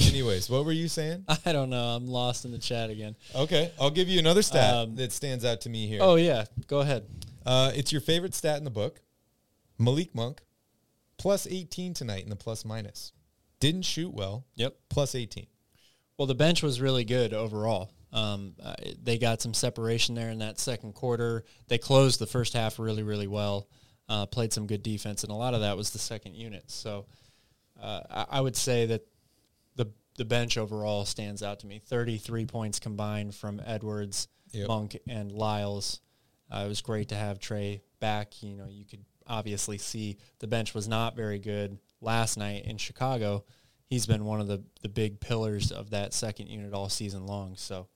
Anyways, 0.00 0.48
what 0.48 0.64
were 0.64 0.72
you 0.72 0.88
saying? 0.88 1.24
I 1.46 1.52
don't 1.52 1.68
know. 1.70 1.76
I'm 1.96 2.08
lost 2.08 2.44
in 2.46 2.50
the 2.50 2.58
chat 2.58 2.88
again. 2.90 3.14
Okay, 3.34 3.70
I'll 3.78 3.90
give 3.90 4.08
you 4.08 4.18
another 4.18 4.42
stat 4.42 4.74
Um, 4.74 4.96
that 4.96 5.12
stands 5.12 5.44
out 5.44 5.60
to 5.62 5.68
me 5.68 5.86
here. 5.86 6.00
Oh 6.02 6.14
yeah, 6.16 6.46
go 6.66 6.80
ahead. 6.80 7.04
Uh, 7.44 7.72
it's 7.74 7.92
your 7.92 8.00
favorite 8.00 8.34
stat 8.34 8.56
in 8.56 8.64
the 8.64 8.70
book. 8.70 9.00
Malik 9.78 10.14
Monk, 10.14 10.40
plus 11.22 11.46
18 11.46 11.94
tonight 11.94 12.24
in 12.24 12.30
the 12.30 12.36
plus 12.36 12.64
minus. 12.64 13.12
Didn't 13.60 13.82
shoot 13.82 14.12
well, 14.12 14.44
Yep. 14.56 14.74
plus 14.90 15.14
18. 15.14 15.46
Well, 16.18 16.26
the 16.26 16.34
bench 16.34 16.64
was 16.64 16.80
really 16.80 17.04
good 17.04 17.32
overall. 17.32 17.92
Um, 18.12 18.56
uh, 18.60 18.74
they 19.00 19.18
got 19.18 19.40
some 19.40 19.54
separation 19.54 20.16
there 20.16 20.30
in 20.30 20.40
that 20.40 20.58
second 20.58 20.94
quarter. 20.94 21.44
They 21.68 21.78
closed 21.78 22.18
the 22.18 22.26
first 22.26 22.54
half 22.54 22.80
really, 22.80 23.04
really 23.04 23.28
well. 23.28 23.68
Uh, 24.08 24.26
played 24.26 24.52
some 24.52 24.66
good 24.66 24.82
defense, 24.82 25.22
and 25.22 25.30
a 25.30 25.36
lot 25.36 25.54
of 25.54 25.60
that 25.60 25.76
was 25.76 25.90
the 25.90 25.98
second 26.00 26.34
unit. 26.34 26.64
So 26.72 27.06
uh, 27.80 28.00
I, 28.10 28.26
I 28.38 28.40
would 28.40 28.56
say 28.56 28.86
that 28.86 29.02
the 29.76 29.86
the 30.18 30.24
bench 30.24 30.58
overall 30.58 31.04
stands 31.04 31.40
out 31.42 31.60
to 31.60 31.66
me. 31.68 31.78
Thirty 31.78 32.18
three 32.18 32.44
points 32.46 32.80
combined 32.80 33.32
from 33.34 33.62
Edwards, 33.64 34.26
Yep. 34.50 34.68
Monk, 34.68 34.98
and 35.08 35.30
Lyles. 35.30 36.00
Uh, 36.50 36.64
it 36.66 36.68
was 36.68 36.82
great 36.82 37.08
to 37.10 37.14
have 37.14 37.38
Trey 37.38 37.80
back. 38.00 38.42
You 38.42 38.56
know, 38.56 38.66
you 38.68 38.84
could 38.84 39.04
obviously 39.26 39.78
see 39.78 40.18
the 40.38 40.46
bench 40.46 40.74
was 40.74 40.88
not 40.88 41.16
very 41.16 41.38
good 41.38 41.78
last 42.00 42.36
night 42.36 42.64
in 42.64 42.76
Chicago. 42.76 43.44
He's 43.86 44.06
been 44.06 44.24
one 44.24 44.40
of 44.40 44.46
the, 44.48 44.62
the 44.80 44.88
big 44.88 45.20
pillars 45.20 45.70
of 45.70 45.90
that 45.90 46.14
second 46.14 46.48
unit 46.48 46.72
all 46.72 46.88
season 46.88 47.26
long. 47.26 47.56
So 47.56 47.88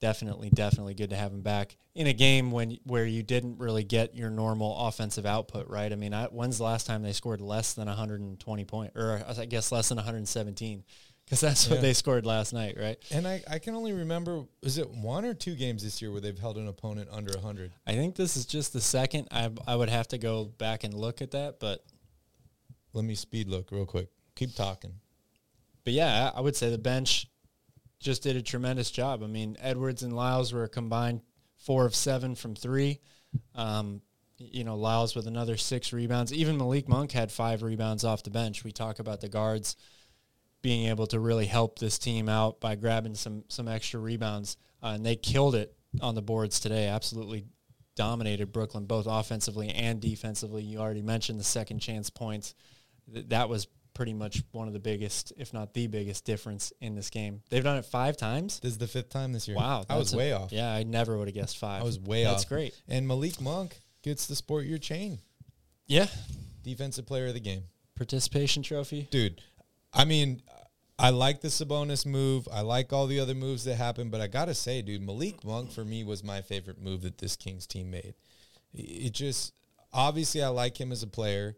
definitely, 0.00 0.50
definitely 0.50 0.94
good 0.94 1.10
to 1.10 1.16
have 1.16 1.32
him 1.32 1.42
back 1.42 1.76
in 1.94 2.06
a 2.06 2.12
game 2.12 2.50
when 2.50 2.76
where 2.84 3.06
you 3.06 3.22
didn't 3.22 3.58
really 3.58 3.84
get 3.84 4.14
your 4.14 4.30
normal 4.30 4.76
offensive 4.86 5.24
output, 5.24 5.68
right? 5.68 5.92
I 5.92 5.96
mean, 5.96 6.12
I, 6.12 6.26
when's 6.26 6.58
the 6.58 6.64
last 6.64 6.86
time 6.86 7.02
they 7.02 7.12
scored 7.12 7.40
less 7.40 7.72
than 7.74 7.86
120 7.86 8.64
points, 8.64 8.96
or 8.96 9.22
I 9.38 9.44
guess 9.44 9.72
less 9.72 9.88
than 9.88 9.96
117? 9.96 10.84
Because 11.32 11.40
that's 11.40 11.66
what 11.66 11.76
Yeah. 11.76 11.80
they 11.80 11.92
scored 11.94 12.26
last 12.26 12.52
night, 12.52 12.76
right? 12.78 12.98
And 13.10 13.26
I, 13.26 13.42
I 13.48 13.58
can 13.58 13.74
only 13.74 13.94
remember, 13.94 14.44
is 14.60 14.76
it 14.76 14.90
one 14.90 15.24
or 15.24 15.32
two 15.32 15.54
games 15.54 15.82
this 15.82 16.02
year 16.02 16.12
where 16.12 16.20
they've 16.20 16.38
held 16.38 16.58
an 16.58 16.68
opponent 16.68 17.08
under 17.10 17.32
100? 17.32 17.72
I 17.86 17.94
think 17.94 18.16
this 18.16 18.36
is 18.36 18.44
just 18.44 18.74
the 18.74 18.82
second. 18.82 19.28
I 19.30 19.50
I 19.66 19.74
would 19.74 19.88
have 19.88 20.06
to 20.08 20.18
go 20.18 20.44
back 20.44 20.84
and 20.84 20.92
look 20.92 21.22
at 21.22 21.30
that, 21.30 21.58
but 21.58 21.82
Let 22.92 23.06
me 23.06 23.14
speed 23.14 23.48
look 23.48 23.72
real 23.72 23.86
quick. 23.86 24.08
Keep 24.34 24.54
talking. 24.56 24.92
but 25.84 25.94
yeah, 25.94 26.32
I 26.34 26.38
I 26.38 26.40
would 26.42 26.54
say 26.54 26.68
the 26.68 26.76
bench 26.76 27.26
just 27.98 28.22
did 28.22 28.36
a 28.36 28.42
tremendous 28.42 28.90
job. 28.90 29.22
I 29.22 29.26
mean, 29.26 29.56
Edwards 29.58 30.02
and 30.02 30.12
Lyles 30.14 30.52
were 30.52 30.64
a 30.64 30.68
combined 30.68 31.22
four 31.56 31.86
of 31.86 31.94
seven 31.94 32.34
from 32.34 32.54
three. 32.54 33.00
Um, 33.54 34.02
you 34.36 34.64
know, 34.64 34.76
Lyles 34.76 35.14
with 35.16 35.26
another 35.26 35.56
six 35.56 35.94
rebounds. 35.94 36.30
Even 36.30 36.58
Malik 36.58 36.88
Monk 36.90 37.12
had 37.12 37.32
five 37.32 37.62
rebounds 37.62 38.04
off 38.04 38.22
the 38.22 38.30
bench. 38.30 38.64
We 38.64 38.72
talk 38.72 38.98
about 38.98 39.22
the 39.22 39.30
guards 39.30 39.76
being 40.62 40.86
able 40.88 41.06
to 41.08 41.18
really 41.20 41.46
help 41.46 41.78
this 41.78 41.98
team 41.98 42.28
out 42.28 42.60
by 42.60 42.74
grabbing 42.76 43.14
some 43.14 43.44
some 43.48 43.68
extra 43.68 44.00
rebounds, 44.00 44.56
uh, 44.82 44.92
and 44.94 45.04
they 45.04 45.16
killed 45.16 45.54
it 45.54 45.74
on 46.00 46.14
the 46.14 46.22
boards 46.22 46.60
today. 46.60 46.86
Absolutely 46.88 47.44
dominated 47.94 48.52
Brooklyn 48.52 48.86
both 48.86 49.06
offensively 49.08 49.68
and 49.68 50.00
defensively. 50.00 50.62
You 50.62 50.78
already 50.78 51.02
mentioned 51.02 51.38
the 51.38 51.44
second 51.44 51.80
chance 51.80 52.08
points. 52.08 52.54
Th- 53.12 53.26
that 53.28 53.48
was 53.48 53.66
pretty 53.94 54.14
much 54.14 54.42
one 54.52 54.66
of 54.68 54.72
the 54.72 54.80
biggest, 54.80 55.34
if 55.36 55.52
not 55.52 55.74
the 55.74 55.86
biggest, 55.86 56.24
difference 56.24 56.72
in 56.80 56.94
this 56.94 57.10
game. 57.10 57.42
They've 57.50 57.62
done 57.62 57.76
it 57.76 57.84
five 57.84 58.16
times. 58.16 58.58
This 58.60 58.72
is 58.72 58.78
the 58.78 58.86
fifth 58.86 59.10
time 59.10 59.32
this 59.34 59.46
year. 59.46 59.58
Wow, 59.58 59.84
I 59.90 59.98
was 59.98 60.14
a- 60.14 60.16
way 60.16 60.32
off. 60.32 60.50
Yeah, 60.52 60.72
I 60.72 60.84
never 60.84 61.18
would 61.18 61.28
have 61.28 61.34
guessed 61.34 61.58
five. 61.58 61.82
I 61.82 61.84
was 61.84 61.98
way 62.00 62.24
That's 62.24 62.44
off. 62.44 62.48
great. 62.48 62.80
And 62.88 63.06
Malik 63.06 63.38
Monk 63.40 63.76
gets 64.02 64.26
the 64.26 64.34
sport 64.34 64.64
your 64.64 64.78
chain. 64.78 65.18
Yeah, 65.86 66.06
Defensive 66.62 67.04
player 67.06 67.26
of 67.26 67.34
the 67.34 67.40
game. 67.40 67.64
participation 67.96 68.62
trophy. 68.62 69.08
Dude, 69.10 69.42
I 69.92 70.06
mean, 70.06 70.40
I 71.02 71.10
like 71.10 71.40
the 71.40 71.48
Sabonis 71.48 72.06
move. 72.06 72.48
I 72.52 72.60
like 72.60 72.92
all 72.92 73.08
the 73.08 73.18
other 73.18 73.34
moves 73.34 73.64
that 73.64 73.74
happened, 73.74 74.12
but 74.12 74.20
I 74.20 74.28
got 74.28 74.44
to 74.44 74.54
say, 74.54 74.82
dude, 74.82 75.02
Malik 75.02 75.44
Monk 75.44 75.72
for 75.72 75.84
me 75.84 76.04
was 76.04 76.22
my 76.22 76.40
favorite 76.40 76.80
move 76.80 77.02
that 77.02 77.18
this 77.18 77.34
Kings 77.34 77.66
team 77.66 77.90
made. 77.90 78.14
It 78.72 79.12
just, 79.12 79.52
obviously, 79.92 80.42
I 80.42 80.48
like 80.48 80.80
him 80.80 80.92
as 80.92 81.02
a 81.02 81.08
player, 81.08 81.56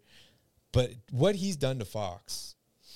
but 0.72 0.90
what 1.10 1.34
he's 1.34 1.56
done 1.56 1.78
to 1.78 1.84
Fox 1.84 2.54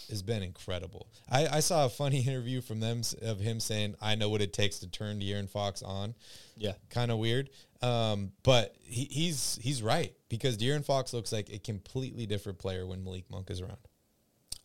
has 0.08 0.22
been 0.22 0.42
incredible. 0.42 1.08
I, 1.30 1.46
I 1.48 1.60
saw 1.60 1.84
a 1.84 1.90
funny 1.90 2.20
interview 2.26 2.60
from 2.60 2.80
them 2.80 3.02
of 3.20 3.40
him 3.40 3.60
saying, 3.60 3.96
I 4.00 4.14
know 4.14 4.30
what 4.30 4.40
it 4.40 4.52
takes 4.54 4.78
to 4.78 4.88
turn 4.88 5.20
De'Aaron 5.20 5.50
Fox 5.50 5.82
on 5.82 6.14
Yeah, 6.56 6.72
kind 6.88 7.10
of 7.10 7.18
weird. 7.18 7.50
Um, 7.82 8.32
but 8.42 8.74
he, 8.82 9.04
he's 9.04 9.58
he's 9.62 9.82
right 9.82 10.12
because 10.28 10.56
De'Aaron 10.56 10.84
Fox 10.84 11.12
looks 11.12 11.30
like 11.30 11.50
a 11.52 11.58
completely 11.58 12.26
different 12.26 12.58
player 12.58 12.86
when 12.86 13.04
Malik 13.04 13.30
Monk 13.30 13.50
is 13.50 13.60
around. 13.60 13.76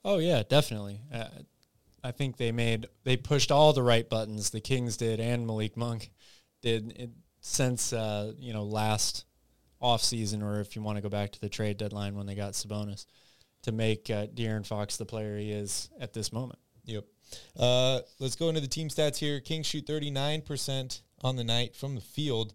Oh 0.06 0.18
yeah, 0.18 0.44
definitely. 0.48 1.00
Uh, 1.14 1.28
I 2.04 2.12
think 2.12 2.38
they 2.38 2.52
made 2.52 2.88
they 3.04 3.18
pushed 3.18 3.52
all 3.52 3.74
the 3.74 3.84
right 3.84 4.08
buttons. 4.08 4.50
The 4.50 4.62
Kings 4.62 4.98
did, 4.98 5.20
and 5.20 5.48
Malik 5.48 5.78
Monk 5.78 6.12
did 6.62 6.94
it, 6.98 7.10
since 7.42 7.94
uh, 7.94 8.34
you 8.38 8.54
know 8.54 8.64
last 8.64 9.26
off 9.80 10.02
season, 10.02 10.42
or 10.42 10.60
if 10.60 10.76
you 10.76 10.82
want 10.82 10.98
to 10.98 11.02
go 11.02 11.10
back 11.10 11.32
to 11.32 11.42
the 11.42 11.50
trade 11.50 11.78
deadline 11.78 12.16
when 12.16 12.26
they 12.26 12.36
got 12.36 12.54
Sabonis 12.54 13.06
to 13.64 13.72
make 13.72 14.10
uh, 14.10 14.28
De'Aaron 14.28 14.66
Fox 14.66 14.98
the 14.98 15.06
player 15.06 15.38
he 15.38 15.52
is 15.52 15.90
at 16.00 16.14
this 16.14 16.32
moment. 16.32 16.60
Yep. 16.86 17.06
Uh, 17.58 18.00
let's 18.20 18.36
go 18.36 18.50
into 18.50 18.62
the 18.62 18.68
team 18.68 18.90
stats 18.90 19.18
here. 19.18 19.40
Kings 19.40 19.66
shoot 19.66 19.86
39% 19.88 21.02
on 21.22 21.36
the 21.36 21.44
night 21.44 21.76
from 21.76 21.96
the 21.96 22.02
field, 22.02 22.54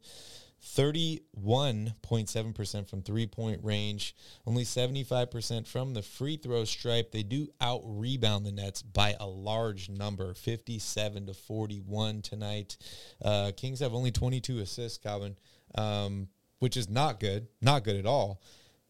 31.7% 0.77 2.89
from 2.89 3.03
three 3.03 3.27
point 3.27 3.61
range, 3.63 4.15
only 4.47 4.65
75% 4.65 5.67
from 5.67 5.95
the 5.95 6.03
free 6.03 6.37
throw 6.37 6.65
stripe. 6.65 7.13
They 7.13 7.23
do 7.23 7.49
out 7.61 7.83
rebound 7.85 8.47
the 8.47 8.53
Nets 8.53 8.83
by 8.83 9.15
a 9.19 9.27
large 9.27 9.89
number, 9.89 10.35
57 10.35 11.27
to 11.27 11.35
41 11.35 12.23
tonight. 12.23 12.77
Uh, 13.23 13.53
Kings 13.57 13.81
have 13.81 13.95
only 13.95 14.11
22 14.11 14.61
assists, 14.61 14.99
Calvin, 14.99 15.37
um, 15.75 16.29
which 16.59 16.77
is 16.77 16.89
not 16.89 17.21
good, 17.21 17.49
not 17.61 17.85
good 17.85 17.97
at 17.97 18.07
all. 18.07 18.41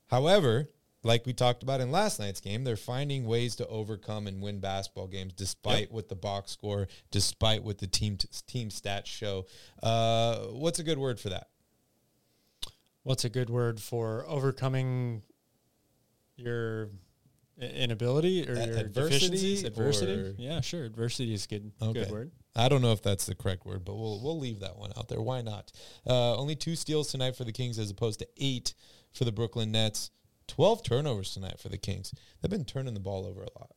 However, 0.09 0.71
like 1.05 1.27
we 1.27 1.33
talked 1.33 1.63
about 1.63 1.81
in 1.81 1.93
last 1.93 2.19
night's 2.19 2.41
game, 2.41 2.65
they're 2.65 2.77
finding 2.77 3.25
ways 3.25 3.55
to 3.57 3.67
overcome 3.69 4.27
and 4.27 4.43
win 4.43 4.59
basketball 4.59 5.07
games 5.07 5.33
despite 5.33 5.83
Yep. 5.83 5.91
what 5.93 6.09
the 6.09 6.17
box 6.17 6.51
score, 6.51 6.89
despite 7.11 7.63
what 7.63 7.79
the 7.79 7.87
team 7.87 8.19
team 8.47 8.71
stats 8.71 9.07
show. 9.07 9.47
Uh, 9.83 10.39
what's 10.49 10.81
a 10.81 10.83
good 10.83 10.99
word 10.99 11.21
for 11.21 11.29
that? 11.29 11.49
What's 13.09 13.25
a 13.25 13.31
good 13.31 13.49
word 13.49 13.81
for 13.81 14.27
overcoming 14.29 15.23
your 16.37 16.91
inability 17.59 18.47
or 18.47 18.55
your 18.55 18.77
adversity? 18.77 19.65
Adversity. 19.65 20.35
Yeah, 20.37 20.61
sure. 20.61 20.85
Adversity 20.85 21.33
is 21.33 21.47
good. 21.47 21.73
Okay. 21.81 22.05
Good 22.05 22.11
word. 22.13 22.33
I 22.55 22.69
don't 22.69 22.83
know 22.83 22.93
if 22.93 23.03
that's 23.03 23.25
the 23.25 23.35
correct 23.35 23.65
word, 23.65 23.85
but 23.85 23.95
we'll 23.95 24.21
we'll 24.23 24.39
leave 24.39 24.61
that 24.61 24.77
one 24.77 24.93
out 24.97 25.09
there. 25.09 25.23
Why 25.23 25.41
not? 25.41 25.73
Uh, 26.07 26.37
only 26.37 26.55
two 26.55 26.77
steals 26.77 27.11
tonight 27.11 27.35
for 27.35 27.45
the 27.45 27.53
Kings 27.53 27.79
as 27.79 27.91
opposed 27.91 28.19
to 28.19 28.29
eight 28.37 28.75
for 29.15 29.25
the 29.25 29.33
Brooklyn 29.33 29.73
Nets. 29.73 30.11
Twelve 30.47 30.83
turnovers 30.83 31.33
tonight 31.33 31.59
for 31.59 31.71
the 31.71 31.79
Kings. 31.79 32.13
They've 32.43 32.51
been 32.51 32.67
turning 32.67 32.93
the 32.93 33.01
ball 33.01 33.25
over 33.25 33.41
a 33.41 33.59
lot. 33.59 33.71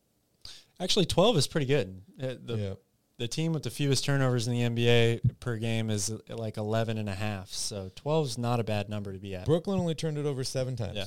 Actually, 0.80 1.06
twelve 1.06 1.38
is 1.38 1.48
pretty 1.48 1.68
good. 1.68 2.02
Uh, 2.22 2.36
the 2.44 2.58
yeah. 2.58 2.74
The 3.22 3.28
team 3.28 3.54
with 3.54 3.62
the 3.62 3.70
fewest 3.70 4.04
turnovers 4.04 4.48
in 4.48 4.54
the 4.54 4.62
NBA 4.84 5.40
per 5.40 5.56
game 5.58 5.92
is 5.92 6.12
like 6.28 6.58
11 6.58 6.98
and 6.98 7.08
a 7.08 7.14
half. 7.14 7.50
So 7.50 7.92
12 7.96 8.26
is 8.26 8.38
not 8.40 8.60
a 8.60 8.64
bad 8.64 8.90
number 8.90 9.14
to 9.14 9.20
be 9.20 9.36
at. 9.36 9.46
Brooklyn 9.46 9.80
only 9.80 9.94
turned 9.94 10.18
it 10.18 10.26
over 10.26 10.44
seven 10.44 10.76
times. 10.76 10.96
Yeah. 10.96 11.06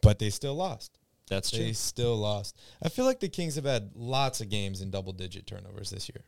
But 0.00 0.18
they 0.18 0.30
still 0.30 0.54
lost. 0.54 0.98
That's 1.28 1.50
true. 1.50 1.58
They 1.58 1.74
still 1.74 2.16
lost. 2.16 2.56
I 2.82 2.88
feel 2.88 3.04
like 3.04 3.20
the 3.20 3.28
Kings 3.28 3.56
have 3.56 3.66
had 3.66 3.90
lots 3.94 4.40
of 4.40 4.48
games 4.48 4.80
in 4.80 4.90
double 4.90 5.12
digit 5.12 5.46
turnovers 5.46 5.90
this 5.90 6.08
year. 6.08 6.24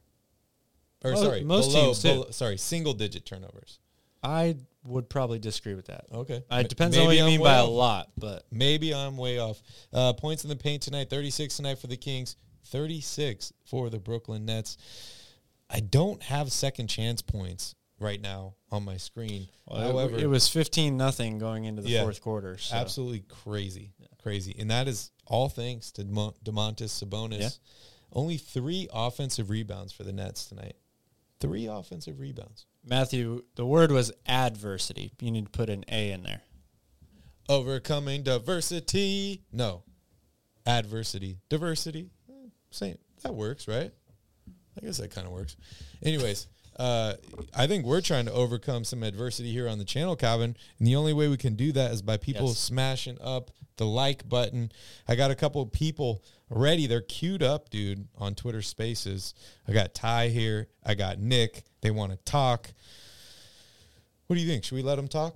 Or 1.03 1.13
Mo- 1.13 1.23
sorry, 1.23 1.45
most 1.45 1.71
below, 1.71 1.85
teams 1.87 2.03
below- 2.03 2.31
sorry, 2.31 2.59
single 2.59 2.93
digit 2.93 3.25
turnovers. 3.25 3.79
I 4.23 4.57
would 4.85 5.09
probably 5.09 5.39
disagree 5.39 5.75
with 5.75 5.87
that. 5.87 6.05
Okay. 6.13 6.45
Uh, 6.53 6.57
it 6.57 6.69
depends 6.69 6.99
on 6.99 7.07
what 7.07 7.17
you 7.17 7.23
I'm 7.23 7.27
mean 7.29 7.41
by 7.43 7.57
a 7.57 7.65
lot, 7.65 8.11
but 8.19 8.45
Maybe 8.53 8.95
I'm 8.95 9.17
way 9.17 9.39
off. 9.39 9.63
Uh, 9.95 10.13
points 10.13 10.45
in 10.45 10.51
the 10.51 10.57
paint 10.57 10.83
tonight, 10.83 11.09
36 11.09 11.57
tonight 11.57 11.79
for 11.79 11.87
the 11.87 11.97
Kings, 11.97 12.37
36 12.66 13.53
for 13.64 13.90
the 13.90 13.99
Brooklyn 13.99 14.44
Nets. 14.44 14.77
I 15.68 15.81
don't 15.81 16.23
have 16.25 16.51
second 16.53 16.88
chance 16.88 17.23
points 17.23 17.75
right 17.99 18.20
now 18.20 18.55
on 18.70 18.85
my 18.85 18.96
screen. 18.96 19.49
well, 19.66 19.81
it- 19.81 19.92
However, 19.92 20.16
it, 20.18 20.27
was 20.27 20.49
15 20.49 20.96
nothing 20.96 21.38
going 21.38 21.64
into 21.64 21.83
the 21.83 21.90
Yeah. 21.90 22.03
fourth 22.03 22.20
quarter. 22.20 22.57
So. 22.59 22.75
absolutely 22.77 23.20
crazy, 23.20 23.92
crazy, 24.23 24.55
and 24.59 24.70
that 24.70 24.88
is 24.88 25.11
all 25.27 25.49
thanks 25.49 25.92
to 25.92 26.05
Domantas 26.05 26.90
Sabonis. 27.05 27.40
Yeah. 27.40 27.49
Only 28.12 28.37
three 28.38 28.88
offensive 28.92 29.51
rebounds 29.51 29.92
for 29.92 30.03
the 30.03 30.12
Nets 30.12 30.46
tonight. 30.46 30.77
Three 31.38 31.66
offensive 31.66 32.18
rebounds. 32.18 32.66
Matthew, 32.85 33.44
the 33.55 33.64
word 33.64 33.92
was 33.92 34.11
adversity. 34.27 35.12
You 35.20 35.31
need 35.31 35.44
to 35.44 35.51
put 35.51 35.70
an 35.70 35.85
A 35.88 36.11
in 36.11 36.23
there. 36.25 36.42
Overcoming 37.49 38.23
diversity. 38.23 39.42
No, 39.53 39.83
adversity, 40.66 41.38
diversity. 41.49 42.11
Same. 42.71 42.99
That 43.23 43.35
works, 43.35 43.69
right? 43.69 43.93
I 44.77 44.87
guess 44.87 44.99
that 44.99 45.11
kind 45.11 45.27
of 45.27 45.33
works. 45.33 45.57
Anyways, 46.03 46.47
uh, 46.79 47.15
I 47.55 47.67
think 47.67 47.85
we're 47.85 48.01
trying 48.01 48.25
to 48.27 48.33
overcome 48.33 48.85
some 48.85 49.03
adversity 49.03 49.53
here 49.53 49.69
on 49.69 49.79
the 49.79 49.85
channel, 49.85 50.17
Calvin. 50.17 50.57
And 50.79 50.87
the 50.89 50.97
only 50.97 51.13
way 51.13 51.29
we 51.29 51.37
can 51.37 51.55
do 51.55 51.73
that 51.73 51.91
is 51.93 52.01
by 52.03 52.17
people 52.17 52.47
Yes. 52.47 52.59
smashing 52.59 53.19
up 53.21 53.51
the 53.77 53.87
like 53.87 54.29
button. 54.29 54.71
I 55.09 55.17
got 55.17 55.31
a 55.31 55.35
couple 55.35 55.61
of 55.61 55.73
people 55.73 56.23
ready. 56.49 56.87
They're 56.87 57.01
queued 57.01 57.43
up, 57.43 57.69
dude, 57.71 58.09
on 58.17 58.35
Twitter 58.35 58.63
Spaces. 58.63 59.35
I 59.67 59.73
got 59.73 59.95
Ty 59.95 60.29
here. 60.29 60.69
I 60.85 60.95
got 60.95 61.19
Nick. 61.19 61.65
They 61.81 61.91
want 61.91 62.13
to 62.13 62.19
talk. 62.19 62.73
What 64.27 64.37
do 64.37 64.43
you 64.43 64.49
think? 64.49 64.65
Should 64.65 64.77
we 64.77 64.83
let 64.83 64.97
them 64.97 65.09
talk? 65.09 65.35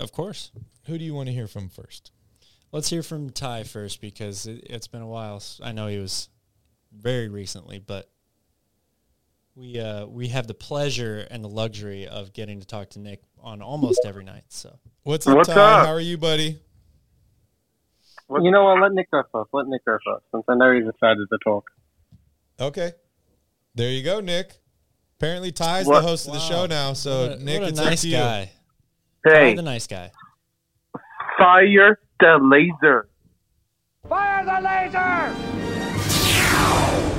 Of 0.00 0.12
course. 0.12 0.50
Who 0.86 0.96
do 0.96 1.04
you 1.04 1.12
want 1.14 1.26
to 1.28 1.32
hear 1.32 1.46
from 1.46 1.68
first? 1.68 2.12
Let's 2.72 2.90
hear 2.90 3.02
from 3.02 3.30
Ty 3.30 3.62
first 3.64 4.00
because 4.00 4.46
it, 4.46 4.64
it's 4.68 4.88
been 4.88 5.00
a 5.02 5.06
while. 5.06 5.42
I 5.62 5.72
know 5.72 5.86
he 5.86 5.98
was 5.98 6.28
very 6.92 7.28
recently, 7.28 7.78
but 7.78 8.10
we 9.54 9.78
uh, 9.80 10.06
we 10.06 10.28
have 10.28 10.46
the 10.46 10.54
pleasure 10.54 11.26
and 11.30 11.42
the 11.42 11.48
luxury 11.48 12.06
of 12.06 12.32
getting 12.32 12.60
to 12.60 12.66
talk 12.66 12.90
to 12.90 12.98
Nick 12.98 13.22
on 13.42 13.62
almost 13.62 14.00
every 14.04 14.24
night. 14.24 14.44
So 14.48 14.78
What's 15.02 15.26
up, 15.26 15.36
What's 15.38 15.48
Ty? 15.48 15.54
up? 15.54 15.86
How 15.86 15.92
are 15.92 16.00
you, 16.00 16.18
buddy? 16.18 16.58
You 18.30 18.50
know 18.50 18.64
what? 18.64 18.82
Let 18.82 18.92
Nick 18.92 19.10
go 19.10 19.22
first. 19.32 19.48
Let 19.54 19.66
Nick 19.68 19.84
go 19.86 19.96
first, 20.04 20.24
since 20.32 20.44
I 20.48 20.54
know 20.54 20.74
he's 20.74 20.86
excited 20.88 21.26
to 21.32 21.38
talk. 21.42 21.64
Okay. 22.60 22.92
There 23.74 23.90
you 23.90 24.02
go, 24.02 24.20
Nick. 24.20 24.52
Apparently 25.18 25.50
Ty's 25.50 25.86
What? 25.86 26.02
the 26.02 26.06
host 26.06 26.26
of 26.28 26.34
the 26.34 26.40
show 26.40 26.66
now, 26.66 26.92
so 26.92 27.28
what 27.28 27.38
a, 27.38 27.44
Nick, 27.44 27.60
what 27.60 27.66
a 27.66 27.70
it's 27.70 27.78
up 27.80 27.84
nice 27.86 28.02
to 28.02 28.08
you. 28.08 28.16
guy. 28.16 28.50
Ty, 29.26 29.34
Hey, 29.34 29.54
the 29.54 29.62
nice 29.62 29.86
guy. 29.86 30.10
fire 31.38 31.98
the 32.20 32.38
laser. 32.42 33.08
Fire 34.08 34.44
the 34.44 34.60
laser! 34.60 35.34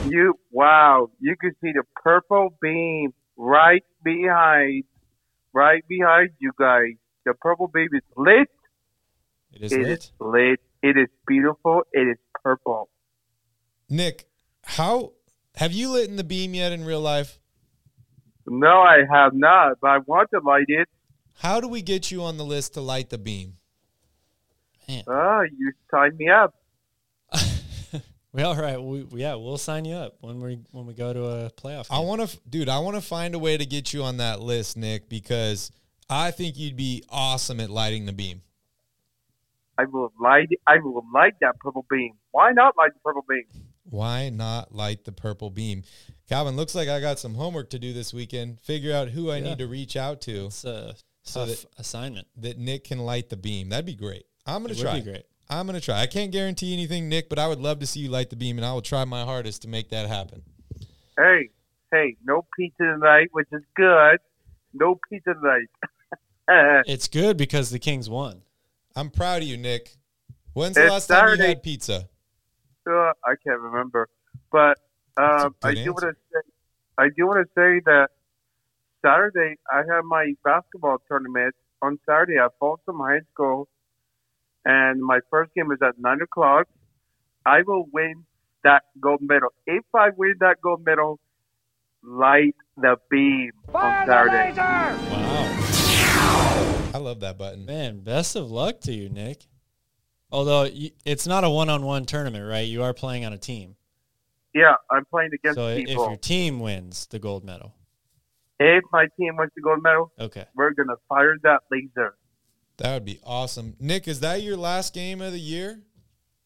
You 0.09 0.33
wow! 0.51 1.09
You 1.19 1.35
can 1.39 1.51
see 1.61 1.71
the 1.71 1.83
purple 2.03 2.55
beam 2.61 3.13
right 3.37 3.83
behind, 4.03 4.85
right 5.53 5.83
behind 5.87 6.29
you 6.39 6.51
guys. 6.57 6.93
The 7.25 7.33
purple 7.35 7.67
beam 7.67 7.89
is 7.93 8.01
lit. 8.17 8.49
It 9.53 9.61
is 9.63 9.71
It 9.71 9.81
lit. 9.81 9.99
is 9.99 10.11
lit. 10.19 10.59
It 10.81 10.97
is 10.97 11.09
beautiful. 11.27 11.83
It 11.93 12.07
is 12.07 12.17
purple. 12.43 12.89
Nick, 13.89 14.27
how 14.63 15.13
have 15.55 15.73
you 15.73 15.91
lit 15.91 16.09
in 16.09 16.15
the 16.15 16.23
beam 16.23 16.53
yet 16.53 16.71
in 16.71 16.85
real 16.85 17.01
life? 17.01 17.39
No, 18.47 18.79
I 18.81 19.03
have 19.11 19.33
not, 19.35 19.77
but 19.79 19.89
I 19.89 19.97
want 19.99 20.29
to 20.33 20.39
light 20.39 20.65
it. 20.67 20.87
How 21.35 21.61
do 21.61 21.67
we 21.67 21.81
get 21.83 22.09
you 22.09 22.23
on 22.23 22.37
the 22.37 22.45
list 22.45 22.73
to 22.73 22.81
light 22.81 23.09
the 23.11 23.17
beam? 23.19 23.57
Man. 24.89 25.03
Ah, 25.07 25.41
you 25.43 25.71
sign 25.91 26.17
me 26.17 26.29
up. 26.29 26.53
Well, 28.31 28.51
all 28.51 28.61
right. 28.61 28.79
We, 28.79 29.07
yeah, 29.19 29.33
we'll 29.33 29.57
sign 29.57 29.85
you 29.85 29.95
up 29.95 30.17
when 30.21 30.39
we 30.39 30.59
when 30.71 30.85
we 30.85 30.93
go 30.93 31.11
to 31.11 31.25
a 31.25 31.49
playoff. 31.49 31.87
I 31.89 31.97
want 31.99 32.29
to, 32.29 32.37
dude. 32.47 32.69
I 32.69 32.77
want 32.77 32.95
to 32.95 33.01
find 33.01 33.33
a 33.33 33.39
way 33.39 33.57
to 33.57 33.65
get 33.65 33.91
you 33.91 34.03
on 34.03 34.17
that 34.17 34.39
list, 34.39 34.77
Nick, 34.77 35.09
because 35.09 35.71
I 36.11 36.29
think 36.29 36.55
you'd 36.55 36.75
be 36.75 37.03
awesome 37.09 37.59
at 37.59 37.71
lighting 37.71 38.05
the 38.05 38.13
beam. 38.13 38.43
I 39.79 39.85
will 39.85 40.13
light. 40.21 40.47
I 40.67 40.77
will 40.77 41.03
light 41.11 41.33
that 41.41 41.57
purple 41.59 41.87
beam. 41.89 42.13
Why 42.29 42.51
not 42.51 42.77
light 42.77 42.91
the 42.93 42.99
purple 43.03 43.25
beam? 43.27 43.45
Why 43.89 44.29
not 44.29 44.75
light 44.75 45.05
the 45.05 45.11
purple 45.11 45.49
beam? 45.49 45.81
Calvin, 46.29 46.55
looks 46.55 46.75
like 46.75 46.87
I 46.87 46.99
got 47.01 47.17
some 47.17 47.33
homework 47.33 47.71
to 47.71 47.79
do 47.79 47.93
this 47.93 48.13
weekend. 48.13 48.61
Figure 48.61 48.93
out 48.93 49.09
who 49.09 49.31
I 49.31 49.37
Yeah. 49.37 49.43
need 49.49 49.57
to 49.57 49.67
reach 49.67 49.95
out 49.95 50.21
to 50.21 50.45
It's 50.45 50.63
a 50.65 50.93
So 51.23 51.47
tough 51.47 51.65
assignment. 51.79 52.27
that 52.37 52.59
Nick 52.59 52.83
can 52.83 52.99
light 52.99 53.29
the 53.29 53.37
beam. 53.37 53.69
That'd 53.69 53.87
be 53.87 53.95
great. 53.95 54.25
I'm 54.55 54.61
gonna 54.63 54.73
It 54.73 54.77
would 54.77 54.83
try. 54.83 54.99
be 54.99 55.01
great. 55.11 55.23
I'm 55.49 55.65
gonna 55.65 55.81
try. 55.81 55.99
I 56.01 56.07
can't 56.07 56.31
guarantee 56.31 56.73
anything, 56.73 57.09
Nick, 57.09 57.27
but 57.29 57.39
I 57.39 57.47
would 57.47 57.59
love 57.59 57.79
to 57.79 57.87
see 57.87 58.01
you 58.01 58.09
light 58.09 58.29
the 58.29 58.35
beam, 58.35 58.57
and 58.57 58.65
I 58.65 58.71
will 58.73 58.81
try 58.81 59.03
my 59.05 59.23
hardest 59.23 59.61
to 59.63 59.67
make 59.67 59.89
that 59.89 60.07
happen. 60.07 60.43
Hey, 61.17 61.49
hey, 61.91 62.15
no 62.23 62.45
pizza 62.55 62.83
tonight, 62.83 63.29
which 63.31 63.47
is 63.51 63.61
good. 63.75 64.19
No 64.73 64.99
pizza 65.09 65.33
tonight. 65.33 65.67
It's 66.87 67.07
good 67.07 67.37
because 67.37 67.69
the 67.69 67.77
Kings 67.77 68.09
won. 68.09 68.41
I'm 68.95 69.11
proud 69.11 69.43
of 69.43 69.47
you, 69.47 69.55
Nick. 69.55 69.97
When's 70.53 70.75
the 70.75 70.81
It's 70.85 70.91
last 70.91 71.07
time 71.07 71.17
you 71.29 71.35
Saturday. 71.35 71.47
had 71.49 71.61
pizza? 71.63 72.09
Uh, 72.89 73.11
I 73.23 73.35
can't 73.45 73.59
remember, 73.61 74.09
but 74.51 74.79
um, 75.17 75.53
I 75.63 75.75
good 75.75 75.83
do 75.83 75.91
want 75.91 76.01
to 76.05 76.13
say, 76.33 76.39
I 76.97 77.09
do 77.15 77.27
want 77.27 77.45
to 77.45 77.51
say 77.53 77.81
that 77.85 78.07
Saturday 79.05 79.57
I 79.71 79.83
have 79.93 80.05
my 80.05 80.33
basketball 80.43 80.97
tournament 81.07 81.53
on 81.83 81.99
Saturday 82.07 82.37
at 82.37 82.51
Folsom 82.59 82.97
High 82.97 83.19
School, 83.31 83.67
and 84.65 85.01
my 85.01 85.19
first 85.29 85.53
game 85.55 85.71
is 85.71 85.79
at 85.81 85.95
nine 85.99 86.21
o'clock. 86.21 86.67
I 87.45 87.61
will 87.65 87.85
win 87.93 88.25
that 88.63 88.83
gold 88.99 89.21
medal. 89.21 89.49
If 89.65 89.83
I 89.95 90.09
win 90.15 90.35
that 90.41 90.57
gold 90.61 90.85
medal, 90.85 91.19
light 92.03 92.55
the 92.77 92.97
beam 93.09 93.51
on 93.73 94.07
Saturday. 94.07 94.53
Wow. 94.57 95.55
I 96.93 96.97
love 96.97 97.19
that 97.21 97.37
button. 97.37 97.65
Man, 97.65 97.99
best 98.01 98.35
of 98.35 98.49
luck 98.51 98.81
to 98.81 98.91
you, 98.91 99.09
Nick. 99.09 99.45
Although 100.31 100.67
it's 101.05 101.25
not 101.25 101.43
a 101.43 101.49
one-on-one 101.49 102.05
tournament, 102.05 102.47
right? 102.47 102.67
You 102.67 102.83
are 102.83 102.93
playing 102.93 103.25
on 103.25 103.33
a 103.33 103.37
team. 103.37 103.75
Yeah, 104.53 104.73
I'm 104.91 105.05
playing 105.05 105.31
against 105.33 105.55
So 105.55 105.67
i- 105.67 105.75
if 105.87 105.89
your 105.95 106.15
team 106.17 106.59
wins 106.59 107.07
the 107.07 107.19
gold 107.19 107.43
medal, 107.43 107.73
If 108.59 108.83
my 108.91 109.07
team 109.17 109.37
wins 109.37 109.51
the 109.55 109.61
gold 109.61 109.81
medal, 109.81 110.11
okay. 110.19 110.45
we're 110.55 110.73
gonna 110.73 110.97
fire 111.07 111.37
that 111.43 111.61
laser. 111.71 112.15
That 112.79 112.93
would 112.93 113.05
be 113.05 113.19
awesome. 113.25 113.75
Nick, 113.79 114.07
is 114.07 114.21
that 114.21 114.41
your 114.41 114.55
last 114.55 114.93
game 114.93 115.21
of 115.21 115.33
the 115.33 115.39
year? 115.39 115.81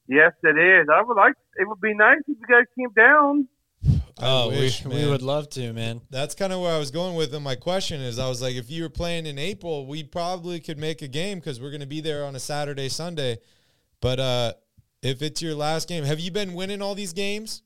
Yes, 0.08 0.34
it 0.44 0.58
is. 0.58 0.88
I 0.92 1.02
would 1.02 1.16
like. 1.16 1.36
It 1.58 1.68
would 1.68 1.80
be 1.80 1.94
nice 1.94 2.20
if 2.28 2.38
you 2.40 2.48
guys 2.48 2.66
came 2.78 2.90
down. 2.96 3.48
I 4.18 4.44
oh, 4.44 4.50
wish, 4.50 4.84
we, 4.84 4.96
we 4.96 5.10
would 5.10 5.22
love 5.22 5.50
to, 5.52 5.74
man. 5.74 6.02
That's 6.10 6.34
kind 6.34 6.52
of 6.52 6.60
where 6.62 6.74
I 6.74 6.80
was 6.80 6.92
going 6.92 7.16
with 7.16 7.34
it. 7.34 7.40
My 7.40 7.56
question 7.56 8.02
is, 8.02 8.18
I 8.18 8.28
was 8.30 8.42
like, 8.42 8.56
if 8.56 8.70
you 8.70 8.84
were 8.84 8.90
playing 8.90 9.26
in 9.26 9.38
April, 9.38 9.86
we 9.86 10.04
probably 10.04 10.60
could 10.60 10.78
make 10.78 11.02
a 11.02 11.08
game 11.08 11.40
because 11.40 11.62
we're 11.62 11.72
going 11.72 11.82
to 11.82 11.88
be 11.88 12.02
there 12.02 12.26
on 12.26 12.36
a 12.36 12.40
Saturday, 12.40 12.90
Sunday. 12.90 13.38
But 14.02 14.20
uh, 14.20 14.54
if 15.02 15.22
it's 15.22 15.42
your 15.42 15.56
last 15.56 15.88
game, 15.88 16.04
have 16.04 16.20
you 16.20 16.32
been 16.32 16.54
winning 16.54 16.82
all 16.82 16.96
these 16.96 17.14
games? 17.14 17.62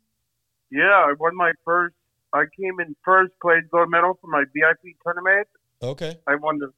Yeah, 0.71 0.84
I 0.84 1.13
won 1.19 1.36
my 1.36 1.51
first. 1.63 1.95
I 2.34 2.43
came 2.60 2.80
in 2.80 2.95
first 3.06 3.32
played 3.41 3.69
gold 3.71 3.89
medal 3.89 4.17
for 4.19 4.27
my 4.27 4.43
VIP 4.53 4.95
tournament. 5.03 5.47
Okay. 5.82 6.17
I 6.27 6.36
won 6.36 6.60
the 6.60 6.71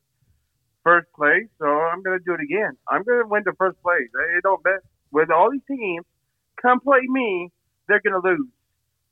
first 0.83 1.07
place, 1.15 1.47
so 1.59 1.65
I'm 1.65 2.01
gonna 2.03 2.19
do 2.25 2.33
it 2.33 2.41
again. 2.41 2.77
I'm 2.89 3.03
gonna 3.03 3.27
win 3.27 3.43
the 3.45 3.53
first 3.57 3.81
place. 3.81 4.07
I 4.17 4.39
don't 4.43 4.63
bet 4.63 4.79
with 5.11 5.29
all 5.31 5.51
these 5.51 5.61
teams. 5.67 6.05
Come 6.61 6.79
play 6.79 7.01
me, 7.07 7.49
they're 7.87 8.01
gonna 8.01 8.21
lose 8.23 8.47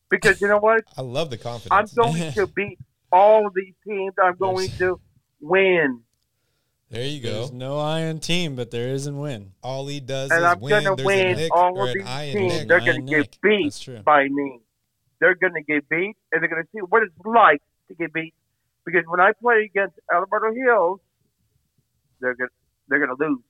because 0.09 0.39
you 0.41 0.47
know 0.47 0.59
what? 0.59 0.83
I 0.97 1.01
love 1.01 1.29
the 1.29 1.37
confidence. 1.37 1.95
I'm 1.97 2.03
going 2.03 2.31
to 2.35 2.47
beat 2.47 2.79
all 3.11 3.49
these 3.53 3.73
teams. 3.87 4.13
I'm 4.21 4.35
going 4.37 4.69
to 4.79 4.99
win, 5.39 6.03
there 6.89 7.03
you 7.03 7.21
go. 7.21 7.39
There's 7.39 7.51
no 7.51 7.79
iron 7.79 8.19
team, 8.19 8.55
but 8.55 8.71
there 8.71 8.87
is 8.89 9.07
in 9.07 9.17
win. 9.19 9.51
All 9.61 9.87
he 9.87 9.99
does 9.99 10.31
and 10.31 10.45
is 10.45 10.51
I'm 10.51 10.59
win. 10.61 10.83
gonna 10.83 10.95
There's 10.95 11.05
a 11.05 11.05
win 11.05 11.35
Nick 11.35 11.51
all 11.53 11.81
of 11.81 11.93
these 11.93 12.05
teams. 12.31 12.53
Nick. 12.59 12.67
They're 12.69 12.77
I 12.77 12.85
gonna 12.85 12.97
and 12.99 13.09
get 13.09 13.17
Nick. 13.17 13.37
beat 13.41 14.03
by 14.05 14.27
me. 14.29 14.59
They're 15.19 15.35
gonna 15.35 15.63
get 15.63 15.89
beat, 15.89 16.15
and 16.31 16.41
they're 16.41 16.47
gonna 16.49 16.63
see 16.71 16.79
what 16.87 17.03
it's 17.03 17.13
like 17.25 17.61
to 17.89 17.95
get 17.95 18.13
beat. 18.13 18.33
Because 18.85 19.03
when 19.07 19.19
I 19.19 19.31
play 19.41 19.69
against 19.69 19.99
El 20.13 20.25
Dorado 20.31 20.55
Hills, 20.55 20.99
they're 22.21 22.35
gonna 22.35 22.49
they're 22.87 22.99
gonna 22.99 23.15
lose. 23.19 23.41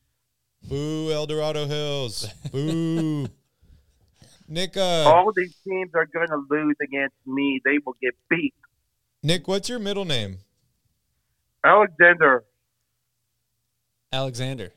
Boo, 0.63 1.11
El 1.11 1.25
Dorado 1.27 1.65
Hills. 1.67 2.27
Boo. 2.51 3.27
Nick, 4.49 4.77
uh, 4.77 5.03
All 5.05 5.31
these 5.35 5.55
teams 5.67 5.91
are 5.93 6.05
gonna 6.05 6.41
lose 6.49 6.75
against 6.81 7.15
me. 7.25 7.59
They 7.65 7.79
will 7.85 7.95
get 8.01 8.15
beat. 8.29 8.53
Nick, 9.21 9.47
what's 9.47 9.67
your 9.67 9.79
middle 9.79 10.05
name? 10.05 10.37
Alexander, 11.65 12.45
Alexander. 14.13 14.71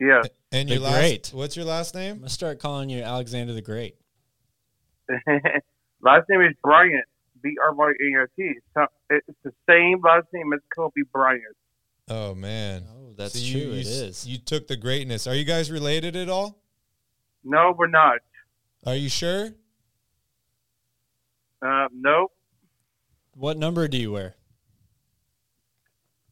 Yeah. 0.00 0.22
And 0.52 0.68
The 0.68 0.74
your 0.74 0.82
last, 0.82 0.98
Great. 0.98 1.30
what's 1.34 1.56
your 1.56 1.64
last 1.66 1.94
name? 1.94 2.12
I'm 2.14 2.18
gonna 2.20 2.28
start 2.30 2.58
calling 2.58 2.90
you 2.90 3.02
Alexander 3.02 3.52
the 3.52 3.62
Great. 3.62 3.96
last 6.02 6.28
name 6.28 6.40
is 6.42 6.54
Bryant. 6.62 7.04
B 7.42 7.54
R 7.64 7.72
Y 7.74 7.90
A 7.90 8.20
N 8.22 8.26
T. 8.36 8.52
It's 8.56 9.24
It's 9.28 9.38
the 9.44 9.52
same 9.68 10.00
last 10.02 10.26
name 10.32 10.52
as 10.52 10.60
Kobe 10.74 11.02
Bryant. 11.12 11.42
Oh 12.10 12.34
man. 12.34 12.84
Oh, 12.90 13.12
that's 13.16 13.34
So 13.34 13.40
you, 13.40 13.52
true. 13.52 13.72
You, 13.72 13.78
it 13.78 13.86
s- 13.86 13.86
is. 13.88 14.26
You 14.26 14.38
took 14.38 14.66
the 14.68 14.76
greatness. 14.76 15.26
Are 15.26 15.34
you 15.34 15.44
guys 15.44 15.70
related 15.70 16.16
at 16.16 16.28
all? 16.28 16.62
No, 17.44 17.74
we're 17.76 17.86
not. 17.88 18.18
Are 18.86 18.94
you 18.96 19.08
sure? 19.08 19.50
Uh, 21.60 21.88
nope. 21.92 22.32
what 23.34 23.58
number 23.58 23.88
do 23.88 23.98
you 23.98 24.12
wear? 24.12 24.34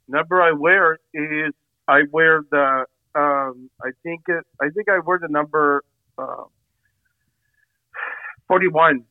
number 0.08 0.40
I 0.40 0.52
wear 0.52 0.98
is 1.12 1.52
I 1.88 2.02
wear 2.12 2.44
the 2.50 2.84
um 3.16 3.70
I 3.82 3.90
think 4.04 4.20
it, 4.28 4.44
I 4.62 4.68
think 4.70 4.88
I 4.88 5.00
wear 5.00 5.18
the 5.20 5.26
number 5.28 5.82
uh, 6.16 6.44
41. 8.46 9.04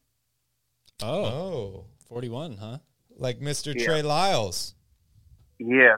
Oh, 1.03 1.25
Oh, 1.25 1.85
41, 2.07 2.57
huh? 2.57 2.77
like 3.17 3.39
Mr. 3.39 3.75
Yeah. 3.75 3.85
Trey 3.85 4.01
Lyles. 4.01 4.73
Yes. 5.59 5.97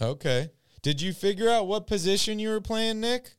Okay. 0.00 0.50
Did 0.82 1.00
you 1.02 1.12
figure 1.12 1.48
out 1.48 1.66
what 1.66 1.86
position 1.86 2.38
you 2.38 2.50
were 2.50 2.60
playing, 2.60 3.00
Nick? 3.00 3.32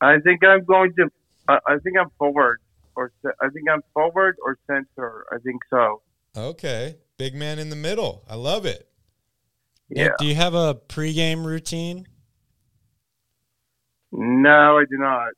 I 0.00 0.18
think 0.20 0.44
I'm 0.44 0.64
going 0.64 0.92
to 0.98 1.08
I, 1.48 1.58
I 1.66 1.78
think 1.78 1.96
I'm 1.98 2.10
forward 2.18 2.60
or 2.96 3.12
I 3.24 3.48
think 3.50 3.68
I'm 3.70 3.82
forward 3.94 4.36
or 4.42 4.58
center. 4.66 5.26
I 5.32 5.38
think 5.38 5.60
so. 5.70 6.02
Okay. 6.36 6.96
Big 7.18 7.34
man 7.34 7.58
in 7.58 7.70
the 7.70 7.76
middle. 7.76 8.24
I 8.28 8.34
love 8.34 8.66
it. 8.66 8.88
Nick, 9.88 9.98
Yeah. 9.98 10.08
do 10.18 10.26
you 10.26 10.34
have 10.34 10.54
a 10.54 10.74
pregame 10.74 11.44
routine? 11.44 12.06
No, 14.12 14.78
I 14.78 14.84
do 14.90 14.96
not. 14.98 15.28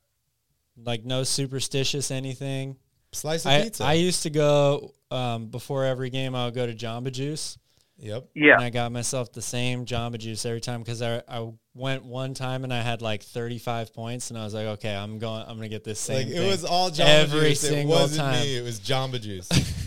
Like 0.81 1.03
no 1.05 1.23
superstitious 1.23 2.11
anything? 2.11 2.77
Slice 3.11 3.45
of 3.45 3.51
I, 3.51 3.63
pizza. 3.63 3.83
I 3.83 3.93
used 3.93 4.23
to 4.23 4.29
go 4.29 4.93
um, 5.11 5.47
before 5.47 5.83
every 5.83 6.09
game. 6.09 6.35
I 6.35 6.45
would 6.45 6.53
go 6.53 6.65
to 6.65 6.73
Jamba 6.75 7.11
Juice, 7.11 7.57
yep. 7.99 8.27
Yeah. 8.33 8.53
and 8.55 8.63
I 8.63 8.69
got 8.69 8.91
myself 8.91 9.31
the 9.31 9.41
same 9.41 9.85
Jamba 9.85 10.17
Juice 10.17 10.45
every 10.45 10.61
time 10.61 10.81
because 10.81 11.01
I, 11.01 11.21
I 11.27 11.51
went 11.73 12.05
one 12.05 12.33
time 12.33 12.63
and 12.63 12.73
I 12.73 12.81
had 12.81 13.01
like 13.01 13.23
35 13.23 13.93
points, 13.93 14.29
and 14.29 14.39
I 14.39 14.43
was 14.43 14.53
like, 14.53 14.65
okay, 14.65 14.95
I'm 14.95 15.19
going. 15.19 15.43
I'm 15.47 15.57
gonna 15.57 15.69
get 15.69 15.83
this 15.83 15.99
same. 15.99 16.27
Like 16.27 16.35
it 16.35 16.49
was 16.49 16.65
all 16.65 16.89
Jamba 16.89 17.23
every 17.23 17.49
Juice. 17.49 17.61
single 17.61 17.97
it 17.97 18.01
wasn't 18.01 18.21
time. 18.21 18.41
me. 18.41 18.57
It 18.57 18.63
was 18.63 18.79
Jamba 18.79 19.21
Juice. 19.21 19.49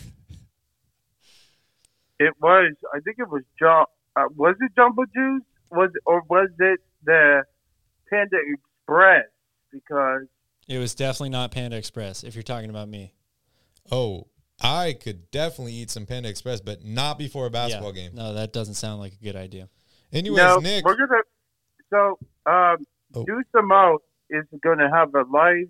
It 2.18 2.34
was 2.40 2.74
I 2.94 3.00
think 3.00 3.18
it 3.18 3.28
was 3.28 3.42
Jump 3.58 3.88
uh, 4.14 4.28
was 4.36 4.54
it 4.60 4.72
Jamba 4.78 5.04
Juice? 5.12 5.42
Was 5.70 5.90
it, 5.94 6.02
or 6.04 6.22
was 6.28 6.50
it 6.58 6.80
the 7.04 7.42
Panda 8.10 8.36
Express? 8.52 9.24
Because 9.72 10.26
It 10.68 10.78
was 10.78 10.94
definitely 10.94 11.30
not 11.30 11.50
Panda 11.50 11.76
Express. 11.76 12.22
If 12.22 12.34
you're 12.34 12.42
talking 12.42 12.70
about 12.70 12.88
me, 12.88 13.14
oh, 13.90 14.26
I 14.62 14.92
could 14.94 15.30
definitely 15.30 15.72
eat 15.74 15.90
some 15.90 16.06
Panda 16.06 16.28
Express, 16.28 16.60
but 16.60 16.84
not 16.84 17.18
before 17.18 17.46
a 17.46 17.50
basketball 17.50 17.94
Yeah. 17.94 18.08
game. 18.08 18.14
No, 18.14 18.32
that 18.34 18.52
doesn't 18.52 18.74
sound 18.74 19.00
like 19.00 19.12
a 19.14 19.24
good 19.24 19.36
idea. 19.36 19.68
Anyways, 20.12 20.38
no, 20.38 20.56
Nick. 20.58 20.84
we're 20.84 20.96
gonna. 20.96 21.22
So, 21.90 22.18
um, 22.50 22.84
Oh. 23.14 23.24
Do 23.26 23.42
Some 23.54 23.70
is 24.30 24.46
gonna 24.62 24.88
have 24.94 25.14
a 25.14 25.22
live, 25.24 25.68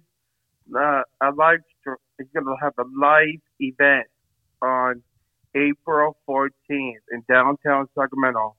uh, 0.77 1.03
a 1.21 1.33
live. 1.33 1.61
str- 1.81 1.95
It's 2.19 2.31
gonna 2.33 2.55
have 2.61 2.75
a 2.79 2.85
live 2.97 3.41
event 3.59 4.07
on 4.61 5.03
April 5.57 6.17
14th 6.25 7.03
in 7.11 7.25
downtown 7.29 7.89
Sacramento. 7.97 8.57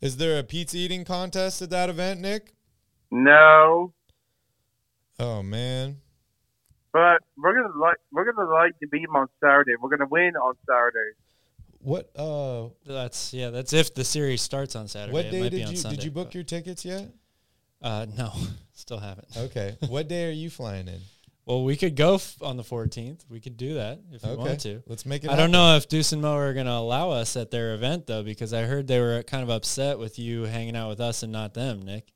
Is 0.00 0.16
there 0.18 0.38
a 0.38 0.44
pizza 0.44 0.76
eating 0.76 1.04
contest 1.04 1.60
at 1.62 1.70
that 1.70 1.90
event, 1.90 2.20
Nick? 2.20 2.54
No, 3.10 3.92
Oh 5.18 5.42
man. 5.42 6.00
But 6.92 7.20
we're 7.36 7.54
gonna 7.62 7.78
like 7.78 7.96
we're 8.12 8.30
gonna 8.30 8.50
like 8.50 8.78
to 8.80 8.88
beat 8.88 9.06
them 9.06 9.16
on 9.16 9.28
Saturday. 9.42 9.72
We're 9.80 9.90
gonna 9.90 10.08
win 10.10 10.36
on 10.36 10.54
Saturday. 10.68 11.12
What 11.82 12.10
uh 12.16 12.68
That's 12.86 13.32
yeah. 13.32 13.50
That's 13.50 13.72
if 13.72 13.94
the 13.94 14.04
series 14.04 14.42
starts 14.42 14.76
on 14.76 14.88
Saturday. 14.88 15.12
what 15.12 15.24
it 15.26 15.30
day 15.30 15.40
might 15.40 15.50
be 15.50 15.58
did 15.58 15.66
on 15.66 15.72
you 15.72 15.76
Sunday, 15.78 15.96
did 15.96 16.04
you 16.04 16.10
book 16.10 16.28
but- 16.28 16.34
your 16.34 16.44
tickets 16.44 16.84
yet? 16.84 17.08
Uh, 17.82 18.04
no, 18.16 18.30
still 18.74 18.98
haven't. 18.98 19.28
Okay. 19.36 19.76
what 19.88 20.06
day 20.06 20.28
are 20.28 20.32
you 20.32 20.50
flying 20.50 20.86
in? 20.88 21.00
Well, 21.46 21.64
we 21.64 21.76
could 21.76 21.96
go 21.96 22.16
f- 22.16 22.36
on 22.42 22.58
the 22.58 22.62
14th. 22.62 23.24
We 23.30 23.40
could 23.40 23.56
do 23.56 23.74
that 23.74 23.98
if 24.12 24.22
you 24.22 24.28
Okay. 24.32 24.38
want 24.38 24.60
to. 24.60 24.82
Let's 24.86 25.06
make 25.06 25.24
it 25.24 25.30
I 25.30 25.36
don't 25.36 25.50
know 25.50 25.74
if 25.76 25.88
Deuce 25.88 26.12
and 26.12 26.20
Mo 26.20 26.36
are 26.36 26.52
going 26.52 26.66
to 26.66 26.72
allow 26.72 27.10
us 27.10 27.34
at 27.36 27.50
their 27.50 27.72
event 27.74 28.06
though, 28.06 28.22
because 28.22 28.52
I 28.52 28.64
heard 28.64 28.86
they 28.86 29.00
were 29.00 29.22
kind 29.22 29.42
of 29.42 29.48
upset 29.48 29.98
with 29.98 30.18
you 30.18 30.42
hanging 30.42 30.76
out 30.76 30.90
with 30.90 31.00
us 31.00 31.22
and 31.22 31.32
not 31.32 31.54
them, 31.54 31.80
Nick. 31.82 32.12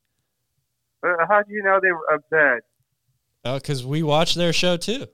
Uh, 1.03 1.25
how 1.27 1.41
do 1.41 1.51
you 1.51 1.63
know 1.63 1.79
they 1.81 1.91
were 1.91 2.13
upset? 2.13 2.63
Uh, 3.45 3.51
oh, 3.51 3.55
because 3.55 3.85
we 3.85 4.01
watch 4.03 4.35
their 4.35 4.51
show 4.51 4.75
too. 4.77 5.05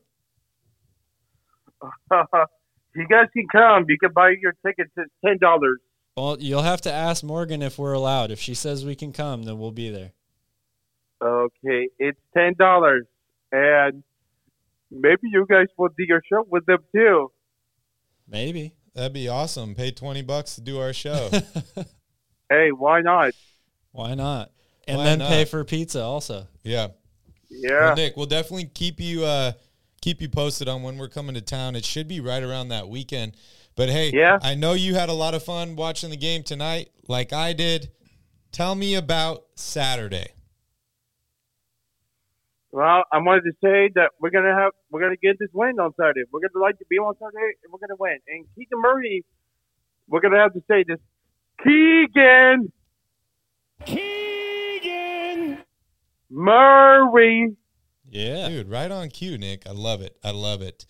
you 1.82 3.08
guys 3.10 3.28
can 3.34 3.48
come. 3.52 3.86
You 3.90 3.98
can 4.00 4.12
buy 4.14 4.34
your 4.42 4.54
tickets. 4.66 4.92
It's 4.96 5.12
ten 5.26 5.38
dollars. 5.40 5.80
Well, 6.16 6.38
you'll 6.40 6.62
have 6.62 6.82
to 6.82 6.92
ask 6.92 7.24
Morgan 7.24 7.62
if 7.62 7.78
we're 7.78 7.94
allowed. 7.94 8.32
If 8.32 8.40
she 8.40 8.54
says 8.54 8.86
we 8.86 8.96
can 8.96 9.14
come, 9.14 9.44
then 9.44 9.60
we'll 9.60 9.72
be 9.72 9.90
there. 9.90 10.14
Okay, 11.22 11.90
it's 12.00 12.20
ten 12.36 12.54
dollars, 12.58 13.06
and 13.52 14.04
maybe 14.90 15.24
you 15.32 15.46
guys 15.50 15.68
will 15.78 15.90
do 15.90 16.04
your 16.08 16.22
show 16.32 16.46
with 16.50 16.66
them 16.66 16.80
too. 16.96 17.32
Maybe. 18.28 18.74
That'd 18.94 19.14
be 19.14 19.28
awesome. 19.30 19.76
Pay 19.76 19.92
twenty 19.92 20.22
bucks 20.22 20.56
to 20.56 20.62
do 20.62 20.80
our 20.80 20.94
show. 20.94 21.30
Hey, 22.52 22.72
why 22.74 23.00
not? 23.00 23.32
Why 23.94 24.14
not? 24.14 24.52
And 24.86 24.98
Why 24.98 25.06
then 25.06 25.20
not? 25.20 25.30
pay 25.30 25.46
for 25.46 25.64
pizza 25.64 26.02
also. 26.04 26.48
yeah. 26.64 26.88
Yeah. 27.54 27.86
Well, 27.88 27.96
Nick, 27.96 28.18
we'll 28.18 28.26
definitely 28.26 28.66
keep 28.66 29.00
you 29.00 29.26
uh 29.26 29.52
keep 30.02 30.22
you 30.22 30.30
posted 30.30 30.68
on 30.68 30.82
when 30.82 30.98
we're 30.98 31.10
coming 31.10 31.36
to 31.36 31.42
town. 31.42 31.76
It 31.76 31.86
should 31.86 32.08
be 32.08 32.20
right 32.20 32.42
around 32.42 32.70
that 32.70 32.88
weekend. 32.90 33.36
But 33.76 33.90
hey, 33.90 34.12
Yeah. 34.14 34.40
I 34.42 34.56
know 34.56 34.74
you 34.74 34.96
had 34.96 35.10
a 35.10 35.14
lot 35.14 35.34
of 35.34 35.44
fun 35.44 35.76
watching 35.76 36.10
the 36.10 36.18
game 36.18 36.44
tonight, 36.44 36.90
like 37.08 37.34
I 37.34 37.54
did. 37.54 37.92
Tell 38.52 38.76
me 38.76 38.96
about 38.96 39.46
Saturday. 39.56 40.28
Well, 42.72 43.04
I 43.12 43.18
wanted 43.20 43.44
to 43.44 43.52
say 43.62 43.92
that 43.96 44.12
we're 44.20 44.30
gonna 44.30 44.56
have 44.56 44.72
we're 44.90 45.02
gonna 45.02 45.18
get 45.18 45.38
this 45.40 45.50
win 45.54 45.78
on 45.80 45.94
Saturday. 46.00 46.22
We're 46.32 46.40
gonna 46.40 46.64
like 46.64 46.80
to 46.80 46.86
be 46.90 46.98
on 46.98 47.14
Saturday, 47.20 47.54
and 47.64 47.72
we're 47.72 47.80
gonna 47.80 47.98
win. 48.00 48.18
And 48.28 48.46
Keegan 48.56 48.82
Murray, 48.82 49.26
we're 50.08 50.22
gonna 50.22 50.40
have 50.40 50.54
to 50.54 50.64
say 50.70 50.84
this. 50.88 51.00
Keegan, 51.64 52.72
Murray. 56.32 57.56
Yeah. 58.10 58.50
Dude, 58.50 58.70
right 58.70 58.90
on 58.92 59.10
cue, 59.10 59.38
Nick. 59.38 59.68
I 59.68 59.72
love 59.72 60.02
it. 60.02 60.18
I 60.24 60.32
love 60.32 60.62
it. 60.62 60.86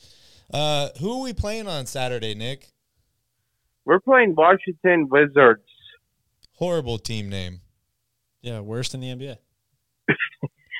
Uh, 0.54 0.90
who 1.00 1.12
are 1.20 1.22
we 1.24 1.34
playing 1.34 1.68
on 1.68 1.86
Saturday, 1.86 2.36
Nick? 2.36 2.70
We're 3.86 4.00
playing 4.00 4.36
Washington 4.36 5.10
Wizards. 5.10 5.64
Horrible 6.54 7.00
team 7.00 7.30
name. 7.30 7.62
Yeah, 8.42 8.60
worst 8.60 8.94
in 8.94 9.00
the 9.02 9.08
NBA. 9.08 9.38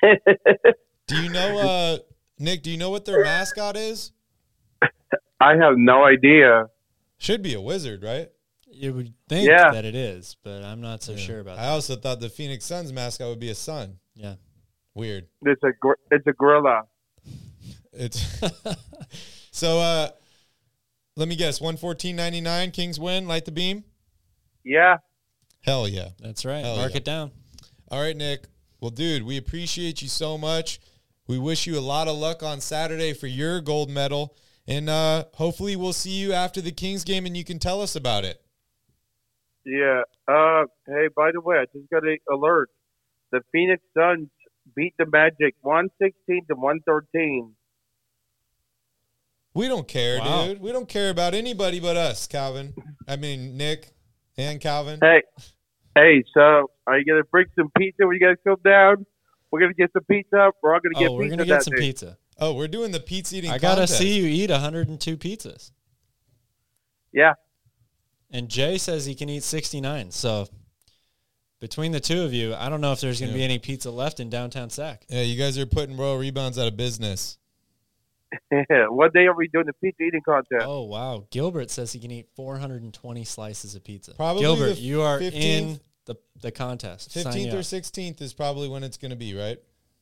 Do 1.08 1.22
you 1.22 1.30
know, 1.30 1.58
uh, 1.60 1.98
Nick? 2.40 2.64
Do 2.64 2.72
you 2.72 2.78
know 2.78 2.90
what 2.90 3.06
their 3.06 3.24
mascot 3.24 3.76
is? 3.76 4.12
I 5.40 5.56
have 5.56 5.74
no 5.78 6.06
idea. 6.06 6.66
Should 7.18 7.42
be 7.42 7.54
a 7.54 7.62
wizard, 7.62 8.04
right? 8.04 8.30
You 8.68 8.94
would 8.94 9.14
think 9.28 9.48
Yeah. 9.50 9.72
that 9.72 9.86
it 9.86 9.96
is, 9.96 10.38
but 10.44 10.64
I'm 10.64 10.82
not 10.82 11.04
so 11.04 11.16
sure 11.16 11.40
about 11.40 11.58
I 11.60 11.64
that. 11.64 11.70
also 11.72 11.96
thought 11.96 12.20
the 12.20 12.30
Phoenix 12.30 12.66
Suns 12.66 12.92
mascot 12.94 13.28
would 13.30 13.40
be 13.40 13.50
a 13.50 13.56
sun. 13.56 13.98
Yeah. 14.16 14.36
Weird. 14.94 15.28
It's 15.44 15.64
a 15.64 15.72
gor- 15.82 16.00
it's 16.10 16.26
a 16.28 16.34
gorilla. 16.34 16.84
It's 17.94 18.42
so. 19.52 19.80
uh 19.80 20.10
Let 21.16 21.28
me 21.28 21.36
guess. 21.36 21.62
One 21.62 21.78
fourteen 21.78 22.16
ninety 22.16 22.42
nine. 22.42 22.72
Kings 22.72 23.00
win. 23.00 23.28
Light 23.28 23.46
the 23.46 23.52
beam. 23.52 23.84
Yeah. 24.64 24.98
Hell 25.62 25.88
yeah. 25.88 26.10
That's 26.20 26.46
right. 26.46 26.64
Hell 26.64 26.78
Mark 26.78 26.92
yeah. 26.92 26.98
it 26.98 27.06
down. 27.06 27.32
All 27.90 28.02
right, 28.02 28.16
Nick. 28.16 28.46
Well, 28.80 28.92
dude, 28.92 29.24
we 29.24 29.38
appreciate 29.38 30.02
you 30.02 30.08
so 30.08 30.38
much. 30.38 30.80
We 31.28 31.38
wish 31.38 31.68
you 31.68 31.78
a 31.78 31.82
lot 31.82 32.08
of 32.08 32.18
luck 32.18 32.42
on 32.44 32.60
Saturday 32.62 33.14
for 33.14 33.28
your 33.28 33.62
gold 33.62 33.90
medal. 33.90 34.36
And 34.68 34.90
uh, 34.90 35.26
hopefully 35.34 35.76
we'll 35.76 35.94
see 35.94 36.12
you 36.12 36.34
after 36.34 36.62
the 36.62 36.72
Kings 36.72 37.04
game 37.04 37.26
and 37.26 37.36
you 37.36 37.44
can 37.44 37.60
tell 37.60 37.82
us 37.82 37.96
about 37.96 38.26
it. 38.26 38.42
Yeah. 39.66 40.02
Uh. 40.28 40.64
Hey, 40.88 41.08
by 41.16 41.32
the 41.32 41.42
way, 41.42 41.58
I 41.58 41.66
just 41.76 41.90
got 41.90 42.04
an 42.04 42.18
alert. 42.32 42.70
The 43.32 43.42
Phoenix 43.52 43.82
Suns 43.96 44.30
beat 44.76 44.94
the 44.98 45.06
Magic 45.06 45.56
one 45.62 45.90
sixteen 46.02 46.46
to 46.50 46.56
one 46.56 46.80
thirteen. 46.86 47.54
We 49.54 49.68
don't 49.68 49.88
care, 49.88 50.20
Wow. 50.20 50.48
dude. 50.48 50.62
We 50.62 50.72
don't 50.72 50.88
care 50.88 51.10
about 51.10 51.34
anybody 51.34 51.80
but 51.80 51.98
us, 51.98 52.26
Calvin. 52.28 52.74
I 53.08 53.18
mean, 53.18 53.58
Nick 53.58 53.92
and 54.38 54.62
Calvin. 54.62 55.00
Hey, 55.02 55.24
hey. 55.96 56.24
So, 56.34 56.72
are 56.88 56.98
you 56.98 57.04
gonna 57.06 57.24
bring 57.26 57.48
some 57.58 57.70
pizza 57.78 58.08
when 58.08 58.16
you 58.18 58.26
guys 58.26 58.38
come 58.46 58.58
down? 58.64 59.06
We're 59.52 59.60
gonna 59.60 59.74
get 59.74 59.92
some 59.92 60.04
pizza. 60.10 60.52
We're 60.64 60.74
all 60.74 60.80
gonna 60.80 60.96
get 61.00 61.10
Oh, 61.10 61.16
we're 61.16 61.30
gonna 61.30 61.44
get 61.46 61.56
that 61.60 61.64
some 61.64 61.74
day. 61.74 61.82
pizza. 61.82 62.18
Oh, 62.40 62.54
we're 62.54 62.70
doing 62.70 62.92
the 62.92 63.00
pizza 63.02 63.36
eating 63.36 63.52
I 63.52 63.58
gotta 63.58 63.82
contest. 63.82 64.00
see 64.00 64.18
you 64.18 64.26
eat 64.26 64.50
102 64.50 65.18
pizzas. 65.18 65.72
Yeah. 67.12 67.34
And 68.32 68.48
Jay 68.48 68.78
says 68.78 69.06
he 69.06 69.14
can 69.16 69.28
eat 69.28 69.44
69. 69.44 70.12
So 70.12 70.48
between 71.62 71.94
the 71.94 72.02
two 72.02 72.24
of 72.24 72.34
you, 72.34 72.54
I 72.54 72.68
don't 72.68 72.82
know 72.82 72.92
if 72.92 73.00
there's 73.00 73.22
going 73.22 73.32
to 73.32 73.38
Yeah. 73.38 73.42
be 73.42 73.46
any 73.54 73.60
pizza 73.60 73.90
left 73.90 74.20
in 74.20 74.30
downtown 74.30 74.70
Sac. 74.70 75.06
Yeah, 75.08 75.22
you 75.22 75.38
guys 75.38 75.58
are 75.58 75.66
putting 75.66 75.96
Royal 75.96 76.18
Rebounds 76.18 76.60
out 76.60 76.68
of 76.68 76.76
business. 76.76 77.38
what 78.50 79.14
day 79.14 79.26
are 79.28 79.36
we 79.36 79.48
doing 79.48 79.66
the 79.66 79.74
pizza 79.74 80.04
eating 80.04 80.22
contest? 80.26 80.66
Oh 80.66 80.84
wow! 80.84 81.26
Gilbert 81.32 81.70
says 81.70 81.92
he 81.94 82.00
can 82.00 82.12
eat 82.12 82.28
420 82.36 83.24
slices 83.26 83.76
of 83.76 83.84
pizza. 83.84 84.14
Probably 84.16 84.42
Gilbert, 84.42 84.76
the 84.76 84.82
you 84.82 85.02
are 85.02 85.20
15th 85.20 85.34
in 85.34 85.80
the 86.06 86.16
the 86.42 86.52
contest. 86.52 87.12
Sign 87.12 87.26
15th 87.26 87.54
or 87.54 87.58
up. 87.58 87.64
16th 87.64 88.22
is 88.22 88.34
probably 88.34 88.70
when 88.70 88.84
it's 88.84 88.98
going 88.98 89.12
to 89.12 89.18
be, 89.18 89.36
right? 89.36 89.58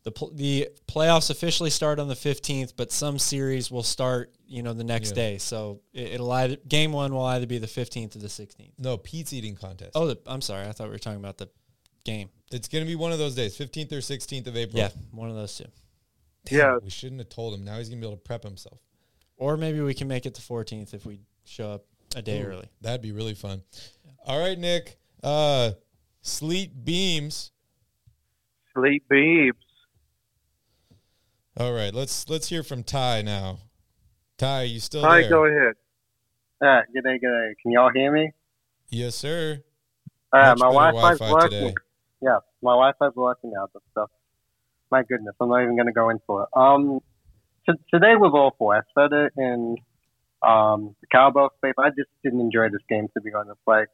The 0.09 0.11
pl- 0.11 0.31
the 0.33 0.69
playoffs 0.87 1.29
officially 1.29 1.69
start 1.69 1.99
on 1.99 2.07
the 2.07 2.15
15th, 2.15 2.73
but 2.75 2.91
some 2.91 3.19
series 3.19 3.69
will 3.71 3.83
start 3.83 4.31
you 4.47 4.63
know 4.63 4.73
the 4.73 4.83
next 4.83 5.09
Yeah. 5.11 5.15
day. 5.15 5.37
So 5.37 5.81
it, 5.93 6.13
it'll 6.13 6.31
either 6.31 6.55
game 6.67 6.91
one 6.91 7.13
will 7.13 7.25
either 7.25 7.45
be 7.45 7.57
the 7.59 7.67
15th 7.67 8.15
or 8.15 8.19
the 8.19 8.27
16th. 8.27 8.71
No, 8.77 8.97
pizza 8.97 9.35
eating 9.35 9.55
contest. 9.55 9.91
Oh, 9.95 10.07
the, 10.07 10.19
I'm 10.25 10.41
sorry, 10.41 10.67
I 10.67 10.71
thought 10.71 10.87
we 10.87 10.93
were 10.93 10.97
talking 10.99 11.19
about 11.19 11.37
the 11.37 11.49
game. 12.03 12.29
It's 12.51 12.67
going 12.67 12.83
to 12.83 12.87
be 12.87 12.95
one 12.95 13.11
of 13.11 13.19
those 13.19 13.35
days, 13.35 13.55
15th 13.57 13.91
or 13.91 13.97
16th 13.97 14.47
of 14.47 14.57
April. 14.57 14.79
Yeah, 14.79 14.89
one 15.11 15.29
of 15.29 15.35
those 15.35 15.55
two. 15.55 15.65
yeah. 16.49 16.77
We 16.83 16.89
shouldn't 16.89 17.19
have 17.21 17.29
told 17.29 17.53
him. 17.53 17.63
Now 17.63 17.77
he's 17.77 17.89
going 17.89 18.01
to 18.01 18.05
be 18.05 18.09
able 18.09 18.17
to 18.17 18.23
prep 18.23 18.43
himself. 18.43 18.79
Or 19.37 19.55
maybe 19.55 19.81
we 19.81 19.93
can 19.93 20.07
make 20.07 20.25
it 20.25 20.33
the 20.33 20.41
14th 20.41 20.93
if 20.95 21.05
we 21.05 21.19
show 21.45 21.71
up 21.73 21.85
a 22.15 22.21
day 22.23 22.41
early. 22.43 22.67
That'd 22.81 23.01
be 23.03 23.11
really 23.11 23.35
fun. 23.35 23.61
All 24.25 24.39
right, 24.39 24.57
Nick. 24.57 24.97
Uh, 25.21 25.71
Sleet 26.21 26.83
Beams. 26.83 27.51
Sleep 28.73 29.03
beeps. 29.11 29.53
All 31.59 31.73
right, 31.73 31.93
let's 31.93 32.29
let's 32.29 32.47
hear 32.47 32.63
from 32.63 32.83
Ty 32.83 33.23
now. 33.23 33.59
Ty, 34.37 34.63
you 34.63 34.79
still 34.79 35.01
Hi, 35.01 35.19
there? 35.21 35.29
go 35.29 35.45
ahead. 35.45 35.73
Uh, 36.61 36.81
good 36.93 37.03
day, 37.03 37.19
good 37.19 37.27
day. 37.27 37.55
Can 37.61 37.73
y'all 37.73 37.91
hear 37.93 38.13
me? 38.13 38.31
Yes, 38.87 39.15
sir. 39.15 39.61
Uh, 40.31 40.55
Much 40.57 40.59
my 40.59 40.65
Wi-Fi's 40.67 41.19
Wi-Fi 41.19 41.33
working. 41.33 41.49
today. 41.49 41.73
Yeah, 42.21 42.37
my 42.61 42.71
Wi-Fi's 42.71 43.13
working 43.13 43.51
now. 43.51 43.67
But 43.73 43.81
stuff. 43.91 44.09
My 44.89 45.03
goodness, 45.03 45.35
I'm 45.41 45.49
not 45.49 45.61
even 45.61 45.75
going 45.75 45.87
to 45.87 45.91
go 45.91 46.09
into 46.09 46.43
it. 46.43 46.47
Um, 46.55 47.01
t- 47.65 47.83
today 47.93 48.15
was 48.15 48.31
awful. 48.33 48.69
I 48.69 48.79
said 48.97 49.11
it 49.11 49.33
in 49.37 49.75
um 50.41 50.95
the 51.01 51.07
Cowboys 51.11 51.49
space. 51.57 51.73
I 51.77 51.89
just 51.89 52.09
didn't 52.23 52.39
enjoy 52.39 52.69
this 52.71 52.81
game 52.87 53.09
to 53.17 53.21
be 53.21 53.31
honest. 53.33 53.59
Like, 53.67 53.89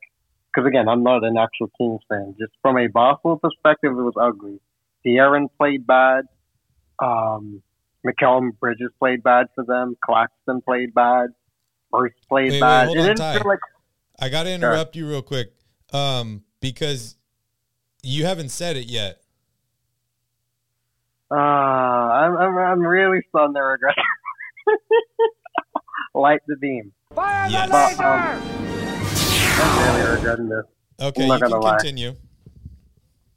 because 0.54 0.67
again, 0.67 0.88
I'm 0.88 1.01
not 1.01 1.23
an 1.23 1.36
actual 1.36 1.71
Kings 1.80 2.01
fan. 2.10 2.36
Just 2.39 2.54
from 2.62 2.78
a 2.78 2.86
basketball 2.86 3.38
perspective, 3.38 3.89
it 3.91 3.95
was 4.04 4.13
ugly. 4.21 4.60
De'Aaron 5.04 5.47
played 5.58 5.88
bad. 5.88 6.25
Um, 6.99 7.62
Mikal 8.05 8.51
Bridges 8.60 8.91
played 8.99 9.23
bad 9.23 9.47
for 9.55 9.63
them. 9.63 9.97
Claxton 10.03 10.62
played 10.62 10.93
bad. 10.93 11.29
Bruce 11.91 12.13
played 12.27 12.51
Wait, 12.51 12.53
wait, 12.53 12.60
bad. 12.62 12.86
hold 12.86 12.97
it 12.97 13.01
on, 13.01 13.05
didn't 13.08 13.17
Ty. 13.17 13.34
feel 13.39 13.47
like 13.47 13.60
I 14.19 14.29
got 14.29 14.43
to 14.43 14.51
interrupt 14.51 14.95
you 14.95 15.08
real 15.08 15.21
quick 15.21 15.53
um, 15.93 16.43
because 16.60 17.15
you 18.03 18.25
haven't 18.25 18.49
said 18.49 18.77
it 18.77 18.86
yet. 18.88 19.21
Uh, 21.31 21.36
I'm, 21.36 22.38
I'm, 22.38 22.58
I'm 22.58 22.81
really 22.81 23.19
starting 23.29 23.55
to 23.55 23.62
regret. 23.62 23.95
Light 26.13 26.41
the 26.47 26.55
beam. 26.55 26.93
Yes. 27.17 27.97
But, 27.97 28.05
um, 28.05 28.41
I'm 29.58 29.95
really 29.95 30.15
regretting 30.15 30.49
this. 30.49 30.65
Okay, 31.01 31.23
I'm 31.29 31.34
you 31.34 31.39
can 31.39 31.60
lie. 31.60 31.77
continue. 31.77 32.15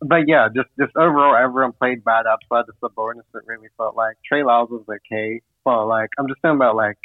But 0.01 0.29
yeah, 0.29 0.49
just 0.55 0.69
just 0.79 0.97
overall, 0.97 1.35
everyone 1.35 1.73
played 1.73 2.05
bad 2.05 2.27
outside 2.27 2.65
the 2.67 2.75
Sabonis. 2.83 3.27
It 3.35 3.43
really 3.47 3.69
felt 3.77 3.97
like 3.97 4.17
Trey 4.27 4.45
Lyles 4.45 4.71
was 4.71 4.85
okay, 4.89 5.41
but 5.65 5.87
like 5.87 6.11
I'm 6.19 6.29
just 6.29 6.41
talking 6.41 6.57
about 6.57 6.77
like 6.77 6.99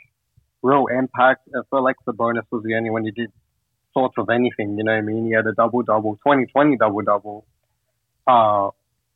real 0.62 0.86
impact. 0.88 1.48
I 1.56 1.62
felt 1.70 1.84
like 1.84 1.96
Sabonis 2.08 2.46
was 2.52 2.64
the 2.64 2.76
only 2.76 2.92
one 2.92 3.04
who 3.04 3.12
did 3.12 3.32
sorts 3.94 4.16
of 4.18 4.30
anything. 4.30 4.78
You 4.78 4.84
know 4.84 4.92
what 4.92 4.98
I 4.98 5.02
mean? 5.02 5.26
He 5.26 5.34
had 5.34 5.48
a 5.48 5.54
double 5.54 5.84
double, 5.84 6.20
20-20 6.26 6.80
double 6.80 7.02
double. 7.02 7.46
Uh, 8.26 8.70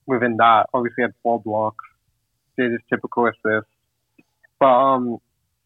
within 0.06 0.38
that, 0.38 0.68
obviously 0.74 1.04
had 1.04 1.14
four 1.24 1.42
blocks, 1.42 1.84
did 2.58 2.72
his 2.72 2.82
typical 2.90 3.28
assist. 3.28 3.68
But 4.60 4.66
um, 4.66 5.18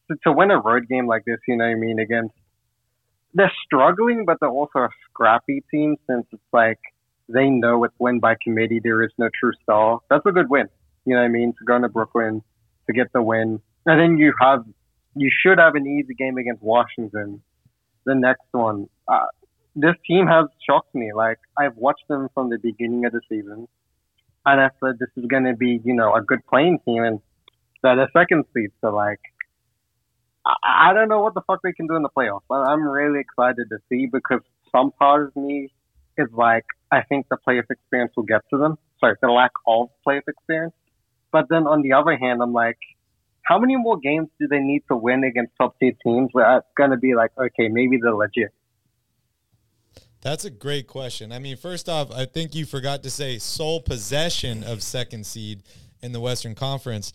to, 0.10 0.18
to 0.24 0.32
win 0.32 0.52
a 0.52 0.60
road 0.60 0.88
game 0.88 1.08
like 1.08 1.26
this, 1.26 1.40
you 1.48 1.58
know 1.58 1.66
what 1.66 1.72
I 1.72 1.76
mean? 1.76 2.00
Against 2.00 2.36
they're 3.34 3.52
struggling, 3.66 4.26
but 4.26 4.38
they're 4.40 4.50
also 4.50 4.80
a 4.80 4.90
scrappy 5.10 5.64
team 5.72 5.96
since 6.08 6.26
it's 6.32 6.42
like 6.52 6.80
they 7.34 7.50
know 7.50 7.84
it's 7.84 7.94
win 8.00 8.20
by 8.20 8.36
committee. 8.42 8.80
There 8.84 9.04
is 9.04 9.12
no 9.18 9.30
true 9.40 9.52
star. 9.64 10.00
That's 10.10 10.26
a 10.26 10.32
good 10.32 10.50
win. 10.50 10.68
You 11.06 11.16
know 11.16 11.22
what 11.22 11.26
I 11.28 11.30
mean? 11.30 11.54
To 11.60 11.66
go 11.66 11.80
to 11.80 11.90
Brooklyn 11.90 12.42
to 12.88 12.94
get 12.94 13.12
the 13.14 13.22
win, 13.22 13.62
and 13.86 14.00
then 14.00 14.18
you 14.18 14.34
have 14.40 14.64
you 15.16 15.30
should 15.42 15.60
have 15.60 15.76
an 15.76 15.88
easy 15.88 16.14
game 16.14 16.38
against 16.38 16.62
Washington. 16.64 17.42
The 18.06 18.16
next 18.16 18.48
one, 18.52 18.88
uh, 19.08 19.28
this 19.76 19.96
team 20.08 20.28
has 20.28 20.46
shocked 20.68 20.94
me. 20.96 21.12
Like 21.14 21.40
I've 21.58 21.76
watched 21.78 22.08
them 22.10 22.30
from 22.34 22.50
the 22.50 22.58
beginning 22.58 23.06
of 23.06 23.12
the 23.14 23.22
season, 23.30 23.68
and 24.46 24.62
I 24.62 24.70
said 24.84 25.00
this 25.00 25.10
is 25.18 25.26
going 25.28 25.46
to 25.46 25.56
be 25.56 25.80
you 25.84 25.94
know 25.94 26.14
a 26.16 26.22
good 26.22 26.46
playing 26.48 26.80
team, 26.86 27.04
and 27.04 27.20
they're 27.84 27.96
the 27.96 28.08
second 28.14 28.46
seed. 28.54 28.72
So 28.82 28.94
like. 28.94 29.20
I 30.64 30.94
don't 30.94 31.08
know 31.08 31.22
what 31.22 31.36
the 31.36 31.42
fuck 31.46 31.60
they 31.64 31.72
can 31.72 31.86
do 31.88 31.96
in 31.96 32.02
the 32.02 32.10
playoffs. 32.10 32.42
I- 32.50 32.72
I'm 32.74 32.84
really 32.88 33.20
excited 33.20 33.70
to 33.70 33.78
see 33.90 34.08
because 34.08 34.42
some 34.72 34.92
part 34.92 35.28
of 35.28 35.36
me 35.36 35.70
is 36.18 36.28
like, 36.34 36.66
I 36.92 37.02
think 37.04 37.28
the 37.30 37.38
playoff 37.48 37.70
experience 37.70 38.14
will 38.16 38.24
get 38.24 38.42
to 38.52 38.58
them. 38.58 38.78
Sorry, 39.00 39.16
the 39.22 39.30
lack 39.30 39.52
of 39.68 39.90
playoff 40.06 40.28
experience. 40.28 40.74
But 41.32 41.46
then 41.50 41.68
on 41.68 41.82
the 41.82 41.94
other 41.94 42.18
hand, 42.18 42.42
I'm 42.42 42.54
like, 42.54 42.78
how 43.44 43.58
many 43.58 43.76
more 43.76 43.98
games 43.98 44.30
do 44.40 44.48
they 44.48 44.60
need 44.60 44.84
to 44.90 44.96
win 44.96 45.24
against 45.24 45.54
top 45.58 45.80
tier 45.80 45.94
teams 46.04 46.30
where 46.34 46.58
it's 46.58 46.68
going 46.78 46.92
to 46.92 46.98
be 46.98 47.16
like, 47.16 47.32
okay, 47.38 47.70
maybe 47.70 47.98
they're 48.02 48.14
legit? 48.14 48.54
That's 50.22 50.46
a 50.46 50.52
great 50.52 50.88
question. 50.88 51.32
I 51.32 51.40
mean, 51.40 51.58
first 51.58 51.90
off, 51.90 52.12
I 52.12 52.26
think 52.26 52.54
you 52.54 52.66
forgot 52.66 53.02
to 53.04 53.10
say 53.10 53.40
sole 53.40 53.82
possession 53.82 54.64
of 54.64 54.84
second 54.84 55.26
seed 55.26 55.64
in 56.02 56.12
the 56.12 56.20
Western 56.20 56.54
Conference. 56.54 57.12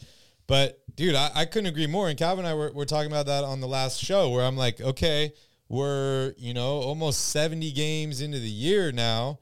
But 0.49 0.81
dude, 0.97 1.15
I, 1.15 1.31
I 1.35 1.45
couldn't 1.45 1.69
agree 1.69 1.87
more. 1.87 2.09
And 2.09 2.19
Calvin 2.19 2.45
and 2.45 2.53
I 2.53 2.55
were, 2.55 2.73
were 2.73 2.85
talking 2.85 3.11
about 3.11 3.27
that 3.27 3.45
on 3.45 3.61
the 3.61 3.69
last 3.69 4.03
show 4.03 4.31
where 4.31 4.45
I'm 4.45 4.57
like, 4.57 4.81
okay, 4.81 5.33
we're, 5.69 6.35
you 6.37 6.55
know, 6.55 6.77
almost 6.81 7.31
70 7.31 7.73
games 7.73 8.21
into 8.21 8.39
the 8.39 8.49
year 8.49 8.93
now. 8.93 9.39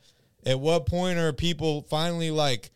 At 0.47 0.61
what 0.61 0.87
point 0.87 1.19
are 1.19 1.33
people 1.33 1.83
finally 1.83 2.31
like, 2.31 2.71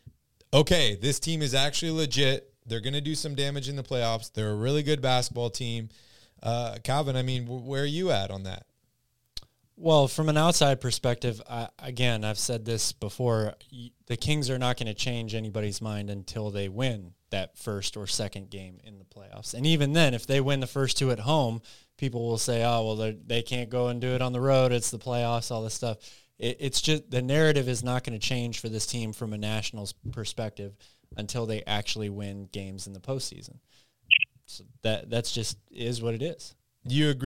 okay, 0.53 0.95
this 0.95 1.19
team 1.19 1.41
is 1.41 1.53
actually 1.53 1.91
legit. 1.91 2.51
They're 2.65 2.79
going 2.79 2.93
to 2.93 3.01
do 3.01 3.15
some 3.15 3.35
damage 3.35 3.69
in 3.69 3.75
the 3.75 3.83
playoffs. 3.83 4.31
They're 4.31 4.51
a 4.51 4.55
really 4.55 4.83
good 4.83 5.01
basketball 5.01 5.49
team. 5.49 5.89
Uh, 6.41 6.77
Calvin, 6.83 7.15
I 7.15 7.21
mean, 7.21 7.45
wh- 7.45 7.65
where 7.65 7.83
are 7.83 7.87
you 7.87 8.11
at 8.11 8.31
on 8.31 8.43
that? 8.43 8.65
Well, 9.75 10.07
from 10.07 10.29
an 10.29 10.37
outside 10.37 10.81
perspective, 10.81 11.41
I, 11.49 11.69
again, 11.79 12.25
I've 12.25 12.37
said 12.37 12.65
this 12.65 12.91
before. 12.91 13.53
The 14.07 14.17
Kings 14.17 14.49
are 14.49 14.59
not 14.59 14.77
going 14.77 14.87
to 14.87 14.93
change 14.93 15.33
anybody's 15.33 15.81
mind 15.81 16.09
until 16.09 16.51
they 16.51 16.67
win 16.67 17.13
that 17.29 17.57
first 17.57 17.95
or 17.95 18.05
second 18.05 18.49
game 18.49 18.79
in 18.83 18.99
the 18.99 19.05
playoffs. 19.05 19.53
And 19.53 19.65
even 19.65 19.93
then, 19.93 20.13
if 20.13 20.27
they 20.27 20.41
win 20.41 20.59
the 20.59 20.67
first 20.67 20.97
two 20.97 21.11
at 21.11 21.19
home, 21.19 21.61
people 21.99 22.27
will 22.27 22.37
say, 22.37 22.63
"Oh, 22.63 22.95
well, 22.95 23.13
they 23.27 23.41
can't 23.41 23.69
go 23.69 23.89
and 23.89 24.01
do 24.01 24.09
it 24.09 24.21
on 24.21 24.33
the 24.33 24.41
road. 24.41 24.71
It's 24.71 24.89
the 24.89 24.97
playoffs, 24.97 25.51
all 25.51 25.63
this 25.63 25.73
stuff." 25.73 25.97
It, 26.39 26.57
it's 26.59 26.81
just 26.81 27.11
the 27.11 27.21
narrative 27.21 27.67
is 27.67 27.83
not 27.83 28.03
going 28.03 28.17
to 28.17 28.25
change 28.25 28.59
for 28.59 28.69
this 28.69 28.87
team 28.87 29.13
from 29.13 29.33
a 29.33 29.37
Nationals 29.37 29.93
perspective 30.11 30.75
until 31.17 31.45
they 31.45 31.61
actually 31.63 32.09
win 32.09 32.49
games 32.51 32.87
in 32.87 32.93
the 32.93 32.99
postseason. 32.99 33.57
So 34.45 34.63
that 34.81 35.09
that's 35.09 35.31
just 35.31 35.57
is 35.69 36.01
what 36.01 36.13
it 36.13 36.21
is. 36.21 36.55
You 36.85 37.09
agree? 37.09 37.25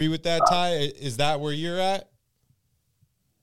Agree 0.00 0.08
with 0.08 0.22
that, 0.22 0.40
Ty? 0.48 0.92
Is 0.98 1.18
that 1.18 1.40
where 1.40 1.52
you're 1.52 1.78
at? 1.78 2.08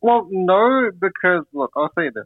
Well, 0.01 0.27
no, 0.31 0.89
because 0.99 1.43
look, 1.53 1.71
I'll 1.77 1.91
say 1.95 2.09
this. 2.09 2.25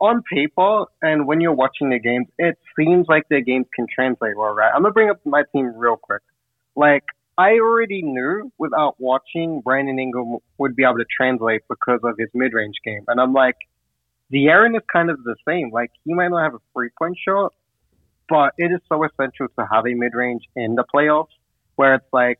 On 0.00 0.22
paper, 0.32 0.86
and 1.02 1.26
when 1.26 1.42
you're 1.42 1.52
watching 1.52 1.90
the 1.90 1.98
games, 1.98 2.26
it 2.38 2.56
seems 2.78 3.04
like 3.06 3.24
their 3.28 3.42
games 3.42 3.66
can 3.76 3.86
translate 3.94 4.34
well, 4.34 4.54
right? 4.54 4.72
I'm 4.74 4.80
gonna 4.80 4.94
bring 4.94 5.10
up 5.10 5.20
my 5.26 5.42
team 5.54 5.74
real 5.76 5.98
quick. 5.98 6.22
Like, 6.74 7.04
I 7.36 7.58
already 7.58 8.00
knew 8.00 8.50
without 8.56 8.94
watching 8.98 9.60
Brandon 9.60 9.98
Ingram 9.98 10.38
would 10.56 10.74
be 10.74 10.84
able 10.84 10.96
to 10.96 11.04
translate 11.14 11.60
because 11.68 12.00
of 12.02 12.14
his 12.18 12.30
mid-range 12.32 12.76
game, 12.82 13.04
and 13.08 13.20
I'm 13.20 13.34
like, 13.34 13.56
De'Aaron 14.32 14.74
is 14.74 14.82
kind 14.90 15.10
of 15.10 15.22
the 15.22 15.36
same. 15.46 15.70
Like, 15.70 15.90
he 16.04 16.14
might 16.14 16.28
not 16.28 16.42
have 16.42 16.54
a 16.54 16.60
three-point 16.72 17.18
shot, 17.28 17.52
but 18.26 18.54
it 18.56 18.72
is 18.72 18.80
so 18.88 19.04
essential 19.04 19.48
to 19.58 19.66
have 19.70 19.86
a 19.86 19.92
mid-range 19.92 20.44
in 20.56 20.76
the 20.76 20.84
playoffs, 20.94 21.26
where 21.76 21.96
it's 21.96 22.06
like 22.10 22.38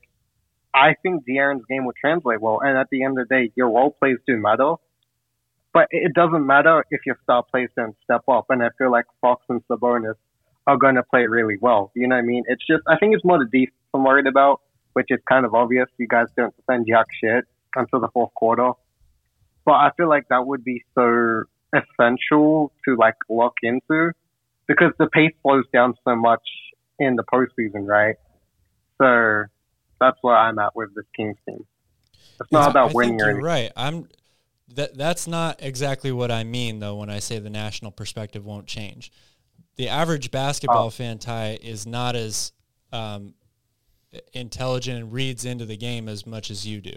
I 0.74 0.96
think 1.02 1.24
De'Aaron's 1.26 1.64
game 1.66 1.84
will 1.84 1.94
translate 1.98 2.40
well. 2.40 2.60
And 2.60 2.76
at 2.76 2.88
the 2.90 3.04
end 3.04 3.18
of 3.18 3.28
the 3.28 3.34
day, 3.34 3.52
your 3.54 3.68
role 3.68 3.90
plays 3.90 4.16
do 4.26 4.36
matter. 4.36 4.74
But 5.72 5.88
it 5.90 6.14
doesn't 6.14 6.46
matter 6.46 6.84
if 6.90 7.00
your 7.06 7.16
star 7.22 7.42
plays 7.42 7.68
don't 7.76 7.96
step 8.04 8.22
up. 8.28 8.46
And 8.48 8.62
I 8.62 8.70
feel 8.78 8.90
like 8.90 9.06
Fox 9.20 9.44
and 9.48 9.62
Sabonis 9.68 10.14
are 10.66 10.76
going 10.76 10.96
to 10.96 11.02
play 11.02 11.26
really 11.26 11.56
well. 11.60 11.92
You 11.94 12.08
know 12.08 12.16
what 12.16 12.22
I 12.22 12.26
mean? 12.26 12.44
It's 12.46 12.64
just, 12.66 12.82
I 12.88 12.96
think 12.98 13.14
it's 13.14 13.24
more 13.24 13.38
the 13.38 13.44
defense 13.44 13.76
I'm 13.92 14.04
worried 14.04 14.26
about, 14.26 14.60
which 14.94 15.06
is 15.10 15.20
kind 15.28 15.44
of 15.44 15.54
obvious. 15.54 15.86
You 15.98 16.08
guys 16.08 16.26
don't 16.36 16.54
defend 16.56 16.86
jack 16.88 17.06
shit 17.22 17.44
until 17.76 18.00
the 18.00 18.08
fourth 18.12 18.34
quarter. 18.34 18.72
But 19.64 19.74
I 19.74 19.90
feel 19.96 20.08
like 20.08 20.28
that 20.28 20.46
would 20.46 20.64
be 20.64 20.84
so 20.94 21.44
essential 21.72 22.72
to 22.84 22.96
like 22.96 23.16
lock 23.28 23.54
into 23.62 24.12
because 24.66 24.92
the 24.98 25.06
pace 25.06 25.32
slows 25.42 25.64
down 25.72 25.94
so 26.04 26.14
much 26.16 26.42
in 26.98 27.16
the 27.16 27.24
postseason, 27.24 27.86
right? 27.86 28.16
So 29.00 29.44
that's 30.00 30.18
where 30.22 30.36
I'm 30.36 30.58
at 30.58 30.74
with 30.74 30.94
this 30.94 31.04
Kings 31.16 31.36
team. 31.48 31.64
It's 32.40 32.52
not 32.52 32.70
about 32.70 32.90
I 32.90 32.92
winning 32.94 33.20
or 33.20 33.26
anything. 33.26 33.44
Right. 33.44 33.72
I'm 33.76 34.08
that 34.74 34.96
that's 34.96 35.26
not 35.26 35.62
exactly 35.62 36.10
what 36.10 36.30
I 36.30 36.44
mean 36.44 36.80
though 36.80 36.96
when 36.96 37.10
I 37.10 37.18
say 37.18 37.38
the 37.38 37.50
national 37.50 37.92
perspective 37.92 38.44
won't 38.44 38.66
change. 38.66 39.12
The 39.76 39.88
average 39.88 40.30
basketball 40.30 40.86
oh. 40.86 40.90
fan 40.90 41.18
Ty 41.18 41.58
is 41.62 41.86
not 41.86 42.16
as 42.16 42.52
um, 42.92 43.34
intelligent 44.32 44.98
and 44.98 45.12
reads 45.12 45.44
into 45.44 45.64
the 45.64 45.76
game 45.76 46.08
as 46.08 46.26
much 46.26 46.50
as 46.50 46.66
you 46.66 46.80
do. 46.80 46.96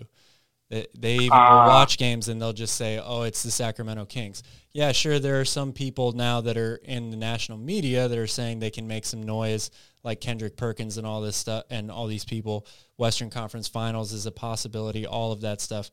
They, 0.69 0.85
even 1.15 1.31
uh, 1.31 1.49
will 1.49 1.67
watch 1.67 1.97
games 1.97 2.27
and 2.27 2.41
they'll 2.41 2.51
just 2.51 2.75
say, 2.75 2.99
"Oh, 3.01 3.21
it's 3.21 3.41
the 3.41 3.51
Sacramento 3.51 4.05
Kings." 4.05 4.43
Yeah, 4.77 4.91
sure. 4.91 5.17
There 5.17 5.41
are 5.41 5.45
some 5.45 5.73
people 5.73 6.11
now 6.11 6.39
that 6.41 6.55
are 6.55 6.75
in 6.75 7.09
the 7.09 7.17
national 7.17 7.57
media 7.57 8.07
that 8.07 8.15
are 8.15 8.27
saying 8.27 8.59
they 8.59 8.69
can 8.69 8.87
make 8.87 9.05
some 9.05 9.23
noise, 9.23 9.71
like 10.03 10.21
Kendrick 10.21 10.55
Perkins 10.55 10.99
and 10.99 11.07
all 11.07 11.19
this 11.19 11.35
stuff, 11.35 11.63
and 11.71 11.89
all 11.89 12.05
these 12.05 12.23
people. 12.23 12.67
Western 12.95 13.31
Conference 13.31 13.67
Finals 13.67 14.13
is 14.13 14.27
a 14.27 14.31
possibility. 14.31 15.07
All 15.07 15.31
of 15.31 15.41
that 15.41 15.61
stuff. 15.61 15.89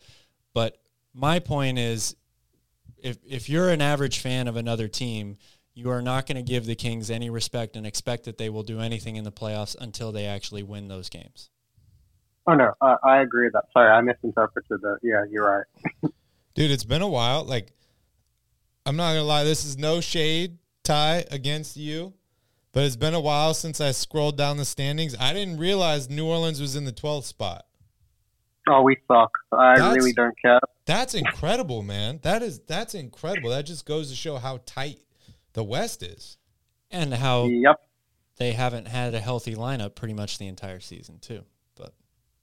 But 0.53 0.77
my 1.15 1.39
point 1.39 1.79
is, 1.79 2.15
if 2.99 3.17
if 3.27 3.49
you're 3.49 3.71
an 3.71 3.81
average 3.81 4.19
fan 4.19 4.49
of 4.49 4.57
another 4.57 4.87
team, 4.87 5.39
you 5.73 5.89
are 5.89 6.03
not 6.03 6.27
going 6.27 6.37
to 6.37 6.43
give 6.43 6.67
the 6.67 6.75
Kings 6.75 7.11
any 7.11 7.31
respect 7.31 7.77
and 7.77 7.87
expect 7.87 8.25
that 8.25 8.37
they 8.37 8.51
will 8.51 8.65
do 8.65 8.81
anything 8.81 9.17
in 9.17 9.25
the 9.25 9.33
playoffs 9.33 9.75
until 9.81 10.13
they 10.13 10.27
actually 10.27 10.63
win 10.63 10.89
those 10.89 11.09
games. 11.09 11.49
Oh 12.47 12.53
no, 12.53 12.75
uh, 12.83 12.97
I 13.03 13.23
agree 13.23 13.47
with 13.47 13.55
that. 13.55 13.65
Sorry, 13.73 13.89
I 13.89 14.03
misinterpreted 14.03 14.83
that. 14.83 14.99
Yeah, 15.03 15.25
you're 15.31 15.65
right. 16.03 16.13
Dude, 16.55 16.71
it's 16.71 16.85
been 16.85 17.03
a 17.03 17.09
while. 17.09 17.45
Like, 17.45 17.73
I'm 18.87 18.97
not 18.97 19.11
gonna 19.13 19.25
lie. 19.25 19.45
This 19.45 19.65
is 19.65 19.79
no 19.79 20.01
shade, 20.01 20.59
Ty 20.83 21.25
against 21.31 21.77
you, 21.77 22.13
but 22.73 22.85
it's 22.85 22.97
been 22.97 23.15
a 23.15 23.21
while 23.21 23.55
since 23.55 23.81
I 23.81 23.93
scrolled 23.93 24.37
down 24.37 24.59
the 24.59 24.67
standings. 24.67 25.17
I 25.19 25.33
didn't 25.33 25.59
realize 25.59 26.11
New 26.11 26.27
Orleans 26.27 26.61
was 26.61 26.77
in 26.77 26.85
the 26.85 26.93
12th 26.93 27.25
spot. 27.25 27.65
Oh, 28.69 28.83
we 28.83 28.97
suck. 29.09 29.31
I 29.53 29.79
that's, 29.79 29.97
really 29.97 30.13
don't 30.13 30.37
care. 30.41 30.61
That's 30.87 31.15
incredible, 31.15 31.83
man. 31.83 32.21
That 32.23 32.43
is 32.43 32.61
that's 32.61 32.95
incredible. 32.95 33.51
That 33.51 33.65
just 33.65 33.87
goes 33.87 34.11
to 34.11 34.17
show 34.17 34.37
how 34.37 34.61
tight 34.67 35.01
the 35.55 35.65
West 35.65 36.03
is, 36.03 36.37
and 36.91 37.13
how 37.15 37.45
yep. 37.45 37.81
they 38.37 38.53
haven't 38.53 38.89
had 38.89 39.15
a 39.15 39.21
healthy 39.21 39.55
lineup 39.55 39.95
pretty 39.95 40.15
much 40.15 40.39
the 40.39 40.47
entire 40.47 40.81
season 40.81 41.19
too. 41.21 41.45
But 41.75 41.95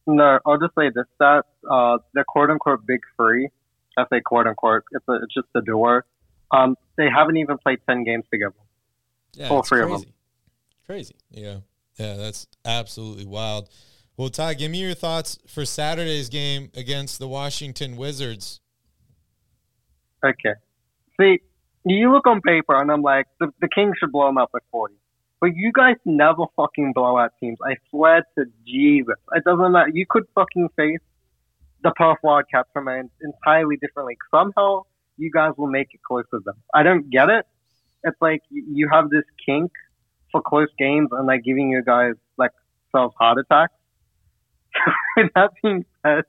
No, 0.08 0.40
I'll 0.46 0.60
just 0.60 0.74
say 0.76 0.90
this: 0.94 1.06
that 1.20 1.46
uh, 1.70 1.98
the 2.14 2.24
quote 2.28 2.50
unquote 2.50 2.86
big 2.86 3.02
three, 3.16 3.50
I 3.98 4.06
say 4.12 4.22
quote 4.22 4.48
unquote, 4.48 4.84
it's 4.92 5.08
a, 5.08 5.14
it's 5.24 5.34
just 5.34 5.48
the 5.54 5.62
door. 5.62 6.06
Um, 6.52 6.76
they 6.98 7.10
haven't 7.10 7.38
even 7.38 7.58
played 7.58 7.80
ten 7.88 8.04
games 8.04 8.26
together. 8.32 8.56
Yeah, 9.34 9.50
all 9.50 9.64
three 9.64 9.82
crazy. 9.82 9.94
of 9.94 10.02
them. 10.02 10.14
Crazy. 10.86 11.16
Yeah, 11.30 11.58
yeah, 11.98 12.16
that's 12.16 12.48
absolutely 12.66 13.26
wild. 13.26 13.70
Well, 14.18 14.30
Ty, 14.30 14.56
give 14.56 14.72
me 14.72 14.80
your 14.80 14.94
thoughts 14.94 15.40
for 15.48 15.66
Saturday's 15.66 16.30
game 16.30 16.70
against 16.76 17.18
the 17.20 17.28
Washington 17.28 17.96
Wizards. 17.96 18.60
Okay. 20.24 20.54
See, 21.20 21.40
you 21.86 22.12
look 22.12 22.28
on 22.28 22.42
paper, 22.42 22.80
and 22.80 22.92
I'm 22.92 23.02
like, 23.02 23.26
the, 23.40 23.52
the 23.62 23.70
Kings 23.74 23.96
should 24.00 24.12
blow 24.12 24.28
them 24.28 24.38
up 24.38 24.52
by 24.52 24.60
40. 24.72 24.94
But 25.40 25.56
you 25.56 25.72
guys 25.74 25.96
never 26.06 26.44
fucking 26.56 26.94
blow 26.94 27.18
out 27.18 27.32
teams. 27.40 27.58
I 27.66 27.78
swear 27.90 28.24
to 28.38 28.46
Jesus. 28.68 29.16
It 29.34 29.44
doesn't 29.44 29.72
matter. 29.72 29.90
You 29.92 30.06
could 30.08 30.26
fucking 30.36 30.70
face 30.76 31.00
the 31.84 31.92
Perth 31.96 32.20
Wildcats 32.22 32.70
from 32.74 32.88
an 32.88 33.10
entirely 33.22 33.78
different 33.78 34.10
league. 34.10 34.20
Somehow 34.30 34.84
you 35.22 35.32
guys 35.32 35.52
will 35.56 35.68
make 35.68 35.94
it 35.94 36.02
close 36.02 36.26
with 36.32 36.44
them. 36.46 36.56
I 36.74 36.82
don't 36.84 37.10
get 37.10 37.30
it. 37.30 37.46
It's 38.04 38.20
like 38.20 38.42
you 38.50 38.90
have 38.92 39.10
this 39.10 39.24
kink 39.46 39.72
for 40.32 40.42
close 40.42 40.70
games 40.80 41.10
and 41.12 41.30
they're 41.30 41.38
giving 41.38 41.70
you 41.70 41.84
guys 41.84 42.14
like 42.38 42.52
self 42.92 43.14
heart 43.20 43.38
attacks. 43.38 43.74
with 45.18 45.32
that 45.36 45.52
being 45.62 45.86
said, 46.04 46.24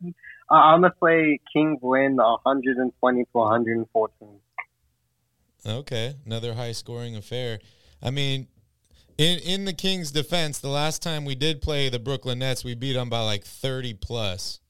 I'm 0.50 0.82
gonna 0.82 0.94
say 1.02 1.38
Kings 1.52 1.78
win 1.80 2.16
120 2.16 3.22
to 3.22 3.28
114. 3.32 4.28
Okay, 5.64 6.16
another 6.26 6.54
high 6.54 6.72
scoring 6.72 7.16
affair. 7.16 7.60
I 8.02 8.10
mean, 8.10 8.48
in 9.16 9.38
in 9.38 9.64
the 9.64 9.72
Kings' 9.72 10.10
defense, 10.10 10.58
the 10.58 10.68
last 10.68 11.02
time 11.02 11.24
we 11.24 11.34
did 11.34 11.62
play 11.62 11.88
the 11.88 11.98
Brooklyn 11.98 12.40
Nets, 12.40 12.64
we 12.64 12.74
beat 12.74 12.94
them 12.94 13.08
by 13.08 13.20
like 13.20 13.44
thirty 13.44 13.94
plus. 13.94 14.60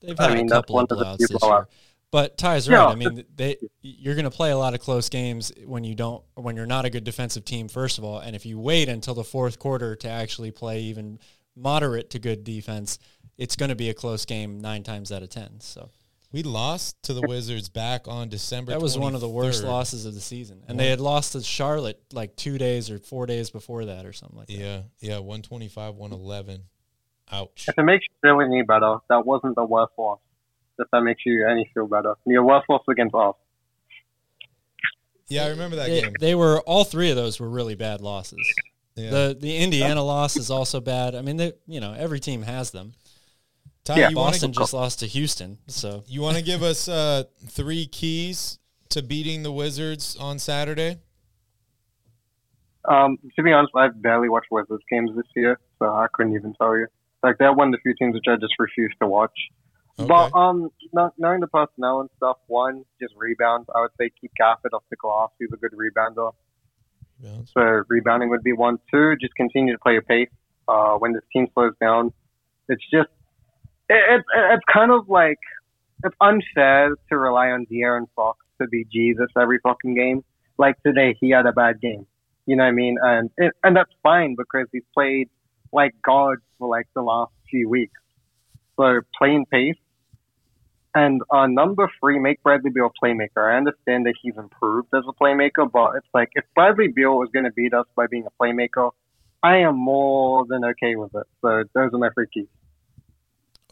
They've 0.00 0.18
had 0.18 0.30
I 0.30 0.34
mean, 0.36 0.46
a 0.46 0.50
couple 0.50 0.78
of 0.78 0.88
blowouts 0.88 1.18
this 1.18 1.30
year. 1.30 1.66
But 2.12 2.36
Ty's 2.36 2.68
right. 2.68 2.76
Yeah. 2.76 2.86
I 2.86 2.94
mean, 2.96 3.24
they 3.36 3.56
you're 3.82 4.14
going 4.16 4.24
to 4.24 4.30
play 4.30 4.50
a 4.50 4.58
lot 4.58 4.74
of 4.74 4.80
close 4.80 5.08
games 5.08 5.52
when 5.64 5.84
you 5.84 5.94
don't 5.94 6.24
when 6.34 6.56
you're 6.56 6.66
not 6.66 6.84
a 6.84 6.90
good 6.90 7.04
defensive 7.04 7.44
team. 7.44 7.68
First 7.68 7.98
of 7.98 8.04
all, 8.04 8.18
and 8.18 8.34
if 8.34 8.44
you 8.44 8.58
wait 8.58 8.88
until 8.88 9.14
the 9.14 9.24
fourth 9.24 9.58
quarter 9.58 9.94
to 9.96 10.08
actually 10.08 10.50
play 10.50 10.80
even 10.80 11.20
moderate 11.54 12.10
to 12.10 12.18
good 12.18 12.42
defense, 12.42 12.98
it's 13.38 13.54
going 13.54 13.68
to 13.68 13.76
be 13.76 13.90
a 13.90 13.94
close 13.94 14.24
game 14.24 14.60
nine 14.60 14.82
times 14.82 15.12
out 15.12 15.22
of 15.22 15.28
ten. 15.28 15.60
So 15.60 15.90
We 16.32 16.42
lost 16.42 17.00
to 17.04 17.12
the 17.14 17.22
Wizards 17.22 17.68
back 17.68 18.08
on 18.08 18.28
December. 18.28 18.72
that 18.72 18.80
was 18.80 18.98
one 18.98 19.14
of 19.14 19.20
the 19.20 19.28
worst 19.28 19.62
losses 19.62 20.04
of 20.04 20.14
the 20.14 20.20
season, 20.20 20.64
and 20.66 20.80
they 20.80 20.88
had 20.88 21.00
lost 21.00 21.32
to 21.32 21.42
Charlotte 21.42 22.02
like 22.12 22.34
two 22.34 22.58
days 22.58 22.90
or 22.90 22.98
four 22.98 23.26
days 23.26 23.50
before 23.50 23.84
that, 23.84 24.04
or 24.04 24.12
something 24.12 24.38
like 24.38 24.48
that. 24.48 24.54
Yeah, 24.54 24.80
yeah, 24.98 25.18
one 25.18 25.42
twenty 25.42 25.68
five, 25.68 25.94
one 25.94 26.12
eleven. 26.12 26.64
Ouch. 27.32 27.66
If 27.68 27.78
it 27.78 27.84
makes 27.84 28.04
you 28.08 28.14
feel 28.28 28.40
any 28.40 28.62
better, 28.62 28.96
that 29.08 29.24
wasn't 29.24 29.54
the 29.54 29.64
worst 29.64 29.92
loss. 29.96 30.18
If 30.80 30.88
that 30.92 31.02
makes 31.02 31.22
you 31.26 31.46
any 31.48 31.70
feel 31.74 31.86
better, 31.86 32.14
your 32.26 32.44
worst 32.44 32.68
loss 32.68 32.82
against 32.90 33.14
us. 33.14 33.34
Yeah, 35.28 35.44
I 35.44 35.48
remember 35.50 35.76
that 35.76 35.86
They, 35.86 36.00
game. 36.00 36.12
they 36.18 36.34
were 36.34 36.60
all 36.62 36.84
three 36.84 37.10
of 37.10 37.16
those 37.16 37.38
were 37.38 37.48
really 37.48 37.76
bad 37.76 38.00
losses. 38.00 38.38
Yeah. 38.96 39.10
The 39.10 39.36
the 39.38 39.56
Indiana 39.58 40.02
loss 40.02 40.36
is 40.36 40.50
also 40.50 40.80
bad. 40.80 41.14
I 41.14 41.22
mean, 41.22 41.36
they, 41.36 41.52
you 41.66 41.80
know, 41.80 41.92
every 41.96 42.18
team 42.18 42.42
has 42.42 42.70
them. 42.72 42.94
Ty, 43.84 43.98
Yeah. 43.98 44.08
you 44.10 44.16
want 44.16 44.32
Boston 44.32 44.52
to 44.52 44.58
just 44.58 44.74
lost 44.74 44.98
to 45.00 45.06
Houston, 45.06 45.58
so 45.68 46.02
you 46.06 46.20
want 46.20 46.36
to 46.36 46.42
give 46.42 46.62
us 46.62 46.88
uh, 46.88 47.24
three 47.46 47.86
keys 47.86 48.58
to 48.90 49.02
beating 49.02 49.42
the 49.44 49.52
Wizards 49.52 50.16
on 50.16 50.38
Saturday? 50.38 50.98
Um, 52.88 53.18
to 53.36 53.42
be 53.42 53.52
honest, 53.52 53.72
I've 53.76 54.00
barely 54.02 54.28
watched 54.28 54.48
Wizards 54.50 54.82
games 54.90 55.10
this 55.14 55.26
year, 55.36 55.58
so 55.78 55.86
I 55.86 56.06
couldn't 56.12 56.34
even 56.34 56.54
tell 56.54 56.76
you. 56.76 56.86
Like 57.22 57.36
they're 57.38 57.52
one 57.52 57.68
of 57.68 57.72
the 57.72 57.78
few 57.82 57.94
teams 57.98 58.14
which 58.14 58.24
I 58.28 58.36
just 58.36 58.54
refuse 58.58 58.92
to 59.00 59.06
watch. 59.06 59.32
But 60.08 60.26
Okay. 60.26 60.32
um, 60.34 60.70
kno- 60.92 61.12
knowing 61.18 61.40
the 61.40 61.46
personnel 61.48 62.00
and 62.00 62.10
stuff, 62.16 62.38
one 62.46 62.84
just 63.00 63.14
rebounds. 63.16 63.68
I 63.74 63.80
would 63.82 63.90
say 63.98 64.10
keep 64.20 64.32
Gafford 64.40 64.72
off 64.72 64.82
the 64.90 64.96
glass. 64.96 65.30
He's 65.38 65.52
a 65.52 65.56
good 65.56 65.72
rebounder. 65.72 66.32
So 67.52 67.82
rebounding 67.88 68.30
would 68.30 68.42
be 68.42 68.52
one. 68.52 68.78
Two, 68.90 69.14
just 69.20 69.34
continue 69.34 69.72
to 69.74 69.78
play 69.78 69.92
your 69.92 70.02
pace. 70.02 70.30
Uh, 70.66 70.94
when 70.96 71.12
this 71.12 71.22
team 71.32 71.48
slows 71.52 71.74
down, 71.80 72.12
it's 72.68 72.82
just 72.90 73.08
it, 73.88 74.02
it's 74.08 74.24
it's 74.34 74.64
kind 74.72 74.90
of 74.90 75.08
like 75.08 75.38
it's 76.04 76.14
unfair 76.20 76.94
to 77.10 77.18
rely 77.18 77.48
on 77.50 77.66
De'Aaron 77.66 78.06
Fox 78.16 78.38
to 78.60 78.68
be 78.68 78.86
Jesus 78.90 79.26
every 79.38 79.58
fucking 79.62 79.94
game. 79.94 80.24
Like 80.58 80.82
today, 80.82 81.16
he 81.20 81.30
had 81.30 81.46
a 81.46 81.52
bad 81.52 81.80
game. 81.80 82.06
You 82.46 82.56
know 82.56 82.62
what 82.62 82.68
I 82.68 82.72
mean? 82.72 82.96
And 83.02 83.30
it, 83.36 83.52
and 83.62 83.76
that's 83.76 83.92
fine 84.02 84.34
because 84.36 84.66
he's 84.72 84.82
played 84.94 85.28
like 85.72 85.92
God 86.04 86.38
for 86.58 86.68
like 86.68 86.86
the 86.94 87.02
last 87.02 87.32
few 87.50 87.68
weeks. 87.68 88.00
So 88.78 89.00
playing 89.18 89.46
pace. 89.46 89.76
And 90.94 91.22
uh, 91.30 91.46
number 91.46 91.90
three, 92.00 92.18
make 92.18 92.42
Bradley 92.42 92.70
Beal 92.70 92.90
a 92.90 93.04
playmaker. 93.04 93.52
I 93.52 93.56
understand 93.56 94.06
that 94.06 94.14
he's 94.20 94.36
improved 94.36 94.88
as 94.92 95.04
a 95.08 95.12
playmaker, 95.12 95.70
but 95.70 95.96
it's 95.96 96.08
like 96.12 96.30
if 96.34 96.44
Bradley 96.54 96.88
Beal 96.88 97.16
was 97.16 97.28
going 97.32 97.44
to 97.44 97.52
beat 97.52 97.72
us 97.72 97.86
by 97.94 98.06
being 98.08 98.26
a 98.26 98.42
playmaker, 98.42 98.90
I 99.42 99.58
am 99.58 99.76
more 99.76 100.44
than 100.48 100.64
okay 100.64 100.96
with 100.96 101.14
it. 101.14 101.26
So 101.42 101.64
those 101.74 101.94
are 101.94 101.98
my 101.98 102.10
three 102.10 102.26
keys. 102.32 102.48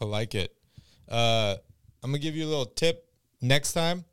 I 0.01 0.05
like 0.05 0.33
it. 0.33 0.55
Uh, 1.09 1.55
I'm 2.01 2.11
gonna 2.11 2.19
give 2.19 2.35
you 2.35 2.45
a 2.45 2.47
little 2.47 2.65
tip 2.65 3.05
next 3.41 3.73
time. 3.73 4.05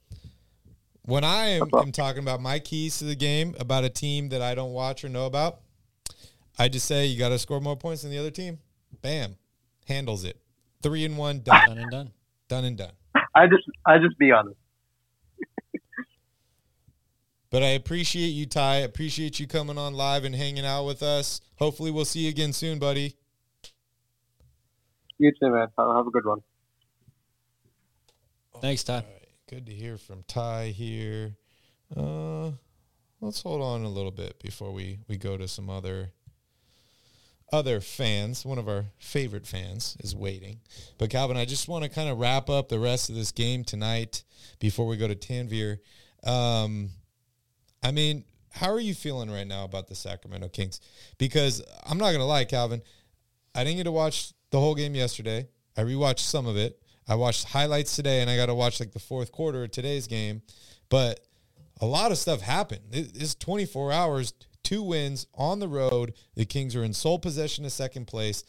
When 1.02 1.22
I 1.22 1.46
am, 1.50 1.68
am 1.72 1.92
talking 1.92 2.22
about 2.22 2.40
my 2.40 2.58
keys 2.58 2.98
to 2.98 3.04
the 3.04 3.14
game 3.14 3.54
about 3.60 3.84
a 3.84 3.88
team 3.88 4.30
that 4.30 4.42
I 4.42 4.56
don't 4.56 4.72
watch 4.72 5.04
or 5.04 5.08
know 5.08 5.26
about, 5.26 5.60
I 6.58 6.68
just 6.68 6.86
say 6.86 7.06
you 7.06 7.16
got 7.16 7.28
to 7.28 7.38
score 7.38 7.60
more 7.60 7.76
points 7.76 8.02
than 8.02 8.10
the 8.10 8.18
other 8.18 8.32
team. 8.32 8.58
Bam, 9.02 9.36
handles 9.86 10.24
it. 10.24 10.40
Three 10.82 11.04
and 11.04 11.16
one, 11.16 11.40
done, 11.40 11.66
done 11.66 11.78
and 11.78 11.90
done. 11.90 12.10
Done 12.48 12.64
and 12.64 12.76
done. 12.76 12.92
I 13.34 13.46
just 13.46 13.64
I 13.84 13.98
just 13.98 14.18
be 14.18 14.32
honest. 14.32 14.56
But 17.48 17.62
I 17.62 17.68
appreciate 17.68 18.30
you, 18.30 18.44
Ty. 18.44 18.78
Appreciate 18.78 19.38
you 19.38 19.46
coming 19.46 19.78
on 19.78 19.94
live 19.94 20.24
and 20.24 20.34
hanging 20.34 20.66
out 20.66 20.84
with 20.84 21.00
us. 21.02 21.40
Hopefully, 21.58 21.92
we'll 21.92 22.04
see 22.04 22.20
you 22.20 22.28
again 22.28 22.52
soon, 22.52 22.80
buddy. 22.80 23.14
You 25.18 25.30
too, 25.30 25.50
man. 25.50 25.68
Have 25.78 25.96
have 25.96 26.06
a 26.06 26.10
good 26.10 26.26
one. 26.26 26.40
Thanks, 28.60 28.82
Ty. 28.82 28.94
All 28.94 29.00
right, 29.00 29.28
good 29.48 29.64
to 29.66 29.72
hear 29.72 29.96
from 29.96 30.24
Ty 30.26 30.74
here. 30.76 31.36
Uh, 31.96 32.50
let's 33.20 33.42
hold 33.42 33.62
on 33.62 33.84
a 33.84 33.88
little 33.88 34.10
bit 34.10 34.40
before 34.40 34.72
we 34.72 34.98
we 35.08 35.16
go 35.16 35.36
to 35.36 35.46
some 35.46 35.70
other 35.70 36.10
other 37.52 37.80
fans. 37.80 38.44
One 38.44 38.58
of 38.58 38.68
our 38.68 38.86
favorite 38.98 39.46
fans 39.46 39.96
is 40.00 40.14
waiting. 40.16 40.60
But 40.98 41.10
Calvin, 41.10 41.36
I 41.36 41.44
just 41.44 41.68
want 41.68 41.84
to 41.84 41.90
kind 41.90 42.08
of 42.08 42.18
wrap 42.18 42.50
up 42.50 42.68
the 42.68 42.78
rest 42.78 43.08
of 43.08 43.14
this 43.14 43.32
game 43.32 43.64
tonight 43.64 44.24
before 44.58 44.86
we 44.86 44.96
go 44.96 45.06
to 45.08 45.14
Tanvir. 45.14 45.78
Um, 46.24 46.90
I 47.82 47.92
mean, 47.92 48.24
how 48.50 48.70
are 48.72 48.80
you 48.80 48.94
feeling 48.94 49.30
right 49.30 49.46
now 49.46 49.64
about 49.64 49.86
the 49.86 49.94
Sacramento 49.94 50.48
Kings? 50.48 50.80
Because 51.18 51.62
I'm 51.84 51.98
not 51.98 52.12
gonna 52.12 52.26
lie, 52.26 52.44
Calvin, 52.44 52.82
I 53.54 53.64
didn't 53.64 53.76
get 53.76 53.84
to 53.84 53.92
watch 53.92 54.32
the 54.50 54.58
whole 54.60 54.74
game 54.74 54.94
yesterday. 54.94 55.46
I 55.76 55.82
rewatched 55.82 56.20
some 56.20 56.46
of 56.46 56.56
it. 56.56 56.80
I 57.08 57.14
watched 57.14 57.44
highlights 57.44 57.94
today, 57.94 58.20
and 58.22 58.28
I 58.30 58.36
got 58.36 58.46
to 58.46 58.54
watch 58.54 58.80
like 58.80 58.90
the 58.92 58.98
fourth 58.98 59.30
quarter 59.30 59.62
of 59.64 59.70
today's 59.70 60.06
game. 60.08 60.42
But 60.88 61.20
a 61.80 61.86
lot 61.86 62.10
of 62.10 62.18
stuff 62.18 62.40
happened. 62.40 62.80
It- 62.90 63.12
It's 63.14 63.34
24 63.36 63.92
hours, 63.92 64.32
two 64.66 64.82
wins 64.82 65.28
on 65.32 65.60
the 65.60 65.68
road. 65.68 66.12
The 66.34 66.44
Kings 66.44 66.74
are 66.74 66.82
in 66.82 66.92
sole 66.92 67.20
possession 67.20 67.64
of 67.64 67.70
second 67.70 68.06
place. 68.06 68.42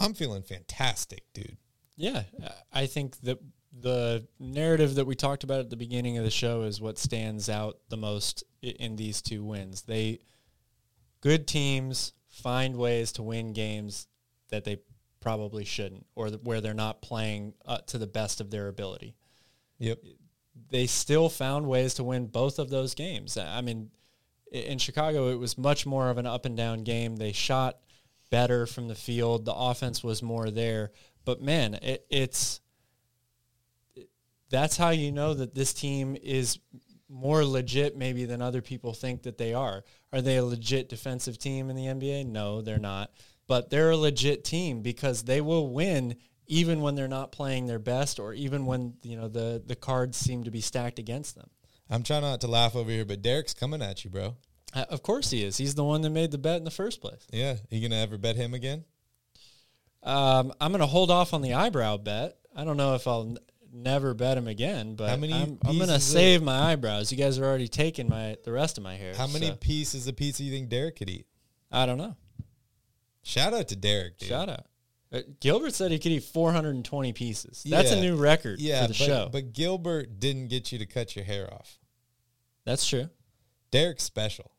I'm 0.00 0.14
feeling 0.14 0.42
fantastic, 0.42 1.22
dude. 1.32 1.56
Yeah, 1.96 2.24
I 2.72 2.86
think 2.86 3.20
that 3.20 3.38
the 3.72 4.26
narrative 4.40 4.96
that 4.96 5.06
we 5.06 5.14
talked 5.14 5.44
about 5.44 5.60
at 5.60 5.70
the 5.70 5.76
beginning 5.76 6.18
of 6.18 6.24
the 6.24 6.30
show 6.30 6.62
is 6.62 6.80
what 6.80 6.98
stands 6.98 7.48
out 7.48 7.78
the 7.88 7.96
most 7.96 8.42
in 8.62 8.96
these 8.96 9.22
two 9.22 9.44
wins. 9.44 9.82
They 9.82 10.18
good 11.20 11.46
teams 11.46 12.14
find 12.26 12.76
ways 12.76 13.12
to 13.12 13.22
win 13.22 13.52
games 13.52 14.08
that 14.48 14.64
they 14.64 14.78
probably 15.20 15.64
shouldn't, 15.64 16.06
or 16.16 16.30
where 16.30 16.60
they're 16.60 16.74
not 16.74 17.00
playing 17.00 17.54
uh, 17.64 17.78
to 17.86 17.98
the 17.98 18.06
best 18.08 18.40
of 18.40 18.50
their 18.50 18.66
ability. 18.66 19.14
Yep. 19.78 20.02
They 20.70 20.86
still 20.86 21.28
found 21.28 21.66
ways 21.66 21.94
to 21.94 22.04
win 22.04 22.26
both 22.26 22.58
of 22.58 22.70
those 22.70 22.94
games. 22.94 23.36
I 23.36 23.60
mean, 23.60 23.90
in 24.50 24.78
Chicago, 24.78 25.28
it 25.28 25.38
was 25.38 25.56
much 25.56 25.86
more 25.86 26.10
of 26.10 26.18
an 26.18 26.26
up 26.26 26.44
and 26.44 26.56
down 26.56 26.82
game. 26.82 27.16
They 27.16 27.32
shot 27.32 27.78
better 28.30 28.66
from 28.66 28.88
the 28.88 28.94
field. 28.94 29.44
The 29.44 29.54
offense 29.54 30.02
was 30.02 30.22
more 30.22 30.50
there. 30.50 30.90
But 31.24 31.40
man, 31.40 31.74
it, 31.74 32.06
it's 32.10 32.60
that's 34.50 34.76
how 34.76 34.90
you 34.90 35.12
know 35.12 35.34
that 35.34 35.54
this 35.54 35.72
team 35.72 36.16
is 36.20 36.58
more 37.08 37.44
legit 37.44 37.96
maybe 37.96 38.24
than 38.24 38.40
other 38.40 38.62
people 38.62 38.92
think 38.92 39.22
that 39.22 39.38
they 39.38 39.52
are. 39.54 39.84
Are 40.12 40.22
they 40.22 40.36
a 40.36 40.44
legit 40.44 40.88
defensive 40.88 41.38
team 41.38 41.70
in 41.70 41.76
the 41.76 41.86
NBA? 41.86 42.26
No, 42.26 42.62
they're 42.62 42.78
not. 42.78 43.12
But 43.46 43.70
they're 43.70 43.90
a 43.90 43.96
legit 43.96 44.44
team 44.44 44.80
because 44.82 45.24
they 45.24 45.40
will 45.40 45.68
win 45.68 46.16
even 46.46 46.80
when 46.80 46.94
they're 46.94 47.08
not 47.08 47.32
playing 47.32 47.66
their 47.66 47.78
best 47.78 48.18
or 48.18 48.32
even 48.32 48.66
when, 48.66 48.94
you 49.02 49.16
know, 49.16 49.28
the 49.28 49.62
the 49.64 49.76
cards 49.76 50.16
seem 50.16 50.44
to 50.44 50.50
be 50.50 50.60
stacked 50.60 50.98
against 50.98 51.36
them. 51.36 51.50
I'm 51.90 52.02
trying 52.02 52.22
not 52.22 52.40
to 52.42 52.46
laugh 52.46 52.76
over 52.76 52.90
here, 52.90 53.04
but 53.04 53.20
Derek's 53.22 53.52
coming 53.54 53.82
at 53.82 54.04
you, 54.04 54.10
bro. 54.10 54.36
Uh, 54.72 54.84
of 54.90 55.02
course 55.02 55.30
he 55.30 55.42
is. 55.44 55.56
He's 55.56 55.74
the 55.74 55.82
one 55.84 56.02
that 56.02 56.10
made 56.10 56.30
the 56.30 56.38
bet 56.38 56.56
in 56.58 56.64
the 56.64 56.70
first 56.70 57.00
place. 57.00 57.26
Yeah. 57.32 57.56
You 57.70 57.80
going 57.80 57.90
to 57.90 57.96
ever 57.96 58.16
bet 58.18 58.36
him 58.36 58.54
again? 58.54 58.84
Um, 60.02 60.52
I'm 60.60 60.70
going 60.72 60.80
to 60.80 60.86
hold 60.86 61.10
off 61.10 61.34
on 61.34 61.42
the 61.42 61.54
eyebrow 61.54 61.96
bet. 61.96 62.36
I 62.54 62.64
don't 62.64 62.76
know 62.76 62.94
if 62.94 63.06
I'll 63.06 63.22
n- 63.22 63.38
never 63.72 64.14
bet 64.14 64.38
him 64.38 64.46
again, 64.48 64.94
but 64.94 65.10
How 65.10 65.16
many 65.16 65.32
I'm, 65.34 65.58
I'm 65.64 65.76
going 65.76 65.88
to 65.88 65.94
pieces 65.94 65.96
of- 65.96 66.02
save 66.02 66.42
my 66.42 66.72
eyebrows. 66.72 67.10
You 67.12 67.18
guys 67.18 67.38
are 67.38 67.44
already 67.44 67.68
taking 67.68 68.08
my 68.08 68.36
the 68.44 68.52
rest 68.52 68.78
of 68.78 68.84
my 68.84 68.94
hair. 68.96 69.14
How 69.14 69.26
many 69.26 69.48
so 69.48 69.56
pieces 69.56 70.06
of 70.06 70.16
pizza 70.16 70.42
you 70.44 70.52
think 70.52 70.68
Derek 70.68 70.96
could 70.96 71.10
eat? 71.10 71.26
I 71.70 71.86
don't 71.86 71.98
know. 71.98 72.16
Shout 73.22 73.52
out 73.52 73.68
to 73.68 73.76
Derek, 73.76 74.18
dude. 74.18 74.28
Shout 74.28 74.48
out. 74.48 74.66
Uh, 75.12 75.20
Gilbert 75.40 75.74
said 75.74 75.90
he 75.90 75.98
could 75.98 76.12
eat 76.12 76.22
420 76.22 77.12
pieces. 77.12 77.64
That's 77.68 77.90
a 77.90 78.00
new 78.00 78.14
record 78.16 78.60
Yeah, 78.60 78.82
for 78.82 78.92
the 78.92 78.98
but, 78.98 79.04
show. 79.06 79.28
but 79.32 79.52
Gilbert 79.52 80.20
didn't 80.20 80.48
get 80.48 80.70
you 80.72 80.78
to 80.78 80.86
cut 80.86 81.16
your 81.16 81.24
hair 81.24 81.52
off. 81.52 81.78
That's 82.64 82.86
true. 82.86 83.08
Derek's 83.70 84.04
special. 84.04 84.50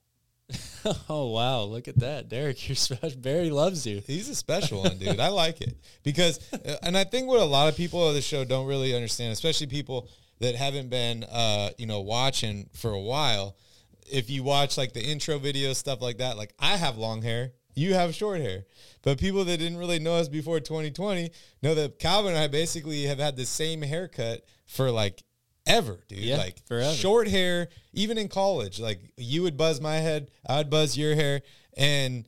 oh 1.10 1.28
wow, 1.28 1.64
look 1.64 1.88
at 1.88 1.99
that, 1.99 2.30
Derek. 2.30 2.68
You're 2.68 2.76
special. 2.76 3.20
Barry 3.20 3.49
loves 3.49 3.86
you. 3.86 4.02
He's 4.06 4.30
a 4.30 4.36
special 4.36 4.84
one, 4.84 4.97
dude. 4.97 5.20
I 5.20 5.30
like 5.30 5.62
it 5.62 5.78
because, 6.04 6.39
uh, 6.54 6.76
and 6.84 6.97
I 6.97 7.04
think 7.04 7.28
what 7.28 7.39
a 7.39 7.45
lot 7.45 7.70
of 7.70 7.78
people 7.78 8.08
of 8.08 8.16
the 8.16 8.22
show 8.22 8.43
don't 8.43 8.68
really 8.68 8.95
understand, 8.95 9.32
especially 9.32 9.68
people 9.68 10.10
that 10.39 10.56
haven't 10.56 10.89
been, 10.89 11.24
uh, 11.24 11.70
you 11.78 11.86
know, 11.86 12.02
watching 12.02 12.70
for 12.74 12.91
a 12.91 12.99
while. 12.99 13.56
If 14.12 14.30
you 14.30 14.43
watch 14.43 14.78
like 14.78 14.93
the 14.93 15.04
intro 15.04 15.39
video 15.39 15.74
stuff 15.74 16.02
like 16.02 16.18
that, 16.18 16.38
like 16.38 16.54
I 16.60 16.78
have 16.78 16.97
long 16.97 17.22
hair, 17.22 17.52
you 17.76 17.93
have 17.93 18.14
short 18.14 18.41
hair, 18.41 18.66
but 19.04 19.20
people 19.20 19.45
that 19.45 19.58
didn't 19.58 19.78
really 19.78 19.99
know 19.99 20.16
us 20.16 20.28
before 20.28 20.60
2020 20.60 21.32
know 21.62 21.76
that 21.76 21.99
Calvin 21.99 22.34
and 22.34 22.43
I 22.43 22.47
basically 22.47 23.04
have 23.04 23.20
had 23.20 23.38
the 23.38 23.45
same 23.45 23.82
haircut 23.82 24.43
for 24.66 24.91
like 24.91 25.24
ever, 25.66 26.03
dude. 26.07 26.20
Yeah, 26.20 26.38
like 26.38 26.66
forever. 26.68 26.93
short 26.93 27.28
hair, 27.28 27.70
even 27.93 28.18
in 28.18 28.28
college. 28.28 28.80
Like 28.80 28.99
you 29.18 29.43
would 29.43 29.57
buzz 29.57 29.82
my 29.82 29.97
head, 29.97 30.32
I 30.47 30.57
would 30.57 30.70
buzz 30.70 30.97
your 30.97 31.16
hair, 31.16 31.41
and 31.78 32.26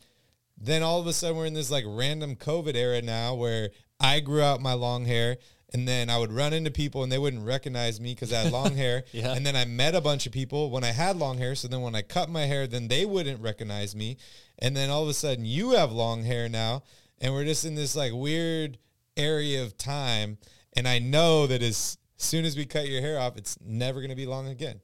then 0.57 0.83
all 0.83 0.99
of 0.99 1.07
a 1.07 1.13
sudden 1.13 1.37
we're 1.37 1.45
in 1.45 1.53
this 1.53 1.71
like 1.71 1.85
random 1.87 2.35
COVID 2.35 2.75
era 2.75 3.01
now 3.01 3.35
where 3.35 3.69
I 3.99 4.19
grew 4.19 4.41
out 4.41 4.61
my 4.61 4.73
long 4.73 5.05
hair 5.05 5.37
and 5.73 5.87
then 5.87 6.09
I 6.09 6.17
would 6.17 6.31
run 6.31 6.53
into 6.53 6.71
people 6.71 7.03
and 7.03 7.11
they 7.11 7.17
wouldn't 7.17 7.45
recognize 7.45 7.99
me 7.99 8.13
because 8.13 8.31
I 8.31 8.43
had 8.43 8.53
long 8.53 8.75
hair. 8.77 9.03
Yeah. 9.11 9.33
And 9.33 9.45
then 9.45 9.55
I 9.55 9.65
met 9.65 9.95
a 9.95 10.01
bunch 10.01 10.25
of 10.25 10.31
people 10.31 10.69
when 10.69 10.83
I 10.83 10.91
had 10.91 11.17
long 11.17 11.37
hair. 11.37 11.55
So 11.55 11.67
then 11.67 11.81
when 11.81 11.95
I 11.95 12.01
cut 12.03 12.29
my 12.29 12.45
hair, 12.45 12.67
then 12.67 12.87
they 12.87 13.05
wouldn't 13.05 13.41
recognize 13.41 13.95
me. 13.95 14.17
And 14.59 14.77
then 14.77 14.89
all 14.89 15.03
of 15.03 15.09
a 15.09 15.13
sudden 15.13 15.45
you 15.45 15.71
have 15.71 15.91
long 15.91 16.23
hair 16.23 16.47
now. 16.47 16.83
And 17.19 17.33
we're 17.33 17.45
just 17.45 17.65
in 17.65 17.75
this 17.75 17.95
like 17.95 18.13
weird 18.13 18.77
area 19.17 19.63
of 19.63 19.77
time, 19.77 20.37
and 20.75 20.87
I 20.87 20.99
know 20.99 21.47
that 21.47 21.61
as 21.61 21.97
soon 22.23 22.45
as 22.45 22.55
we 22.57 22.65
cut 22.65 22.87
your 22.87 23.01
hair 23.01 23.19
off, 23.19 23.37
it's 23.37 23.57
never 23.63 23.99
going 23.99 24.09
to 24.09 24.15
be 24.15 24.25
long 24.25 24.47
again. 24.47 24.79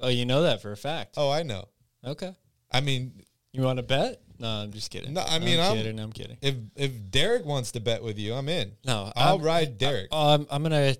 Oh, 0.00 0.08
you 0.08 0.24
know 0.26 0.42
that 0.42 0.60
for 0.62 0.72
a 0.72 0.76
fact. 0.76 1.14
Oh, 1.16 1.30
I 1.30 1.42
know. 1.42 1.68
Okay. 2.04 2.34
I 2.72 2.80
mean, 2.80 3.22
You 3.52 3.62
want 3.62 3.78
to 3.78 3.82
bet? 3.82 4.20
No, 4.38 4.48
I'm 4.48 4.72
just 4.72 4.90
kidding. 4.90 5.14
No, 5.14 5.22
I 5.22 5.38
mean, 5.38 5.58
I'm, 5.58 5.64
I'm- 5.66 5.76
kidding. 5.76 5.98
I'm 5.98 6.12
kidding. 6.12 6.36
if 6.42 6.54
if 6.76 7.10
Derek 7.10 7.46
wants 7.46 7.72
to 7.72 7.80
bet 7.80 8.02
with 8.02 8.18
you, 8.18 8.34
I'm 8.34 8.48
in. 8.50 8.72
No, 8.84 9.10
I'll 9.16 9.36
I'm- 9.36 9.42
ride 9.42 9.78
Derek. 9.78 10.08
Oh, 10.12 10.34
I'm, 10.34 10.46
I'm 10.50 10.62
gonna 10.62 10.94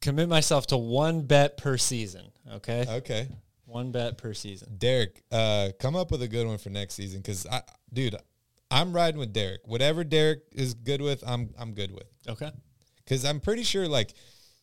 commit 0.00 0.28
myself 0.28 0.66
to 0.68 0.76
one 0.76 1.22
bet 1.22 1.56
per 1.56 1.76
season. 1.78 2.32
Okay, 2.54 2.84
okay, 2.88 3.28
one 3.64 3.92
bet 3.92 4.18
per 4.18 4.34
season. 4.34 4.74
Derek, 4.76 5.22
uh, 5.30 5.68
come 5.78 5.94
up 5.94 6.10
with 6.10 6.20
a 6.22 6.26
good 6.28 6.48
one 6.48 6.58
for 6.58 6.70
next 6.70 6.94
season, 6.94 7.20
because 7.20 7.46
I, 7.46 7.62
dude, 7.92 8.16
I'm 8.72 8.92
riding 8.92 9.20
with 9.20 9.32
Derek. 9.32 9.60
Whatever 9.66 10.02
Derek 10.02 10.40
is 10.50 10.74
good 10.74 11.00
with, 11.00 11.22
I'm 11.24 11.54
I'm 11.60 11.74
good 11.74 11.92
with. 11.92 12.08
Okay. 12.28 12.50
Because 13.04 13.24
I'm 13.24 13.38
pretty 13.38 13.62
sure, 13.62 13.86
like, 13.86 14.14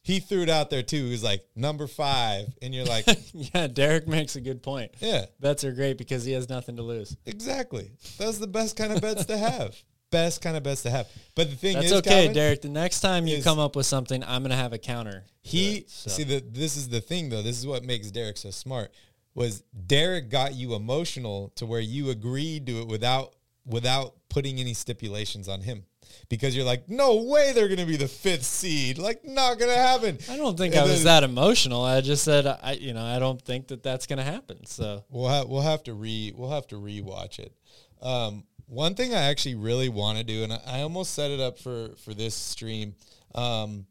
he 0.08 0.22
threw 0.22 0.42
it 0.42 0.50
out 0.50 0.70
there 0.70 0.84
too. 0.84 1.04
He 1.04 1.12
was 1.12 1.22
like 1.22 1.46
number 1.54 1.86
five, 1.86 2.48
and 2.62 2.74
you're 2.74 2.86
like, 2.86 3.06
yeah, 3.34 3.68
Derek 3.68 4.08
makes 4.08 4.38
a 4.38 4.42
good 4.42 4.64
point. 4.64 4.92
yeah, 5.02 5.26
Bets 5.42 5.66
are 5.66 5.74
great 5.74 5.98
because 5.98 6.24
he 6.24 6.32
has 6.32 6.48
nothing 6.48 6.78
to 6.78 6.82
lose. 6.82 7.18
exactly. 7.26 7.92
That's 8.18 8.38
the 8.38 8.48
best 8.48 8.78
kind 8.78 8.94
of 8.94 9.02
bets 9.02 9.26
to 9.26 9.38
have. 9.38 9.76
Best 10.10 10.42
kind 10.42 10.56
of 10.56 10.64
bets 10.64 10.84
to 10.84 10.90
have. 10.90 11.06
But 11.36 11.50
the 11.50 11.58
thing 11.58 11.74
That's 11.74 11.88
is, 11.88 11.92
okay, 11.96 12.10
Calvin, 12.10 12.34
Derek. 12.34 12.62
The 12.62 12.70
next 12.70 13.02
time 13.02 13.28
you 13.28 13.44
come 13.44 13.60
up 13.60 13.76
with 13.76 13.86
something, 13.86 14.24
I'm 14.24 14.42
gonna 14.42 14.56
have 14.56 14.72
a 14.72 14.78
counter. 14.78 15.26
He 15.42 15.80
it, 15.80 15.90
so. 15.90 16.10
see 16.10 16.24
the 16.24 16.42
this 16.50 16.78
is 16.78 16.88
the 16.88 17.02
thing 17.02 17.28
though. 17.28 17.42
This 17.42 17.60
is 17.60 17.68
what 17.68 17.84
makes 17.84 18.10
Derek 18.10 18.38
so 18.38 18.50
smart. 18.50 18.94
Was 19.34 19.64
Derek 19.86 20.30
got 20.30 20.54
you 20.56 20.76
emotional 20.76 21.52
to 21.56 21.66
where 21.66 21.82
you 21.82 22.10
agreed 22.10 22.68
to 22.68 22.80
it 22.80 22.88
without 22.88 23.34
without 23.66 24.14
putting 24.30 24.62
any 24.62 24.74
stipulations 24.74 25.50
on 25.50 25.60
him. 25.60 25.84
Because 26.30 26.56
you're 26.56 26.66
like, 26.66 26.90
no 26.90 27.24
way 27.24 27.54
they're 27.54 27.68
gonna 27.70 27.86
be 27.86 27.98
the 27.98 28.08
fifth 28.08 28.44
seed. 28.44 28.98
Like, 28.98 29.24
not 29.26 29.60
gonna 29.60 29.76
happen. 29.76 30.18
I 30.30 30.38
don't 30.38 30.58
think 30.58 30.74
And 30.76 30.82
I 30.82 30.88
was 30.88 31.04
then- 31.04 31.22
that 31.22 31.24
emotional. 31.24 31.84
I 31.84 32.02
just 32.02 32.24
said, 32.24 32.46
I, 32.48 32.74
you 32.74 32.94
know, 32.94 33.04
I 33.04 33.20
don't 33.20 33.42
think 33.42 33.68
that 33.70 33.84
that's 33.84 34.08
gonna 34.08 34.24
happen. 34.24 34.66
So 34.66 35.04
We'll 35.10 35.30
have 35.30 35.48
we'll 35.48 35.62
have 35.62 35.84
to 35.84 35.94
re 35.94 36.34
we'll 36.36 36.52
have 36.52 36.68
to 36.68 36.76
rewatch 36.76 37.40
it. 37.40 37.54
Um, 38.02 38.44
one 38.68 38.96
thing 38.96 39.14
I 39.14 39.24
actually 39.30 39.56
really 39.56 39.88
want 39.90 40.18
to 40.18 40.24
do, 40.24 40.44
and 40.44 40.52
I, 40.54 40.60
I 40.68 40.82
almost 40.82 41.14
set 41.14 41.32
it 41.32 41.40
up 41.40 41.58
for 41.58 41.96
for 42.04 42.14
this 42.14 42.36
stream, 42.36 42.96
um, 43.34 43.86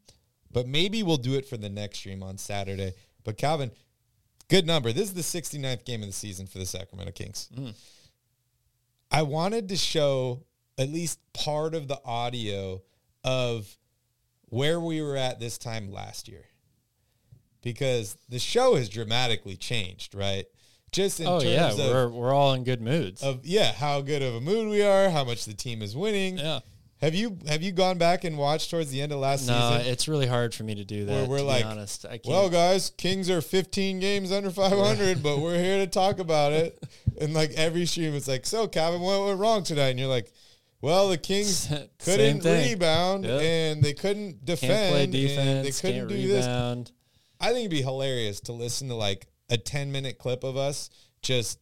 but 0.51 0.67
maybe 0.67 1.03
we'll 1.03 1.17
do 1.17 1.33
it 1.33 1.47
for 1.47 1.57
the 1.57 1.69
next 1.69 1.97
stream 1.99 2.21
on 2.23 2.37
Saturday. 2.37 2.93
But 3.23 3.37
Calvin, 3.37 3.71
good 4.47 4.65
number. 4.67 4.93
This 4.93 5.09
is 5.09 5.13
the 5.15 5.21
69th 5.41 5.83
game 5.83 6.01
of 6.01 6.07
the 6.07 6.13
season 6.13 6.47
for 6.47 6.59
the 6.59 6.65
Sacramento 6.65 7.11
Kings. 7.11 7.49
I 9.11 9.23
wanted 9.23 9.69
to 9.69 9.75
show 9.77 10.43
at 10.77 10.89
least 10.89 11.19
part 11.33 11.73
of 11.75 11.87
the 11.87 11.99
audio 12.05 12.81
of 13.23 13.77
where 14.49 14.79
we 14.79 15.01
were 15.01 15.17
at 15.17 15.39
this 15.39 15.57
time 15.57 15.91
last 15.91 16.27
year. 16.27 16.45
Because 17.61 18.17
the 18.29 18.39
show 18.39 18.75
has 18.75 18.87
dramatically 18.87 19.57
changed, 19.57 20.15
right? 20.15 20.45
Just 20.91 21.19
in 21.19 21.27
oh 21.27 21.39
terms 21.39 21.51
yeah, 21.51 21.71
of, 21.71 21.77
we're 21.77 22.09
we're 22.09 22.33
all 22.33 22.53
in 22.53 22.63
good 22.63 22.81
moods. 22.81 23.21
of 23.21 23.45
yeah, 23.45 23.73
how 23.73 23.99
good 23.99 24.21
of 24.21 24.35
a 24.35 24.41
mood 24.41 24.69
we 24.69 24.81
are, 24.81 25.09
how 25.09 25.25
much 25.25 25.43
the 25.45 25.53
team 25.53 25.81
is 25.81 25.95
winning. 25.95 26.37
yeah. 26.37 26.59
Have 27.01 27.13
you 27.13 27.37
have 27.47 27.61
you 27.61 27.71
gone 27.71 27.97
back 27.99 28.23
and 28.23 28.37
watched 28.37 28.71
towards 28.71 28.89
the 28.89 29.01
end 29.01 29.11
of 29.11 29.19
last 29.19 29.47
No, 29.47 29.53
season? 29.53 29.85
No, 29.85 29.91
it's 29.91 30.07
really 30.07 30.25
hard 30.25 30.55
for 30.55 30.63
me 30.63 30.73
to 30.75 30.83
do 30.83 31.05
that. 31.05 31.11
Where 31.11 31.25
we're 31.27 31.37
to 31.39 31.43
like, 31.43 31.63
be 31.63 31.69
honest, 31.69 32.05
I 32.05 32.17
can't. 32.17 32.25
Well, 32.27 32.49
guys, 32.49 32.89
Kings 32.97 33.29
are 33.29 33.41
15 33.41 33.99
games 33.99 34.31
under 34.31 34.49
500, 34.49 35.21
but 35.21 35.37
we're 35.39 35.59
here 35.61 35.77
to 35.77 35.87
talk 35.87 36.19
about 36.19 36.53
it. 36.53 36.81
And 37.19 37.33
like 37.33 37.49
every 37.53 37.87
stream, 37.87 38.13
it's 38.13 38.27
like, 38.27 38.45
so 38.45 38.67
Calvin, 38.67 39.01
what 39.01 39.25
went 39.25 39.39
wrong 39.39 39.63
tonight? 39.63 39.87
And 39.89 39.99
you're 39.99 40.07
like, 40.07 40.31
well, 40.81 41.09
the 41.09 41.17
Kings 41.17 41.67
couldn't 41.99 42.43
rebound 42.45 43.25
Yep. 43.25 43.41
and 43.41 43.83
they 43.83 43.93
couldn't 43.93 44.45
defend. 44.45 45.13
and 45.15 45.65
they 45.65 45.71
couldn't 45.71 46.07
do 46.07 46.27
this. 46.27 46.45
rebound. 46.45 46.91
I 47.39 47.47
think 47.47 47.59
it'd 47.59 47.71
be 47.71 47.81
hilarious 47.81 48.39
to 48.41 48.51
listen 48.51 48.87
to 48.89 48.95
like 48.95 49.27
a 49.49 49.57
10 49.57 49.91
minute 49.91 50.17
clip 50.17 50.43
of 50.43 50.57
us 50.57 50.89
just 51.21 51.59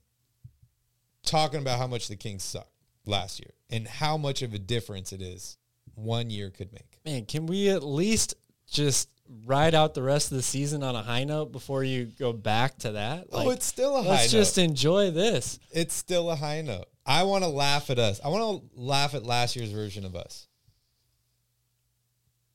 talking 1.24 1.60
about 1.62 1.80
how 1.80 1.88
much 1.88 2.08
the 2.08 2.16
Kings 2.16 2.44
suck 2.44 2.68
last 3.06 3.40
year 3.40 3.52
and 3.70 3.88
how 3.88 4.18
much 4.18 4.42
of 4.42 4.54
a 4.54 4.60
difference 4.60 5.12
it 5.12 5.22
is 5.22 5.58
one 5.96 6.30
year 6.30 6.50
could 6.50 6.72
make. 6.72 7.00
Man, 7.06 7.26
can 7.26 7.46
we 7.48 7.70
at 7.70 7.84
least 7.84 8.36
just 8.70 9.10
ride 9.46 9.74
out 9.74 9.94
the 9.94 10.04
rest 10.04 10.32
of 10.32 10.38
the 10.38 10.44
season 10.44 10.84
on 10.84 10.96
a 10.96 11.02
high 11.02 11.24
note 11.24 11.52
before 11.52 11.84
you 11.84 12.06
go 12.06 12.32
back 12.34 12.78
to 12.80 12.92
that? 12.94 13.28
oh, 13.32 13.50
it's 13.50 13.66
still 13.66 13.96
a 13.96 14.00
high 14.00 14.04
note. 14.04 14.10
let's 14.12 14.32
just 14.32 14.58
enjoy 14.58 15.12
this. 15.12 15.60
it's 15.72 15.94
still 15.94 16.30
a 16.30 16.36
high 16.36 16.62
note. 16.62 16.88
I 17.06 17.24
want 17.24 17.44
to 17.44 17.50
laugh 17.50 17.90
at 17.90 18.00
us. 18.00 18.20
I 18.24 18.30
want 18.30 18.64
to 18.64 18.82
laugh 18.82 19.14
at 19.14 19.24
last 19.24 19.56
year's 19.56 19.72
version 19.72 20.06
of 20.06 20.16
us. 20.16 20.48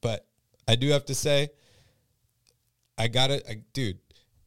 But 0.00 0.26
I 0.66 0.76
do 0.76 0.88
have 0.88 1.04
to 1.06 1.14
say, 1.14 1.50
I 2.98 3.08
got 3.08 3.28
to, 3.28 3.42
dude, 3.72 3.98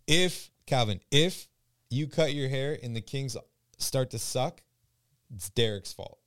if, 0.08 0.52
Calvin, 0.66 1.00
if 1.12 1.48
you 1.90 2.08
cut 2.08 2.34
your 2.34 2.50
hair 2.50 2.78
and 2.82 2.96
the 2.96 3.02
Kings 3.02 3.38
start 3.78 4.10
to 4.12 4.20
suck, 4.20 4.62
it's 5.34 5.50
Derek's 5.50 5.94
fault. 5.94 6.20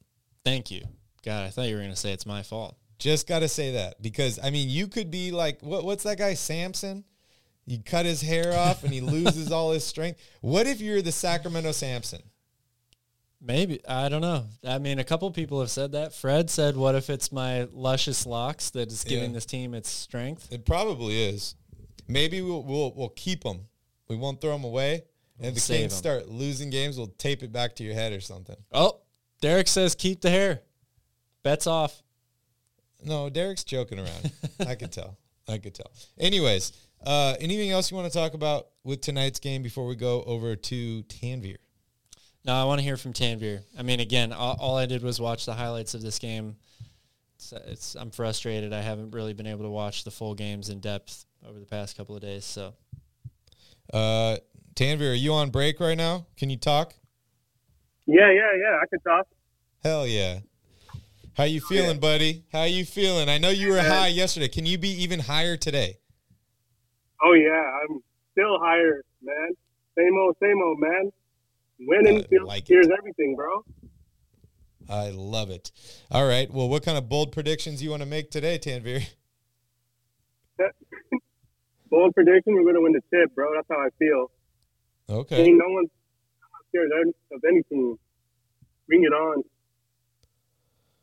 Thank 0.45 0.71
you. 0.71 0.83
God, 1.25 1.45
I 1.45 1.51
thought 1.51 1.69
you 1.69 1.75
were 1.75 1.81
going 1.81 1.91
to 1.91 1.97
say 1.97 2.13
it's 2.13 2.27
my 2.27 2.43
fault. 2.43 2.77
Just 2.99 3.27
got 3.27 3.41
to 3.41 3.49
say 3.49 3.73
that 3.73 4.01
because, 4.01 4.39
I 4.43 4.51
mean, 4.51 4.71
you 4.71 4.87
could 4.87 5.11
be 5.11 5.33
like, 5.33 5.61
what, 5.61 5.85
what's 5.85 6.05
that 6.05 6.19
guy, 6.19 6.35
Samson? 6.35 7.05
You 7.67 7.83
cut 7.85 8.07
his 8.07 8.23
hair 8.23 8.57
off 8.57 8.85
and 8.85 8.93
he 8.93 9.01
loses 9.03 9.53
all 9.53 9.73
his 9.73 9.85
strength. 9.85 10.21
What 10.41 10.67
if 10.67 10.81
you're 10.81 11.03
the 11.03 11.13
Sacramento 11.13 11.73
Samson? 11.73 12.23
Maybe. 13.41 13.81
I 13.87 14.09
don't 14.09 14.23
know. 14.23 14.45
I 14.67 14.79
mean, 14.79 14.99
a 14.99 15.05
couple 15.05 15.31
people 15.31 15.61
have 15.61 15.71
said 15.71 15.93
that. 15.93 16.15
Fred 16.15 16.49
said, 16.51 16.77
what 16.77 16.95
if 16.95 17.11
it's 17.11 17.31
my 17.31 17.65
luscious 17.73 18.25
locks 18.27 18.71
that 18.71 18.91
is 18.91 19.05
giving 19.05 19.31
Yeah. 19.31 19.35
this 19.35 19.47
team 19.47 19.75
its 19.75 19.91
strength? 19.91 20.49
It 20.51 20.65
probably 20.65 21.23
is. 21.23 21.55
Maybe 22.09 22.41
we'll 22.41 22.63
we'll, 22.63 22.93
we'll 22.95 23.09
keep 23.11 23.43
them. 23.45 23.67
We 24.09 24.17
won't 24.17 24.41
throw 24.41 24.53
them 24.53 24.65
away. 24.65 25.03
And 25.39 25.49
if 25.49 25.55
the 25.67 25.75
Kings 25.75 25.93
'em. 25.93 25.99
start 25.99 26.29
losing 26.29 26.71
games, 26.71 26.97
we'll 26.97 27.09
tape 27.19 27.43
it 27.43 27.53
back 27.53 27.77
to 27.77 27.85
your 27.85 27.95
head 27.95 28.13
or 28.13 28.21
something. 28.21 28.57
Oh, 28.73 29.01
Derek 29.43 29.69
says 29.69 29.95
keep 29.95 30.23
the 30.23 30.31
hair. 30.31 30.63
Bets 31.43 31.67
off. 31.67 32.03
No, 33.05 33.29
Derek's 33.29 33.65
joking 33.65 33.99
around. 33.99 34.33
I 34.67 34.75
could 34.77 34.93
tell. 34.93 35.19
I 35.47 35.59
could 35.59 35.75
tell. 35.75 35.93
Anyways, 36.19 36.73
uh, 37.05 37.35
anything 37.39 37.71
else 37.71 37.91
you 37.91 37.97
want 37.97 38.11
to 38.11 38.19
talk 38.19 38.33
about 38.35 38.69
with 38.83 39.01
tonight's 39.03 39.39
game 39.39 39.63
before 39.63 39.87
we 39.87 39.95
go 39.95 40.23
over 40.23 40.57
to 40.57 41.03
Tanvir? 41.05 41.57
No, 42.47 42.55
I 42.55 42.65
want 42.65 42.79
to 42.79 42.85
hear 42.85 42.97
from 42.97 43.13
Tanvir. 43.13 43.63
I 43.77 43.83
mean, 43.83 43.99
again, 43.99 44.33
all, 44.33 44.57
all 44.61 44.77
I 44.77 44.87
did 44.87 45.03
was 45.03 45.21
watch 45.21 45.47
the 45.47 45.55
highlights 45.55 45.95
of 45.95 46.03
this 46.03 46.19
game. 46.21 46.57
It's, 47.35 47.53
it's 47.53 47.95
I'm 47.97 48.11
frustrated. 48.11 48.73
I 48.73 48.83
haven't 48.83 49.11
really 49.11 49.33
been 49.33 49.49
able 49.49 49.65
to 49.65 49.71
watch 49.71 50.05
the 50.05 50.13
full 50.13 50.35
games 50.35 50.69
in 50.71 50.79
depth 50.79 51.27
over 51.47 51.59
the 51.59 51.67
past 51.67 51.97
couple 51.97 52.15
of 52.15 52.23
days. 52.23 52.45
So 52.45 52.75
Uh, 53.93 54.37
Tanvir, 54.75 55.11
are 55.11 55.15
you 55.15 55.33
on 55.33 55.51
break 55.51 55.81
right 55.81 55.97
now? 55.97 56.27
Can 56.37 56.49
you 56.51 56.57
talk? 56.57 56.95
Yeah, 58.07 58.31
yeah, 58.31 58.53
yeah. 58.61 58.79
I 58.81 58.87
can 58.89 59.01
talk. 59.01 59.27
Hell 59.83 60.07
yeah. 60.07 60.41
How 61.37 61.45
you 61.45 61.61
feeling, 61.61 61.99
buddy? 61.99 62.45
How 62.53 62.65
you 62.65 62.85
feeling? 62.85 63.29
I 63.29 63.39
know 63.39 63.51
you 63.51 63.71
were 63.73 63.81
high 63.81 64.09
yesterday. 64.09 64.49
Can 64.49 64.65
you 64.67 64.79
be 64.79 64.89
even 65.03 65.21
higher 65.21 65.57
today? 65.57 65.99
Oh 67.23 67.33
yeah, 67.35 67.63
I'm 67.83 68.01
still 68.33 68.59
higher, 68.61 69.03
man. 69.23 69.51
Same 69.99 70.17
old, 70.19 70.37
same 70.41 70.63
old, 70.63 70.79
man. 70.79 71.13
Winning 71.79 72.21
I 72.21 72.27
feels 72.27 72.47
like 72.47 72.67
here's 72.67 72.89
everything, 72.99 73.37
bro. 73.37 73.65
I 74.89 75.11
love 75.11 75.51
it. 75.51 75.73
All 76.11 76.27
right. 76.27 76.51
Well, 76.51 76.69
what 76.69 76.85
kind 76.85 76.97
of 76.97 77.09
bold 77.09 77.33
predictions 77.33 77.83
you 77.83 77.91
want 77.91 78.03
to 78.03 78.09
make 78.09 78.31
today, 78.31 78.59
Tanvir? 78.59 79.07
Bold 81.91 82.15
prediction: 82.15 82.55
We're 82.55 82.65
gonna 82.65 82.81
win 82.81 82.93
the 82.93 83.03
tip, 83.15 83.35
bro. 83.35 83.53
That's 83.55 83.67
how 83.71 83.77
I 83.77 83.89
feel. 83.99 84.31
Okay. 85.09 85.43
Ain't 85.45 85.59
no 85.59 85.67
one's 85.69 85.91
scared 86.69 86.91
of 87.33 87.43
any 87.47 87.63
team. 87.65 87.97
Bring 88.89 89.05
it 89.05 89.13
on. 89.13 89.43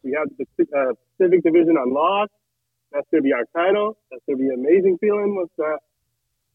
We 0.04 0.18
have 0.18 0.28
the 0.38 0.46
uh, 0.78 0.94
Pacific 1.18 1.44
Division 1.44 1.78
unlocked. 1.78 2.34
That's 2.92 3.08
gonna 3.12 3.24
be 3.24 3.32
our 3.32 3.46
title. 3.56 3.98
That's 4.12 4.22
gonna 4.28 4.38
be 4.38 4.48
an 4.48 4.56
amazing 4.60 4.98
feeling 5.00 5.36
once 5.36 5.52
that 5.58 5.80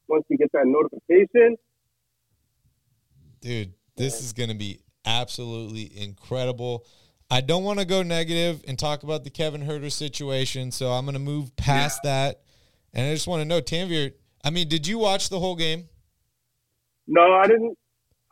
once 0.09 0.25
we 0.29 0.37
get 0.37 0.53
that 0.53 0.66
notification. 0.66 1.57
Dude, 3.41 3.73
this 3.99 4.22
is 4.22 4.32
going 4.32 4.49
to 4.49 4.55
be 4.55 4.80
absolutely 5.05 5.90
incredible. 6.01 6.84
I 7.30 7.40
don't 7.42 7.64
want 7.64 7.78
to 7.78 7.84
go 7.84 8.03
negative 8.03 8.64
and 8.66 8.78
talk 8.78 9.03
about 9.03 9.24
the 9.24 9.30
Kevin 9.30 9.62
Huerter 9.62 9.92
situation, 9.92 10.70
so 10.70 10.90
I'm 10.92 11.05
going 11.05 11.12
to 11.14 11.18
move 11.20 11.55
past 11.57 12.03
that. 12.05 12.40
And 12.94 13.07
I 13.07 13.12
just 13.12 13.26
want 13.26 13.42
to 13.42 13.44
know, 13.44 13.61
Tanvir, 13.61 14.12
I 14.42 14.51
mean, 14.51 14.68
did 14.68 14.86
you 14.86 14.99
watch 14.99 15.28
the 15.28 15.38
whole 15.38 15.57
game? 15.57 15.88
No, 17.07 17.34
I 17.34 17.46
didn't. 17.46 17.76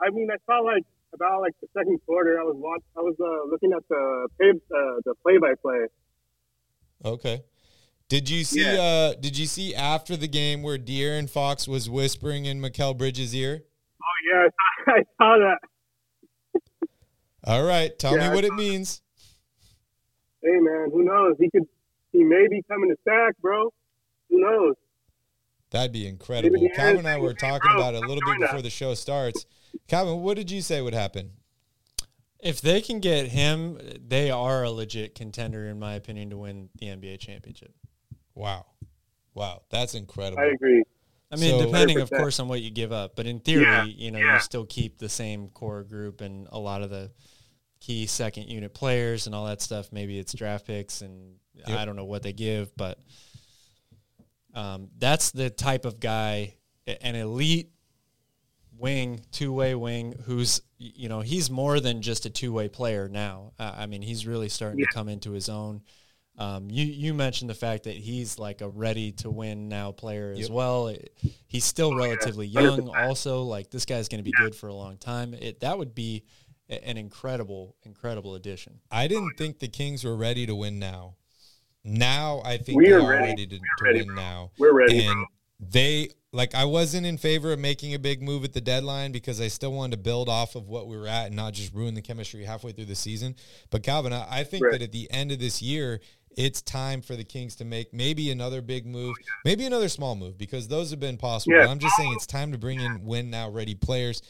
I 0.00 0.10
mean, 0.10 0.28
I 0.30 0.36
saw 0.46 0.60
like 0.60 0.84
about 1.14 1.40
like 1.40 1.54
the 1.60 1.68
second 1.76 1.98
quarter. 2.06 2.40
I 2.40 2.44
was 2.44 2.56
watch. 2.58 2.82
I 2.96 3.00
was 3.00 3.14
uh, 3.20 3.50
looking 3.50 3.72
at 3.72 3.82
the 3.88 4.28
pay, 4.40 4.50
uh, 4.50 5.00
the 5.04 5.14
play 5.22 5.38
by 5.38 5.54
play. 5.60 5.86
Okay. 7.04 7.42
Did 8.08 8.30
you 8.30 8.44
see 8.44 8.62
Yeah. 8.64 8.80
uh 8.80 9.14
did 9.14 9.36
you 9.36 9.46
see 9.46 9.74
after 9.74 10.16
the 10.16 10.28
game 10.28 10.62
where 10.62 10.78
De'Aaron 10.78 11.28
Fox 11.28 11.66
was 11.66 11.90
whispering 11.90 12.44
in 12.44 12.60
Mikal 12.60 12.96
Bridges' 12.96 13.34
ear? 13.34 13.64
Oh 14.06 14.18
yeah, 14.32 14.48
I 14.94 14.98
saw 15.18 15.38
that. 15.38 16.60
All 17.44 17.64
right, 17.64 17.96
tell 17.98 18.16
Yeah, 18.16 18.28
me 18.30 18.34
what 18.34 18.44
it 18.44 18.54
means. 18.54 19.02
Hey 20.42 20.58
man, 20.60 20.90
who 20.92 21.04
knows? 21.04 21.34
He 21.38 21.50
could 21.50 21.64
he 22.12 22.22
may 22.22 22.46
be 22.48 22.62
coming 22.68 22.90
to 22.90 22.96
sack, 23.04 23.34
bro. 23.40 23.72
Who 24.30 24.40
knows? 24.40 24.74
That'd 25.70 25.92
be 25.92 26.06
incredible. 26.06 26.60
the 26.60 26.70
Calvin 26.70 26.98
and 26.98 27.08
I 27.08 27.18
were 27.18 27.34
talking 27.34 27.70
bro, 27.72 27.76
about 27.76 27.94
it 27.94 28.02
a 28.02 28.06
little 28.06 28.22
bit 28.24 28.40
before 28.40 28.62
the 28.62 28.70
show 28.70 28.94
starts. 28.94 29.46
Calvin, 29.88 30.22
what 30.22 30.36
did 30.36 30.50
you 30.50 30.62
say 30.62 30.80
would 30.80 30.94
happen? 30.94 31.32
If 32.38 32.60
they 32.60 32.80
can 32.80 33.00
get 33.00 33.28
him, 33.28 33.78
they 34.06 34.30
are 34.30 34.62
a 34.62 34.70
legit 34.70 35.14
contender, 35.14 35.66
in 35.66 35.78
my 35.78 35.94
opinion, 35.94 36.30
to 36.30 36.36
win 36.36 36.68
the 36.78 36.86
NBA 36.86 37.18
championship. 37.18 37.74
Wow. 38.34 38.66
Wow. 39.34 39.62
That's 39.70 39.94
incredible. 39.94 40.40
I 40.40 40.46
agree. 40.46 40.84
I 41.36 41.40
mean, 41.40 41.58
So- 41.60 41.66
depending, 41.66 42.00
of 42.00 42.08
100%. 42.10 42.18
course, 42.18 42.40
on 42.40 42.48
what 42.48 42.62
you 42.62 42.70
give 42.70 42.92
up. 42.92 43.16
But 43.16 43.26
in 43.26 43.40
theory, 43.40 43.62
Yeah, 43.64 43.84
you 43.84 44.10
know, 44.10 44.18
yeah. 44.18 44.34
you 44.34 44.40
still 44.40 44.64
keep 44.66 44.98
the 44.98 45.08
same 45.08 45.48
core 45.48 45.82
group 45.84 46.20
and 46.20 46.48
a 46.50 46.58
lot 46.58 46.82
of 46.82 46.90
the 46.90 47.10
key 47.80 48.06
second 48.06 48.48
unit 48.48 48.72
players 48.74 49.26
and 49.26 49.34
all 49.34 49.46
that 49.46 49.60
stuff. 49.60 49.92
Maybe 49.92 50.18
it's 50.18 50.32
draft 50.32 50.66
picks 50.66 51.02
and 51.02 51.34
Yep. 51.54 51.68
I 51.78 51.84
don't 51.86 51.96
know 51.96 52.04
what 52.04 52.22
they 52.22 52.32
give, 52.34 52.76
but 52.76 52.98
um, 54.54 54.88
that's 54.98 55.30
the 55.30 55.50
type 55.50 55.84
of 55.84 56.00
guy, 56.00 56.54
an 56.86 57.14
elite 57.14 57.70
wing, 58.78 59.20
two 59.32 59.52
way 59.52 59.74
wing, 59.74 60.14
who's 60.24 60.60
you 60.78 61.08
know 61.08 61.20
he's 61.22 61.50
more 61.50 61.80
than 61.80 62.02
just 62.02 62.26
a 62.26 62.30
two 62.30 62.52
way 62.52 62.68
player 62.68 63.08
now. 63.08 63.52
Uh, 63.58 63.72
I 63.76 63.86
mean, 63.86 64.02
he's 64.02 64.26
really 64.26 64.48
starting 64.48 64.80
to 64.80 64.86
come 64.92 65.08
into 65.08 65.32
his 65.32 65.48
own. 65.48 65.80
Um, 66.38 66.70
you 66.70 66.84
you 66.84 67.14
mentioned 67.14 67.48
the 67.48 67.54
fact 67.54 67.84
that 67.84 67.96
he's 67.96 68.38
like 68.38 68.60
a 68.60 68.68
ready 68.68 69.12
to 69.12 69.30
win 69.30 69.68
now 69.68 69.92
player 69.92 70.32
as 70.32 70.40
Yep. 70.40 70.50
well. 70.50 70.88
It- 70.88 71.12
he's 71.46 71.64
still 71.64 71.96
relatively 71.96 72.46
young, 72.46 72.88
also. 72.90 73.42
Like 73.42 73.70
this 73.70 73.84
guy's 73.86 74.08
going 74.08 74.18
to 74.18 74.24
be 74.30 74.32
good 74.36 74.54
for 74.54 74.68
a 74.68 74.74
long 74.74 74.98
time. 74.98 75.32
It 75.34 75.60
that 75.60 75.78
would 75.78 75.94
be 75.94 76.24
an 76.68 76.98
incredible 76.98 77.76
incredible 77.84 78.34
addition. 78.34 78.80
I 78.90 79.08
didn't 79.08 79.34
think 79.38 79.60
the 79.60 79.68
Kings 79.68 80.04
were 80.04 80.16
ready 80.16 80.44
to 80.46 80.54
win 80.54 80.78
now. 80.78 81.14
Now 81.84 82.42
I 82.44 82.58
think 82.58 82.78
We 82.78 82.86
they 82.86 82.92
are 82.92 83.00
are 83.00 83.10
ready. 83.10 83.24
ready 83.28 83.46
to, 83.46 83.58
to 83.58 83.64
ready, 83.82 83.98
win 84.00 84.08
bro. 84.08 84.16
now. 84.16 84.50
We're 84.58 84.74
ready, 84.74 85.06
And 85.06 85.24
they 85.60 86.10
like 86.32 86.54
I 86.54 86.64
wasn't 86.64 87.06
in 87.06 87.16
favor 87.16 87.52
of 87.52 87.58
making 87.60 87.94
a 87.94 87.98
big 87.98 88.20
move 88.22 88.44
at 88.44 88.52
the 88.52 88.60
deadline 88.60 89.12
because 89.12 89.40
I 89.40 89.48
still 89.48 89.72
wanted 89.72 89.92
to 89.96 90.02
build 90.02 90.28
off 90.28 90.54
of 90.54 90.68
what 90.68 90.86
we 90.86 90.96
were 90.98 91.06
at 91.06 91.28
and 91.28 91.36
not 91.36 91.54
just 91.54 91.72
ruin 91.72 91.94
the 91.94 92.02
chemistry 92.02 92.44
halfway 92.44 92.72
through 92.72 92.86
the 92.86 92.94
season. 92.96 93.36
But 93.70 93.82
Calvin, 93.82 94.12
I, 94.12 94.40
I 94.40 94.44
think 94.44 94.64
Right. 94.64 94.72
that 94.72 94.82
at 94.82 94.92
the 94.92 95.10
end 95.10 95.32
of 95.32 95.38
this 95.38 95.62
year, 95.62 96.00
it's 96.36 96.60
time 96.60 97.00
for 97.00 97.16
the 97.16 97.24
Kings 97.24 97.56
to 97.56 97.64
make 97.64 97.92
maybe 97.94 98.30
another 98.30 98.60
big 98.60 98.86
move, 98.86 99.16
maybe 99.44 99.64
another 99.64 99.88
small 99.88 100.14
move 100.14 100.36
because 100.36 100.68
those 100.68 100.90
have 100.90 101.00
been 101.00 101.16
possible. 101.16 101.56
Yeah. 101.56 101.64
But 101.64 101.70
I'm 101.70 101.78
just 101.78 101.96
saying 101.96 102.12
it's 102.14 102.26
time 102.26 102.52
to 102.52 102.58
bring 102.58 102.80
in 102.80 103.04
win 103.04 103.30
now 103.30 103.48
ready 103.48 103.74
players. 103.74 104.22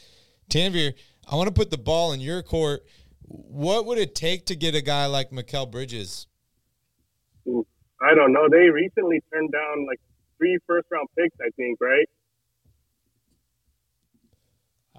Tanvir, 0.49 0.93
I 1.29 1.35
want 1.35 1.47
to 1.47 1.53
put 1.53 1.69
the 1.69 1.77
ball 1.77 2.13
in 2.13 2.21
your 2.21 2.41
court. 2.41 2.85
What 3.23 3.85
would 3.85 3.97
it 3.97 4.15
take 4.15 4.45
to 4.45 4.55
get 4.55 4.73
a 4.73 4.81
guy 4.81 5.05
like 5.07 5.31
Mikal 5.31 5.69
Bridges? 5.69 6.27
I 8.01 8.13
don't 8.15 8.31
know. 8.31 8.47
They 8.49 8.69
recently 8.69 9.21
turned 9.33 9.51
down 9.51 9.85
like 9.85 9.99
three 10.37 10.57
first 10.65 10.87
round 10.89 11.09
picks, 11.17 11.35
I 11.41 11.49
think, 11.57 11.79
right? 11.81 12.07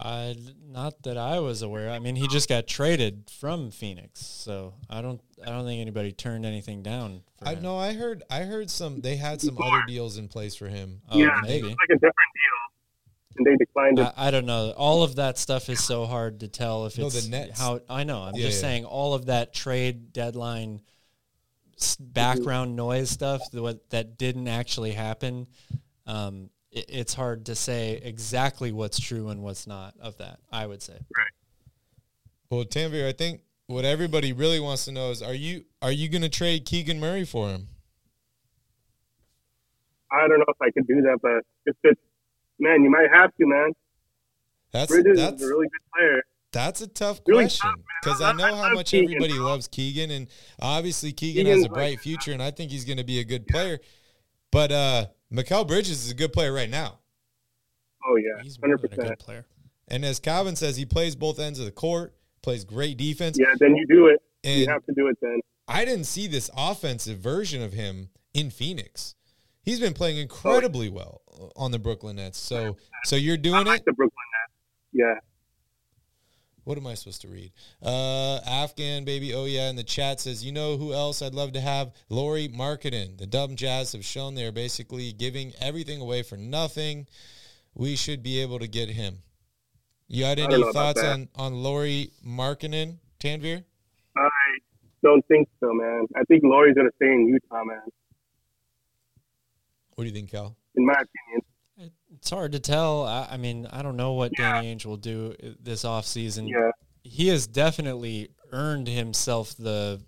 I 0.00 0.36
not 0.66 1.02
that 1.02 1.16
I 1.18 1.40
was 1.40 1.62
aware. 1.62 1.90
I 1.90 1.98
mean, 1.98 2.14
he 2.16 2.28
just 2.28 2.48
got 2.48 2.66
traded 2.66 3.30
from 3.30 3.70
Phoenix, 3.70 4.20
so 4.24 4.74
I 4.88 5.00
don't 5.02 5.20
I 5.44 5.50
don't 5.50 5.64
think 5.64 5.80
anybody 5.80 6.12
turned 6.12 6.46
anything 6.46 6.82
down. 6.82 7.22
For 7.38 7.48
I 7.48 7.54
him. 7.54 7.62
know 7.62 7.76
I 7.78 7.94
heard 7.94 8.22
I 8.30 8.40
heard 8.42 8.70
some 8.70 9.00
they 9.00 9.16
had 9.16 9.40
some 9.40 9.58
other 9.60 9.82
deals 9.86 10.16
in 10.18 10.28
place 10.28 10.54
for 10.54 10.68
him. 10.68 11.00
Oh, 11.10 11.18
yeah, 11.18 11.40
maybe. 11.42 11.68
it's 11.68 11.76
like 11.80 11.90
a 11.90 11.94
different 11.94 12.14
deal, 12.34 13.36
and 13.38 13.46
they 13.46 13.56
declined 13.56 13.98
it. 13.98 14.12
I, 14.16 14.28
I 14.28 14.30
don't 14.30 14.46
know. 14.46 14.72
All 14.76 15.02
of 15.02 15.16
that 15.16 15.36
stuff 15.38 15.68
is 15.68 15.80
so 15.82 16.06
hard 16.06 16.40
to 16.40 16.48
tell 16.48 16.86
if 16.86 16.96
No, 16.96 17.06
it's 17.06 17.24
the 17.24 17.30
Nets- 17.30 17.58
how 17.58 17.80
I 17.88 18.04
know. 18.04 18.22
I'm 18.22 18.34
Yeah, 18.36 18.46
just 18.46 18.62
yeah. 18.62 18.68
saying 18.68 18.84
all 18.84 19.14
of 19.14 19.26
that 19.26 19.52
trade 19.52 20.12
deadline 20.12 20.80
s- 21.76 21.96
background 21.96 22.76
noise 22.76 23.10
stuff 23.10 23.42
that 23.52 23.90
that 23.90 24.16
didn't 24.16 24.48
actually 24.48 24.92
happen. 24.92 25.48
Um, 26.06 26.50
it, 26.78 26.84
it's 26.88 27.14
hard 27.14 27.46
to 27.46 27.54
say 27.54 28.00
exactly 28.02 28.72
what's 28.72 28.98
true 28.98 29.28
and 29.28 29.42
what's 29.42 29.66
not 29.66 29.94
of 30.00 30.16
that. 30.18 30.38
I 30.52 30.66
would 30.66 30.82
say. 30.82 30.94
Right. 31.16 31.26
Well, 32.50 32.64
Tanvir, 32.64 33.06
I 33.08 33.12
think 33.12 33.42
what 33.66 33.84
everybody 33.84 34.32
really 34.32 34.60
wants 34.60 34.84
to 34.86 34.92
know 34.92 35.10
is 35.10 35.22
are 35.22 35.34
you 35.34 35.64
are 35.82 35.92
you 35.92 36.08
going 36.08 36.22
to 36.22 36.28
trade 36.28 36.64
Keegan 36.64 36.98
Murray 36.98 37.24
for 37.24 37.48
him? 37.50 37.68
I 40.10 40.26
don't 40.26 40.38
know 40.38 40.44
if 40.48 40.56
I 40.62 40.70
could 40.70 40.86
do 40.86 41.02
that, 41.02 41.18
but 41.22 41.42
if 41.66 41.76
it's 41.84 42.00
man, 42.58 42.82
you 42.82 42.90
might 42.90 43.08
have 43.12 43.30
to, 43.36 43.46
man. 43.46 43.72
That's 44.72 44.90
Bridges 44.90 45.18
that's 45.18 45.42
is 45.42 45.48
a 45.48 45.52
really 45.52 45.66
good 45.68 45.80
player. 45.94 46.22
that's 46.52 46.80
a 46.80 46.86
tough 46.86 47.20
Really 47.26 47.44
question 47.44 47.70
because 48.02 48.20
I 48.22 48.30
I 48.30 48.32
know 48.32 48.44
I 48.44 48.56
how 48.68 48.74
much 48.74 48.90
Keegan, 48.90 49.06
everybody 49.14 49.34
bro. 49.38 49.46
loves 49.46 49.68
Keegan, 49.68 50.10
and 50.10 50.28
obviously 50.60 51.12
Keegan 51.12 51.44
Keegan's 51.44 51.62
has 51.64 51.70
a 51.70 51.74
bright 51.74 51.92
like- 51.96 52.00
future, 52.00 52.32
and 52.32 52.42
I 52.42 52.50
think 52.50 52.70
he's 52.70 52.84
going 52.84 52.98
to 52.98 53.04
be 53.04 53.18
a 53.20 53.24
good 53.24 53.46
player. 53.46 53.78
But 54.50 54.72
uh, 54.72 55.06
Mikal 55.32 55.66
Bridges 55.66 56.04
is 56.04 56.10
a 56.10 56.14
good 56.14 56.32
player 56.32 56.52
right 56.52 56.70
now. 56.70 56.98
Oh 58.06 58.16
yeah, 58.16 58.42
He's 58.42 58.58
more 58.60 58.70
hundred 58.70 58.90
than 58.90 59.00
a 59.00 59.08
good 59.10 59.18
player. 59.18 59.46
And 59.88 60.04
as 60.04 60.20
Calvin 60.20 60.56
says, 60.56 60.76
he 60.76 60.84
plays 60.84 61.16
both 61.16 61.38
ends 61.38 61.58
of 61.58 61.64
the 61.64 61.70
court, 61.70 62.14
plays 62.42 62.64
great 62.64 62.96
defense. 62.96 63.38
Yeah, 63.38 63.54
then 63.58 63.74
you 63.74 63.86
do 63.86 64.06
it. 64.06 64.22
And 64.44 64.60
you 64.60 64.68
have 64.68 64.84
to 64.86 64.92
do 64.94 65.08
it 65.08 65.18
then. 65.20 65.40
I 65.66 65.84
didn't 65.84 66.04
see 66.04 66.26
this 66.26 66.50
offensive 66.56 67.18
version 67.18 67.62
of 67.62 67.72
him 67.72 68.10
in 68.32 68.50
Phoenix. 68.50 69.14
He's 69.62 69.80
been 69.80 69.92
playing 69.92 70.18
oh, 70.18 70.22
incredibly 70.22 70.88
well 70.88 71.22
uh, 71.30 71.48
on 71.56 71.72
the 71.72 71.78
Brooklyn 71.78 72.16
Nets. 72.16 72.38
So, 72.38 72.76
so 73.04 73.16
you're 73.16 73.34
I 73.34 73.38
doing 73.38 73.66
like 73.66 73.80
it. 73.80 73.86
the 73.86 73.92
Brooklyn 73.92 74.16
Nets. 74.40 74.54
Yeah. 74.92 75.20
What 76.68 76.76
am 76.76 76.86
I 76.86 76.92
supposed 76.92 77.22
to 77.22 77.28
read? 77.28 77.50
Uh, 77.82 78.40
Afghan 78.46 79.06
baby. 79.06 79.32
Oh 79.32 79.46
yeah, 79.46 79.70
in 79.70 79.76
the 79.76 79.82
chat 79.82 80.20
says, 80.20 80.44
you 80.44 80.52
know 80.52 80.76
who 80.76 80.92
else 80.92 81.22
I'd 81.22 81.32
love 81.32 81.52
to 81.52 81.62
have? 81.62 81.92
Lauri 82.10 82.46
Markkanen. 82.46 83.16
The 83.16 83.26
Dumb 83.26 83.56
Jazz 83.56 83.92
have 83.92 84.04
shown 84.04 84.34
they're 84.34 84.52
basically 84.52 85.14
giving 85.14 85.54
everything 85.62 85.98
away 85.98 86.22
for 86.22 86.36
nothing. 86.36 87.06
We 87.74 87.96
should 87.96 88.22
be 88.22 88.42
able 88.42 88.58
to 88.58 88.68
get 88.68 88.90
him. 88.90 89.20
You 90.08 90.24
had 90.24 90.38
any 90.38 90.48
don't 90.48 90.60
know 90.60 90.68
about 90.68 90.96
thoughts 90.96 91.02
on 91.02 91.28
on 91.36 91.54
Lauri 91.54 92.10
Markkanen, 92.22 92.98
Tanvir? 93.18 93.64
I 94.14 94.28
don't 95.02 95.26
think 95.26 95.48
so, 95.60 95.72
man. 95.72 96.06
I 96.16 96.24
think 96.24 96.42
Lauri's 96.44 96.76
gonna 96.76 96.90
stay 96.96 97.06
in 97.06 97.28
Utah, 97.28 97.64
man. 97.64 97.80
What 99.94 100.04
do 100.04 100.10
you 100.10 100.14
think, 100.14 100.30
Cal? 100.30 100.54
In 100.74 100.84
my 100.84 100.92
opinion. 100.92 101.47
It's 102.18 102.30
hard 102.30 102.52
to 102.52 102.58
tell. 102.60 103.04
I, 103.06 103.28
I 103.32 103.36
mean, 103.36 103.66
I 103.70 103.82
don't 103.82 103.96
know 103.96 104.12
what 104.12 104.32
Danny 104.32 104.74
Ainge 104.74 104.84
will 104.84 104.96
do 104.96 105.34
this 105.60 105.84
offseason. 105.84 106.48
Yeah. 106.50 106.72
He 107.04 107.28
has 107.28 107.46
definitely 107.46 108.30
earned 108.52 108.88
himself 108.88 109.56
the 109.56 110.02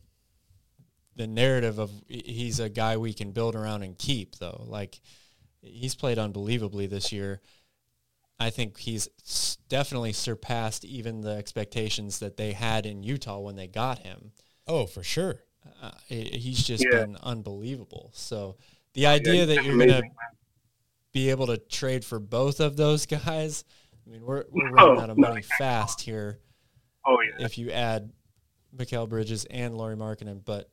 the 1.17 1.27
narrative 1.27 1.79
of 1.79 1.91
he's 2.09 2.61
a 2.61 2.69
guy 2.69 2.97
we 2.97 3.13
can 3.13 3.31
build 3.33 3.55
around 3.55 3.83
and 3.83 3.99
keep 3.99 4.37
though. 4.37 4.65
Like 4.67 5.01
he's 5.63 5.95
played 5.95 6.19
unbelievably 6.19 6.87
this 6.87 7.13
year. 7.13 7.41
I 8.39 8.51
think 8.51 8.79
he's 8.79 9.07
definitely 9.69 10.13
surpassed 10.15 10.85
even 10.85 11.21
the 11.21 11.31
expectations 11.33 12.21
that 12.21 12.37
they 12.39 12.53
had 12.53 12.87
in 12.87 13.03
Utah 13.03 13.39
when 13.39 13.55
they 13.57 13.67
got 13.67 13.99
him. 13.99 14.33
Oh, 14.67 14.87
for 14.87 15.03
sure. 15.03 15.45
Uh, 15.83 15.91
he's 16.09 16.65
just 16.65 16.83
Yeah. 16.91 17.01
been 17.01 17.17
unbelievable. 17.23 18.11
So 18.15 18.57
the 18.95 19.07
idea 19.07 19.47
he's 19.47 19.49
that 19.49 19.65
you're 19.65 19.77
going 19.77 19.89
to 19.89 19.95
amazing, 19.99 20.01
man. 20.03 20.31
Be 21.13 21.31
able 21.31 21.47
to 21.49 21.59
trade 21.59 22.05
for 22.05 22.19
both 22.21 22.61
of 22.61 22.77
those 22.77 23.07
guys, 23.27 23.65
I 24.07 24.11
mean, 24.11 24.25
we're, 24.25 24.45
we're 24.51 24.71
No, 24.71 24.87
running 24.89 25.03
out 25.03 25.11
of 25.11 25.19
no, 25.19 25.29
money 25.29 25.43
fast 25.59 26.01
here 26.01 26.39
Oh 27.07 27.17
yeah. 27.23 27.45
if 27.45 27.57
you 27.59 27.71
add 27.71 28.13
Mikal 28.77 29.09
Bridges 29.09 29.45
and 29.47 29.77
Lauri 29.77 29.97
Markkanen, 29.97 30.45
but 30.45 30.71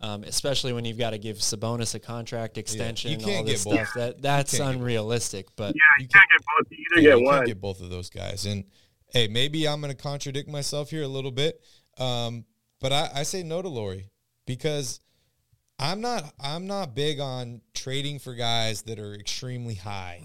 um, 0.00 0.22
especially 0.22 0.72
when 0.72 0.84
you've 0.84 0.96
got 0.98 1.10
to 1.10 1.18
give 1.18 1.38
Sabonis 1.38 1.94
a 1.96 1.98
contract 1.98 2.56
extension, 2.56 3.14
all 3.20 3.20
can't 3.28 3.46
this 3.46 3.64
get 3.64 3.70
both. 3.70 3.88
stuff, 3.88 3.94
that 3.94 4.22
that's 4.22 4.56
can't 4.56 4.70
get 4.72 4.76
unrealistic. 4.80 5.48
But 5.56 5.74
Yeah, 5.74 5.80
you, 5.98 6.02
you 6.04 6.08
can't 6.08 6.28
get 6.30 6.40
both. 6.40 6.66
You 6.70 6.84
either 6.92 7.02
Yeah, 7.02 7.14
get 7.14 7.18
you 7.18 7.24
one. 7.26 7.34
can't 7.34 7.46
get 7.48 7.60
both 7.60 7.80
of 7.82 7.90
those 7.90 8.08
guys. 8.08 8.46
And 8.46 8.64
hey, 9.12 9.26
maybe 9.26 9.66
I'm 9.66 9.80
going 9.80 9.94
to 9.94 10.00
contradict 10.00 10.48
myself 10.48 10.90
here 10.90 11.02
a 11.02 11.08
little 11.08 11.32
bit, 11.32 11.60
um, 11.98 12.44
but 12.80 12.92
I, 12.92 13.10
I 13.12 13.22
say 13.24 13.42
no 13.42 13.60
to 13.60 13.68
Lauri 13.68 14.08
because 14.46 15.00
I'm 15.78 16.00
not 16.00 16.32
I'm 16.40 16.66
not 16.66 16.94
big 16.94 17.20
on 17.20 17.60
trading 17.74 18.18
for 18.18 18.34
guys 18.34 18.82
that 18.82 18.98
are 18.98 19.14
extremely 19.14 19.74
high. 19.74 20.22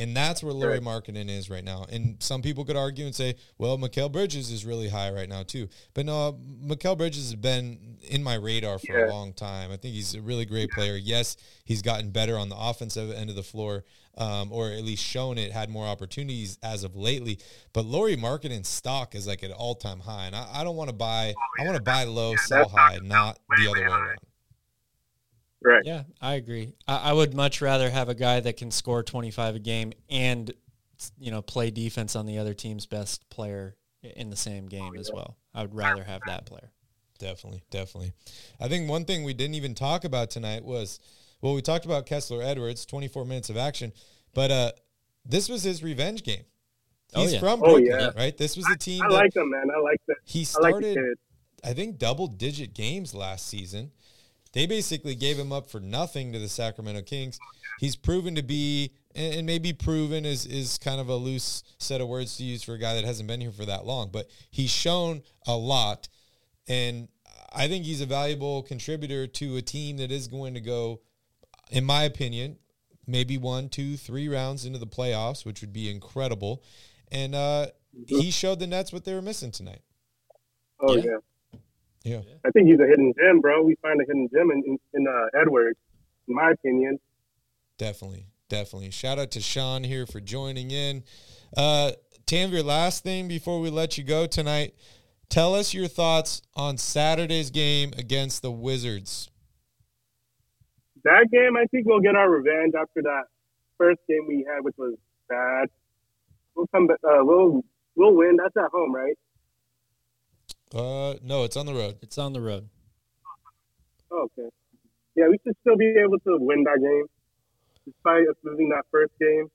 And 0.00 0.16
that's 0.16 0.44
where 0.44 0.52
Lauri 0.52 0.78
Markkanen 0.78 1.28
is 1.28 1.50
right 1.50 1.64
now. 1.64 1.84
And 1.90 2.22
some 2.22 2.40
people 2.40 2.64
could 2.64 2.76
argue 2.76 3.04
and 3.04 3.12
say, 3.12 3.34
well, 3.58 3.76
Mikal 3.76 4.12
Bridges 4.12 4.48
is 4.48 4.64
really 4.64 4.88
high 4.88 5.10
right 5.10 5.28
now 5.28 5.42
too. 5.42 5.68
But 5.92 6.06
no, 6.06 6.38
Mikal 6.64 6.96
Bridges 6.96 7.24
has 7.24 7.34
been 7.34 7.98
in 8.08 8.22
my 8.22 8.34
radar 8.34 8.78
for 8.78 9.06
a 9.06 9.10
long 9.10 9.32
time. 9.32 9.72
I 9.72 9.76
think 9.76 9.94
he's 9.94 10.14
a 10.14 10.20
really 10.20 10.44
great 10.44 10.70
player. 10.70 10.94
Yes, 10.96 11.36
he's 11.64 11.82
gotten 11.82 12.10
better 12.10 12.38
on 12.38 12.48
the 12.48 12.56
offensive 12.56 13.10
end 13.10 13.28
of 13.28 13.34
the 13.34 13.42
floor, 13.42 13.84
um, 14.16 14.52
or 14.52 14.70
at 14.70 14.84
least 14.84 15.02
shown 15.02 15.36
it, 15.36 15.50
had 15.50 15.68
more 15.68 15.86
opportunities 15.86 16.60
as 16.62 16.84
of 16.84 16.94
lately. 16.94 17.40
But 17.72 17.84
Lauri 17.84 18.16
Markkanen's 18.16 18.68
stock 18.68 19.16
is 19.16 19.26
like 19.26 19.42
at 19.42 19.50
an 19.50 19.56
all 19.56 19.74
time 19.74 19.98
high. 19.98 20.26
And 20.26 20.36
I, 20.36 20.46
I 20.60 20.64
don't 20.64 20.76
want 20.76 20.90
to 20.90 20.96
buy, 20.96 21.34
I 21.58 21.64
want 21.64 21.76
to 21.76 21.82
buy 21.82 22.04
low, 22.04 22.36
sell 22.36 22.68
high, 22.68 23.00
not 23.02 23.40
the 23.56 23.68
other 23.68 23.80
way 23.80 23.86
around. 23.86 24.18
Right. 25.62 25.82
yeah, 25.84 26.04
I 26.20 26.34
agree. 26.34 26.74
I, 26.86 27.10
I 27.10 27.12
would 27.12 27.34
much 27.34 27.60
rather 27.60 27.90
have 27.90 28.08
a 28.08 28.14
guy 28.14 28.40
that 28.40 28.56
can 28.56 28.70
score 28.70 29.02
25 29.02 29.56
a 29.56 29.58
game 29.58 29.92
and 30.08 30.52
you 31.18 31.30
know 31.30 31.42
play 31.42 31.70
defense 31.70 32.14
on 32.16 32.26
the 32.26 32.38
other 32.38 32.54
team's 32.54 32.86
best 32.86 33.28
player 33.30 33.76
in 34.02 34.30
the 34.30 34.36
same 34.36 34.66
game 34.66 34.96
as 34.96 35.10
well. 35.12 35.36
I 35.54 35.62
would 35.62 35.74
rather 35.74 36.04
have 36.04 36.20
that 36.26 36.46
player. 36.46 36.70
Definitely, 37.18 37.62
definitely. 37.70 38.12
I 38.60 38.68
think 38.68 38.88
one 38.88 39.04
thing 39.04 39.24
we 39.24 39.34
didn't 39.34 39.54
even 39.56 39.74
talk 39.74 40.04
about 40.04 40.30
tonight 40.30 40.64
was, 40.64 41.00
well, 41.40 41.54
we 41.54 41.62
talked 41.62 41.84
about 41.84 42.06
Kessler 42.06 42.42
Edwards, 42.42 42.86
24 42.86 43.24
minutes 43.24 43.50
of 43.50 43.56
action, 43.56 43.92
but 44.34 44.50
uh, 44.52 44.72
this 45.24 45.48
was 45.48 45.64
his 45.64 45.82
revenge 45.82 46.22
game. 46.22 46.44
Oh, 47.14 47.22
He's 47.22 47.34
yeah. 47.34 47.40
from 47.40 47.62
Oh, 47.64 47.76
yeah. 47.78 48.10
right? 48.16 48.36
This 48.36 48.56
was 48.56 48.68
a 48.72 48.76
team 48.76 49.02
I 49.02 49.08
that 49.08 49.14
like 49.14 49.36
him, 49.36 49.50
man. 49.50 49.64
I 49.74 49.80
like 49.80 50.00
that. 50.06 50.16
he 50.24 50.40
I 50.40 50.60
like 50.60 50.70
started. 50.74 51.18
I 51.64 51.72
think, 51.72 51.98
double 51.98 52.28
digit 52.28 52.72
games 52.72 53.14
last 53.14 53.48
season. 53.48 53.90
They 54.52 54.66
basically 54.66 55.14
gave 55.14 55.38
him 55.38 55.52
up 55.52 55.70
for 55.70 55.80
nothing 55.80 56.32
to 56.32 56.38
the 56.38 56.48
Sacramento 56.48 57.02
Kings. 57.02 57.38
He's 57.78 57.96
proven 57.96 58.34
to 58.34 58.42
be, 58.42 58.92
and 59.14 59.34
and 59.34 59.46
maybe 59.46 59.72
proven 59.72 60.24
is, 60.24 60.46
is 60.46 60.78
kind 60.78 61.00
of 61.00 61.08
a 61.08 61.14
loose 61.16 61.62
set 61.78 62.00
of 62.00 62.08
words 62.08 62.36
to 62.38 62.44
use 62.44 62.62
for 62.62 62.74
a 62.74 62.78
guy 62.78 62.94
that 62.94 63.04
hasn't 63.04 63.28
been 63.28 63.40
here 63.40 63.52
for 63.52 63.66
that 63.66 63.86
long, 63.86 64.10
but 64.10 64.28
he's 64.50 64.70
shown 64.70 65.22
a 65.46 65.56
lot. 65.56 66.08
And 66.66 67.08
I 67.52 67.68
think 67.68 67.84
he's 67.84 68.00
a 68.00 68.06
valuable 68.06 68.62
contributor 68.62 69.26
to 69.26 69.56
a 69.56 69.62
team 69.62 69.96
that 69.98 70.10
is 70.10 70.28
going 70.28 70.54
to 70.54 70.60
go, 70.60 71.00
in 71.70 71.84
my 71.84 72.02
opinion, 72.04 72.58
maybe 73.06 73.38
one, 73.38 73.68
two, 73.68 73.96
three 73.96 74.28
rounds 74.28 74.64
into 74.64 74.78
the 74.78 74.86
playoffs, 74.86 75.46
which 75.46 75.60
would 75.60 75.72
be 75.72 75.90
incredible. 75.90 76.62
And 77.10 77.34
uh, 77.34 77.68
he 78.06 78.30
showed 78.30 78.58
the 78.58 78.66
Nets 78.66 78.92
what 78.92 79.04
they 79.04 79.14
were 79.14 79.22
missing 79.22 79.50
tonight. 79.50 79.80
Oh 80.80 80.94
Yeah. 80.96 81.04
yeah. 81.04 81.16
Yeah. 82.08 82.20
I 82.44 82.50
think 82.50 82.68
he's 82.68 82.80
a 82.80 82.86
hidden 82.86 83.12
gem, 83.18 83.40
bro. 83.40 83.62
We 83.62 83.76
find 83.82 84.00
a 84.00 84.04
hidden 84.04 84.28
gem 84.32 84.50
in 84.50 84.62
in, 84.66 84.78
in 84.94 85.06
uh, 85.06 85.40
Edwards, 85.40 85.78
in 86.26 86.34
my 86.34 86.52
opinion. 86.52 86.98
Definitely, 87.76 88.26
definitely. 88.48 88.90
Shout 88.90 89.18
out 89.18 89.30
to 89.32 89.40
Sean 89.40 89.84
here 89.84 90.06
for 90.06 90.20
joining 90.20 90.70
in. 90.70 91.04
Uh, 91.56 91.92
Tanvir, 92.26 92.64
last 92.64 93.04
thing 93.04 93.28
before 93.28 93.60
we 93.60 93.70
let 93.70 93.98
you 93.98 94.04
go 94.04 94.26
tonight, 94.26 94.74
tell 95.28 95.54
us 95.54 95.74
your 95.74 95.88
thoughts 95.88 96.42
on 96.54 96.76
Saturday's 96.76 97.50
game 97.50 97.92
against 97.96 98.42
the 98.42 98.50
Wizards. 98.50 99.30
That 101.04 101.28
game, 101.30 101.56
I 101.56 101.66
think 101.66 101.86
we'll 101.86 102.00
get 102.00 102.16
our 102.16 102.28
revenge 102.28 102.74
after 102.74 103.02
that 103.02 103.24
first 103.78 104.00
game 104.08 104.26
we 104.26 104.46
had, 104.48 104.64
which 104.64 104.76
was 104.76 104.94
bad. 105.28 105.68
We'll 106.54 106.66
come 106.68 106.86
back. 106.86 106.98
Uh, 107.04 107.24
we'll 107.24 107.64
we'll 107.94 108.14
win. 108.14 108.36
That's 108.36 108.56
at 108.56 108.70
home, 108.72 108.94
right? 108.94 109.16
Uh, 110.74 111.14
no, 111.22 111.44
it's 111.44 111.56
on 111.56 111.66
the 111.66 111.74
road. 111.74 111.96
It's 112.02 112.18
on 112.18 112.32
the 112.32 112.40
road. 112.40 112.68
Oh, 114.10 114.28
okay. 114.38 114.48
Yeah, 115.14 115.28
we 115.28 115.38
should 115.44 115.56
still 115.62 115.76
be 115.76 115.94
able 116.04 116.18
to 116.20 116.38
win 116.38 116.64
that 116.64 116.78
game, 116.80 117.06
despite 117.86 118.28
us 118.28 118.36
losing 118.44 118.68
that 118.70 118.84
first 118.90 119.12
game. 119.20 119.50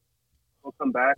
We'll 0.64 0.74
come 0.80 0.92
back. 0.92 1.18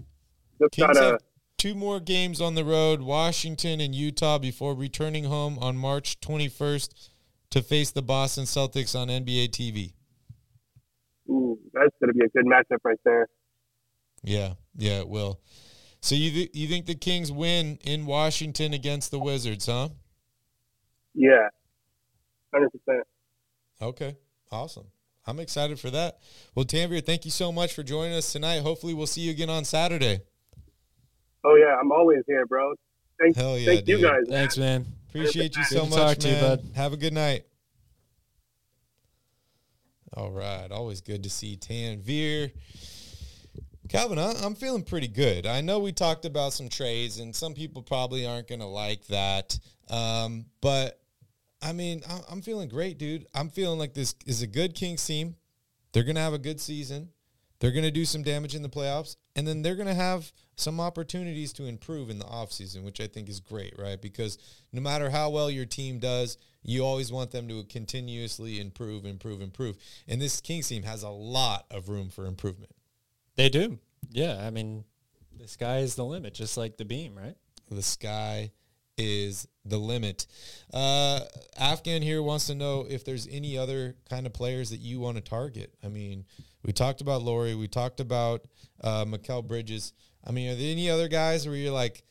Just 0.60 0.74
Kings 0.74 0.88
gotta. 0.88 1.04
have 1.04 1.20
two 1.58 1.76
more 1.76 2.00
games 2.00 2.42
on 2.42 2.56
the 2.56 2.64
road, 2.64 3.02
Washington 3.02 3.80
and 3.80 3.96
Utah, 3.96 4.38
before 4.38 4.76
returning 4.76 5.26
home 5.26 5.58
on 5.60 5.78
March 5.78 6.20
21st 6.20 7.10
to 7.52 7.62
face 7.62 7.92
the 7.92 8.02
Boston 8.02 8.44
Celtics 8.46 9.00
on 9.00 9.08
NBA 9.08 9.50
TV. 9.50 9.94
Ooh, 11.30 11.58
that's 11.74 11.96
gonna 12.00 12.14
be 12.14 12.26
a 12.26 12.30
good 12.30 12.46
matchup 12.46 12.80
right 12.84 13.00
there. 13.04 13.28
Yeah, 14.24 14.54
yeah, 14.76 15.00
it 15.00 15.08
will. 15.08 15.40
So 16.06 16.14
you 16.14 16.30
th- 16.30 16.52
you 16.54 16.68
think 16.68 16.86
the 16.86 16.94
Kings 16.94 17.32
win 17.32 17.80
in 17.84 18.06
Washington 18.06 18.76
against 18.76 19.10
the 19.10 19.18
Wizards, 19.18 19.66
huh? 19.66 19.90
Yeah, 21.16 21.48
hundred 22.54 22.70
percent. 22.70 23.08
Okay, 23.82 24.16
awesome. 24.52 24.86
I'm 25.26 25.40
excited 25.40 25.80
for 25.80 25.90
that. 25.90 26.20
Well, 26.54 26.64
Tanvir, 26.64 27.04
thank 27.04 27.26
you 27.26 27.32
so 27.32 27.52
much 27.52 27.74
for 27.74 27.82
joining 27.82 28.14
us 28.14 28.32
tonight. 28.32 28.60
Hopefully, 28.62 28.94
we'll 28.94 29.08
see 29.08 29.22
you 29.22 29.32
again 29.32 29.50
on 29.50 29.66
Saturday. 29.66 30.20
Oh 31.44 31.56
yeah, 31.56 31.76
I'm 31.82 31.92
always 31.92 32.22
here, 32.28 32.46
bro. 32.46 32.76
Thank, 33.20 33.36
Hell 33.36 33.58
yeah, 33.58 33.66
thank 33.66 33.88
you 33.88 33.98
dude. 33.98 34.04
guys. 34.04 34.22
Thanks, 34.30 34.58
man. 34.60 34.86
Appreciate 35.10 35.56
you 35.56 35.64
Good 35.64 35.76
so 35.76 35.84
to 35.86 35.90
much, 35.90 35.98
talk 36.00 36.18
to 36.20 36.28
you, 36.28 36.36
man. 36.36 36.58
bud. 36.58 36.66
Have 36.76 36.94
a 36.94 36.98
good 36.98 37.14
night. 37.14 37.46
All 40.14 40.30
right, 40.30 40.68
always 40.70 41.02
good 41.02 41.24
to 41.24 41.32
see 41.32 41.58
Tanvir. 41.58 42.52
Calvin, 43.90 44.18
I- 44.18 44.44
I'm 44.44 44.56
feeling 44.56 44.84
pretty 44.84 45.08
good. 45.08 45.46
I 45.46 45.62
know 45.62 45.80
we 45.80 45.92
talked 45.92 46.26
about 46.26 46.54
some 46.54 46.70
trades, 46.70 47.20
and 47.20 47.36
some 47.36 47.54
people 47.54 47.82
probably 47.82 48.26
aren't 48.26 48.48
going 48.48 48.62
to 48.62 48.66
like 48.66 49.06
that. 49.08 49.58
Um, 49.90 50.46
but 50.62 51.02
I 51.62 51.72
mean, 51.74 52.04
I- 52.08 52.22
I'm 52.30 52.42
feeling 52.42 52.70
great, 52.70 52.98
dude. 52.98 53.26
I'm 53.34 53.50
feeling 53.50 53.80
like 53.80 53.94
this 53.94 54.16
is 54.26 54.42
a 54.42 54.48
good 54.48 54.76
Kings 54.76 55.04
team. 55.06 55.36
They're 55.92 56.04
going 56.04 56.16
to 56.16 56.22
have 56.22 56.34
a 56.34 56.40
good 56.40 56.60
season. 56.60 57.10
They're 57.60 57.72
going 57.72 57.86
to 57.86 57.92
do 57.92 58.06
some 58.06 58.22
damage 58.22 58.54
in 58.54 58.62
the 58.62 58.70
playoffs, 58.70 59.16
and 59.36 59.48
then 59.48 59.62
they're 59.62 59.76
going 59.76 59.88
to 59.88 59.94
have 59.94 60.32
some 60.58 60.80
opportunities 60.80 61.54
to 61.54 61.66
improve 61.66 62.10
in 62.10 62.20
the 62.20 62.26
offseason, 62.26 62.84
which 62.84 63.00
I 63.00 63.08
think 63.08 63.30
is 63.30 63.40
great, 63.40 63.74
right? 63.80 64.00
Because 64.02 64.38
no 64.74 64.82
matter 64.82 65.10
how 65.10 65.30
well 65.30 65.50
your 65.50 65.66
team 65.66 66.00
does, 66.00 66.38
you 66.64 66.84
always 66.84 67.12
want 67.12 67.32
them 67.32 67.48
to 67.48 67.64
continuously 67.64 68.60
improve, 68.60 69.06
improve, 69.06 69.42
improve. 69.42 69.78
And 70.08 70.22
this 70.22 70.42
Kings 70.42 70.68
team 70.68 70.84
has 70.84 71.04
a 71.04 71.10
lot 71.10 71.66
of 71.72 71.88
room 71.88 72.10
for 72.10 72.26
improvement. 72.26 72.75
They 73.36 73.50
do. 73.50 73.80
Yeah, 74.12 74.44
I 74.46 74.50
mean, 74.50 74.86
the 75.38 75.48
sky 75.48 75.80
is 75.80 75.96
the 75.96 76.06
limit, 76.06 76.34
just 76.34 76.58
like 76.58 76.78
the 76.78 76.86
beam, 76.86 77.16
right? 77.18 77.36
The 77.70 77.82
sky 77.82 78.52
is 78.98 79.48
the 79.66 79.78
limit. 79.78 80.26
Uh, 80.74 81.22
Afghan 81.58 82.02
here 82.02 82.22
wants 82.24 82.48
to 82.48 82.56
know 82.56 82.86
if 82.90 83.04
there's 83.04 83.28
any 83.28 83.58
other 83.58 83.96
kind 84.10 84.26
of 84.26 84.34
players 84.34 84.70
that 84.70 84.80
you 84.80 85.00
want 85.00 85.18
to 85.18 85.22
target. 85.22 85.74
I 85.84 85.90
mean, 85.90 86.26
we 86.64 86.72
talked 86.72 87.02
about 87.02 87.22
Lauri. 87.24 87.56
We 87.56 87.68
talked 87.68 88.00
about 88.00 88.48
uh, 88.82 89.06
Mikal 89.06 89.46
Bridges. 89.46 89.94
I 90.26 90.32
mean, 90.32 90.52
are 90.52 90.56
there 90.56 90.72
any 90.72 90.90
other 90.90 91.08
guys 91.08 91.46
where 91.48 91.56
you're 91.56 91.74
like, 91.74 92.04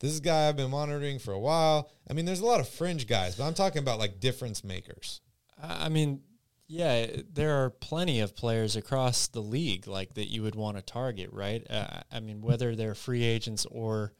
this 0.00 0.12
is 0.12 0.20
guy 0.20 0.48
I've 0.48 0.56
been 0.56 0.70
monitoring 0.70 1.18
for 1.18 1.32
a 1.32 1.38
while? 1.38 1.90
I 2.08 2.14
mean, 2.14 2.24
there's 2.24 2.40
a 2.40 2.46
lot 2.46 2.60
of 2.60 2.68
fringe 2.68 3.06
guys, 3.06 3.36
but 3.36 3.44
I'm 3.44 3.54
talking 3.54 3.80
about 3.80 3.98
like 3.98 4.20
difference 4.20 4.64
makers. 4.64 5.20
I 5.62 5.86
I 5.86 5.88
mean, 5.88 6.20
yeah, 6.66 7.06
there 7.32 7.62
are 7.64 7.70
plenty 7.70 8.20
of 8.20 8.34
players 8.34 8.76
across 8.76 9.26
the 9.26 9.42
league 9.42 9.86
like 9.86 10.14
that 10.14 10.30
you 10.30 10.42
would 10.42 10.54
want 10.54 10.76
to 10.76 10.82
target, 10.82 11.30
right? 11.32 11.64
Uh, 11.68 12.00
I 12.10 12.20
mean, 12.20 12.40
whether 12.40 12.74
they're 12.74 12.94
free 12.94 13.22
agents 13.22 13.66
or 13.70 14.12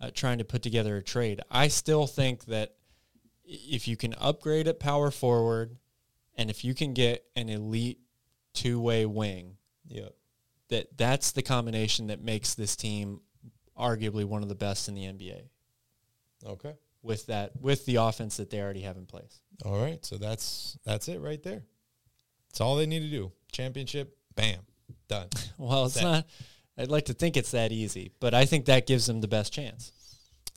uh, 0.00 0.10
trying 0.12 0.38
to 0.38 0.44
put 0.44 0.62
together 0.62 0.96
a 0.96 1.02
trade, 1.02 1.40
I 1.50 1.68
still 1.68 2.06
think 2.06 2.46
that 2.46 2.74
if 3.44 3.88
you 3.88 3.96
can 3.96 4.14
upgrade 4.14 4.68
at 4.68 4.78
power 4.80 5.10
forward, 5.10 5.76
and 6.36 6.50
if 6.50 6.64
you 6.64 6.74
can 6.74 6.94
get 6.94 7.24
an 7.34 7.48
elite 7.48 7.98
two-way 8.54 9.06
wing, 9.06 9.56
Yeah. 9.86 10.08
that 10.68 10.96
that's 10.96 11.32
the 11.32 11.42
combination 11.42 12.08
that 12.08 12.20
makes 12.22 12.54
this 12.54 12.76
team 12.76 13.20
arguably 13.76 14.24
one 14.24 14.42
of 14.42 14.48
the 14.48 14.54
best 14.54 14.88
in 14.88 14.94
the 14.94 15.04
NBA 15.04 15.48
Okay. 16.44 16.74
With 17.08 17.26
that 17.26 17.52
with 17.60 17.84
the 17.86 17.96
offense 17.96 18.36
that 18.36 18.50
they 18.50 18.60
already 18.60 18.82
have 18.82 18.96
in 18.96 19.06
place. 19.06 19.40
All 19.64 19.80
right. 19.80 20.04
So 20.04 20.16
that's 20.16 20.78
that's 20.84 21.08
it 21.08 21.20
right 21.20 21.42
there. 21.42 21.64
That's 22.50 22.60
all 22.60 22.76
they 22.76 22.86
need 22.86 23.00
to 23.00 23.10
do. 23.10 23.32
Championship, 23.50 24.16
bam, 24.36 24.60
done. 25.08 25.28
Well, 25.58 25.86
it's 25.86 25.94
Set. 25.94 26.04
not. 26.04 26.26
I'd 26.76 26.90
like 26.90 27.06
to 27.06 27.14
think 27.14 27.36
it's 27.36 27.50
that 27.50 27.72
easy, 27.72 28.12
but 28.20 28.32
I 28.34 28.44
think 28.44 28.66
that 28.66 28.86
gives 28.86 29.06
them 29.06 29.20
the 29.20 29.26
best 29.26 29.52
chance. 29.52 29.90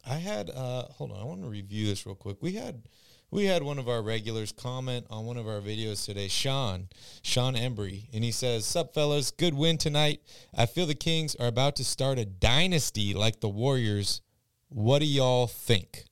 I 0.08 0.16
had 0.16 0.50
uh 0.52 0.84
hold 0.84 1.12
on, 1.12 1.20
I 1.20 1.24
want 1.24 1.42
to 1.42 1.50
review 1.50 1.88
this 1.88 2.06
real 2.06 2.16
quick. 2.16 2.38
We 2.42 2.54
had 2.54 2.84
we 3.32 3.46
had 3.46 3.64
one 3.64 3.80
of 3.80 3.88
our 3.88 4.02
regulars 4.02 4.52
comment 4.52 5.08
on 5.10 5.26
one 5.26 5.38
of 5.38 5.48
our 5.48 5.62
videos 5.62 6.06
today, 6.06 6.28
Sean, 6.28 6.90
Sean 7.22 7.56
Embry, 7.56 8.10
and 8.14 8.26
he 8.26 8.32
says, 8.32 8.66
Sup 8.66 8.94
fellas, 8.94 9.32
good 9.32 9.54
win 9.54 9.78
tonight. 9.78 10.22
I 10.54 10.66
feel 10.66 10.86
the 10.86 10.96
Kings 10.96 11.34
are 11.36 11.48
about 11.48 11.78
to 11.78 11.86
start 11.86 12.20
a 12.20 12.26
dynasty 12.26 13.14
like 13.14 13.40
the 13.40 13.48
Warriors. 13.48 14.22
What 14.68 15.00
do 15.00 15.06
y'all 15.06 15.48
think? 15.48 16.04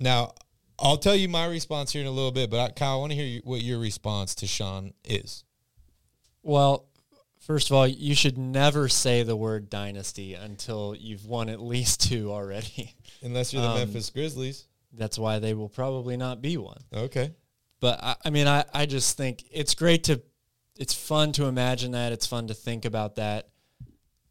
Now, 0.00 0.32
I'll 0.78 0.96
tell 0.96 1.14
you 1.14 1.28
my 1.28 1.46
response 1.46 1.92
here 1.92 2.00
in 2.00 2.06
a 2.08 2.10
little 2.10 2.32
bit, 2.32 2.50
but 2.50 2.58
I, 2.58 2.70
Kyle, 2.72 2.94
I 2.94 2.96
want 2.96 3.12
to 3.12 3.16
hear 3.16 3.26
you- 3.26 3.42
what 3.44 3.60
your 3.62 3.78
response 3.78 4.34
to 4.36 4.46
Sean 4.46 4.92
is. 5.04 5.44
Well, 6.42 6.86
first 7.38 7.68
of 7.70 7.76
all, 7.76 7.86
you 7.86 8.14
should 8.14 8.38
never 8.38 8.88
say 8.88 9.22
the 9.22 9.36
word 9.36 9.68
dynasty 9.68 10.34
until 10.34 10.94
you've 10.98 11.26
won 11.26 11.48
at 11.50 11.60
least 11.60 12.08
two 12.08 12.32
already. 12.32 12.94
Unless 13.22 13.52
you're 13.52 13.62
the 13.62 13.68
Um, 13.68 13.78
Memphis 13.78 14.08
Grizzlies. 14.10 14.64
That's 14.92 15.18
why 15.18 15.38
they 15.38 15.54
will 15.54 15.68
probably 15.68 16.16
not 16.16 16.40
be 16.42 16.56
one. 16.56 16.80
Okay. 16.92 17.32
But 17.80 18.02
I, 18.02 18.16
I 18.24 18.30
mean, 18.30 18.46
I, 18.48 18.64
I 18.74 18.86
just 18.86 19.16
think 19.16 19.44
it's 19.52 19.74
great 19.74 20.04
to, 20.04 20.22
it's 20.78 20.94
fun 20.94 21.32
to 21.32 21.44
imagine 21.44 21.92
that. 21.92 22.12
It's 22.12 22.26
fun 22.26 22.46
to 22.48 22.54
think 22.54 22.84
about 22.86 23.16
that. 23.16 23.48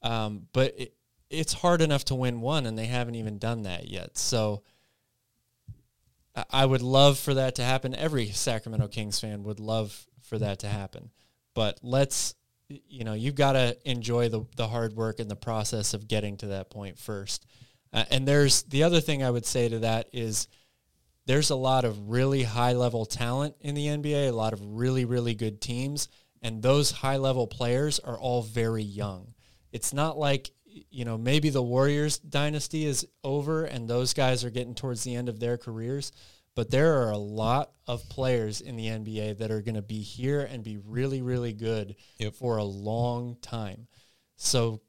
Um, 0.02 0.48
but 0.52 0.74
it, 0.80 0.94
it's 1.30 1.54
hard 1.54 1.82
enough 1.82 2.06
to 2.06 2.16
win 2.16 2.42
one, 2.42 2.66
and 2.66 2.78
they 2.78 2.88
haven't 2.88 3.16
even 3.16 3.38
done 3.38 3.64
that 3.64 3.88
yet. 3.88 4.18
So 4.18 4.64
I- 6.50 6.66
would 6.66 6.82
love 6.82 7.18
for 7.20 7.34
that 7.34 7.56
to 7.56 7.64
happen. 7.64 7.96
Every 7.96 8.28
Sacramento 8.28 8.88
Kings 8.88 9.20
fan 9.20 9.44
would 9.44 9.60
love 9.60 10.08
for 10.22 10.38
that 10.40 10.60
to 10.60 10.68
happen. 10.68 11.12
But 11.56 11.80
let's, 11.82 12.36
you 12.68 13.04
know, 13.04 13.14
you've 13.14 13.36
got 13.36 13.54
to 13.54 13.78
enjoy 13.86 14.30
the, 14.30 14.46
the 14.56 14.68
hard 14.68 14.94
work 14.94 15.20
and 15.20 15.30
the 15.30 15.36
process 15.36 15.94
of 15.94 16.08
getting 16.08 16.38
to 16.38 16.48
that 16.48 16.70
point 16.70 16.98
first. 16.98 17.46
Uh, 17.92 18.06
and 18.12 18.28
there's 18.28 18.64
the 18.64 18.84
other 18.84 19.02
thing 19.02 19.24
I 19.24 19.32
would 19.32 19.46
say 19.46 19.70
to 19.70 19.80
that 19.80 20.10
is 20.14 20.48
there's 21.26 21.50
a 21.50 21.56
lot 21.56 21.86
of 21.86 22.10
really 22.10 22.44
high 22.44 22.74
level 22.74 23.06
talent 23.06 23.56
in 23.62 23.76
the 23.76 23.88
NBA, 23.88 24.30
a 24.30 24.32
lot 24.32 24.54
of 24.54 24.62
really, 24.64 25.06
really 25.06 25.36
good 25.36 25.62
teams, 25.62 26.08
and 26.42 26.62
those 26.62 26.92
high 26.92 27.18
level 27.18 27.48
players 27.48 28.00
are 28.00 28.18
all 28.18 28.42
very 28.42 28.84
young. 28.84 29.34
It's 29.72 29.94
not 29.94 30.18
like 30.18 30.52
you 30.90 31.06
know, 31.06 31.18
maybe 31.18 31.50
the 31.50 31.64
Warriors 31.64 32.18
dynasty 32.20 32.86
is 32.86 33.08
over 33.24 33.66
and 33.66 33.88
those 33.88 34.14
guys 34.14 34.44
are 34.44 34.50
getting 34.50 34.76
towards 34.76 35.04
the 35.04 35.16
end 35.16 35.30
of 35.30 35.40
their 35.40 35.58
careers. 35.58 36.12
But 36.56 36.72
there 36.72 37.02
are 37.02 37.12
a 37.12 37.18
lot 37.18 37.72
of 37.88 38.08
players 38.10 38.60
in 38.62 38.76
the 38.76 38.88
NBA 38.88 39.38
that 39.38 39.52
are 39.52 39.62
going 39.62 39.76
to 39.76 39.82
be 39.82 40.02
here 40.02 40.42
and 40.42 40.64
be 40.64 40.78
really, 40.78 41.22
really 41.22 41.54
good 41.54 41.96
Yep. 42.18 42.34
for 42.36 42.58
a 42.58 42.64
long 42.64 43.38
time. 43.42 43.88
So 44.36 44.82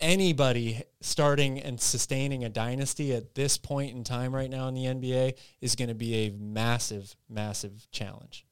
anybody 0.00 0.82
starting 1.00 1.60
and 1.60 1.80
sustaining 1.80 2.44
a 2.44 2.48
dynasty 2.48 3.14
at 3.14 3.34
this 3.34 3.56
point 3.56 3.94
in 3.96 4.04
time 4.04 4.34
right 4.34 4.50
now 4.50 4.68
in 4.68 4.74
the 4.74 4.86
NBA 4.86 5.34
is 5.60 5.76
going 5.76 5.88
to 5.88 5.94
be 5.94 6.26
a 6.26 6.30
massive, 6.30 7.14
massive 7.28 7.86
challenge. 7.92 8.44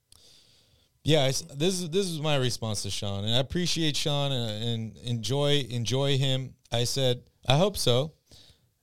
Yeah, 1.03 1.27
this 1.27 1.81
is 1.81 1.89
this 1.91 2.07
is 2.07 2.21
my 2.21 2.37
response 2.37 2.83
to 2.83 2.91
Sean, 2.91 3.25
and 3.25 3.35
I 3.35 3.39
appreciate 3.39 3.97
Sean 3.97 4.33
and, 4.33 4.65
and 4.65 4.97
enjoy 4.99 5.61
enjoy 5.71 6.19
him. 6.19 6.55
I 6.73 6.85
said 6.85 7.23
I 7.47 7.57
hope 7.57 7.77
so. 7.77 8.13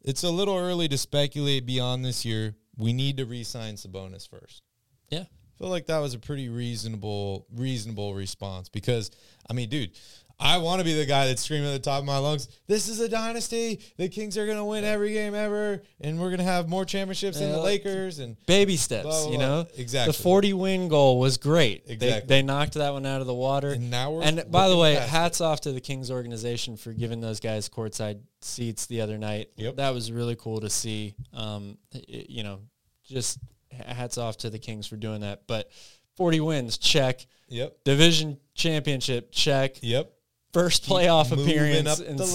It's 0.01 0.23
a 0.23 0.29
little 0.29 0.57
early 0.57 0.88
to 0.88 0.97
speculate 0.97 1.65
beyond 1.65 2.05
this 2.05 2.25
year. 2.25 2.55
We 2.77 2.93
need 2.93 3.17
to 3.17 3.25
re-sign 3.25 3.75
Sabonis 3.75 4.29
first. 4.29 4.63
Yeah. 5.09 5.21
I 5.23 5.57
feel 5.57 5.69
like 5.69 5.88
that 5.88 5.99
was 5.99 6.13
a 6.13 6.19
pretty 6.19 6.49
reasonable 6.49 7.47
reasonable 7.53 8.13
response 8.13 8.69
because 8.69 9.11
I 9.49 9.53
mean, 9.53 9.69
dude, 9.69 9.91
I 10.39 10.57
want 10.59 10.79
to 10.79 10.85
be 10.85 10.93
the 10.93 11.05
guy 11.05 11.25
that's 11.27 11.41
screaming 11.41 11.67
at 11.67 11.73
the 11.73 11.79
top 11.79 11.99
of 11.99 12.05
my 12.05 12.19
lungs, 12.19 12.47
"This 12.67 12.88
is 12.88 12.99
a 12.99 13.09
dynasty. 13.09 13.79
The 13.97 14.07
Kings 14.07 14.38
are 14.38 14.45
going 14.45 14.57
to 14.59 14.63
win 14.65 14.83
every 14.83 15.11
game 15.13 15.33
ever 15.33 15.81
and 15.99 16.19
we're 16.19 16.27
going 16.29 16.38
to 16.38 16.43
have 16.43 16.69
more 16.69 16.85
championships 16.85 17.39
than 17.39 17.51
the 17.51 17.59
Lakers 17.59 18.19
and 18.19 18.38
Baby 18.45 18.77
steps, 18.77 19.03
Blah, 19.03 19.23
blah, 19.23 19.31
you 19.31 19.38
know. 19.39 19.65
Exactly. 19.77 20.11
The 20.11 20.21
40 20.21 20.53
win 20.53 20.88
goal 20.89 21.19
was 21.19 21.38
great. 21.38 21.85
Exactly. 21.88 22.27
They, 22.27 22.41
they 22.41 22.41
knocked 22.43 22.75
that 22.75 22.93
one 22.93 23.05
out 23.05 23.19
of 23.21 23.25
the 23.27 23.33
water. 23.33 23.69
And 23.71 23.89
now 23.89 24.11
we're 24.11 24.21
And 24.21 24.43
by 24.51 24.69
the 24.69 24.77
way, 24.77 24.93
it. 24.93 25.01
hats 25.09 25.41
off 25.41 25.61
to 25.61 25.71
the 25.71 25.81
Kings 25.81 26.11
organization 26.11 26.77
for 26.77 26.93
giving 26.93 27.19
those 27.19 27.39
guys 27.39 27.67
courtside 27.67 28.19
seats 28.41 28.85
the 28.85 29.01
other 29.01 29.17
night. 29.17 29.49
Yep. 29.55 29.77
That 29.77 29.89
was 29.93 30.11
really 30.11 30.35
cool 30.35 30.59
to 30.61 30.69
see. 30.69 31.15
Um, 31.33 31.79
it- 31.93 32.29
you 32.29 32.43
know, 32.43 32.59
just 33.05 33.39
hats 33.71 34.17
off 34.19 34.38
to 34.38 34.49
the 34.51 34.59
Kings 34.59 34.85
for 34.85 34.97
doing 34.97 35.21
that. 35.21 35.47
But 35.47 35.71
40 36.15 36.41
wins, 36.41 36.77
check. 36.77 37.25
Yep. 37.49 37.83
Division 37.85 38.38
championship, 38.53 39.31
check. 39.31 39.77
Yep. 39.81 40.11
First 40.58 40.86
playoff 40.86 41.32
appearance 41.32 41.99
in 41.99 42.18
16 42.18 42.34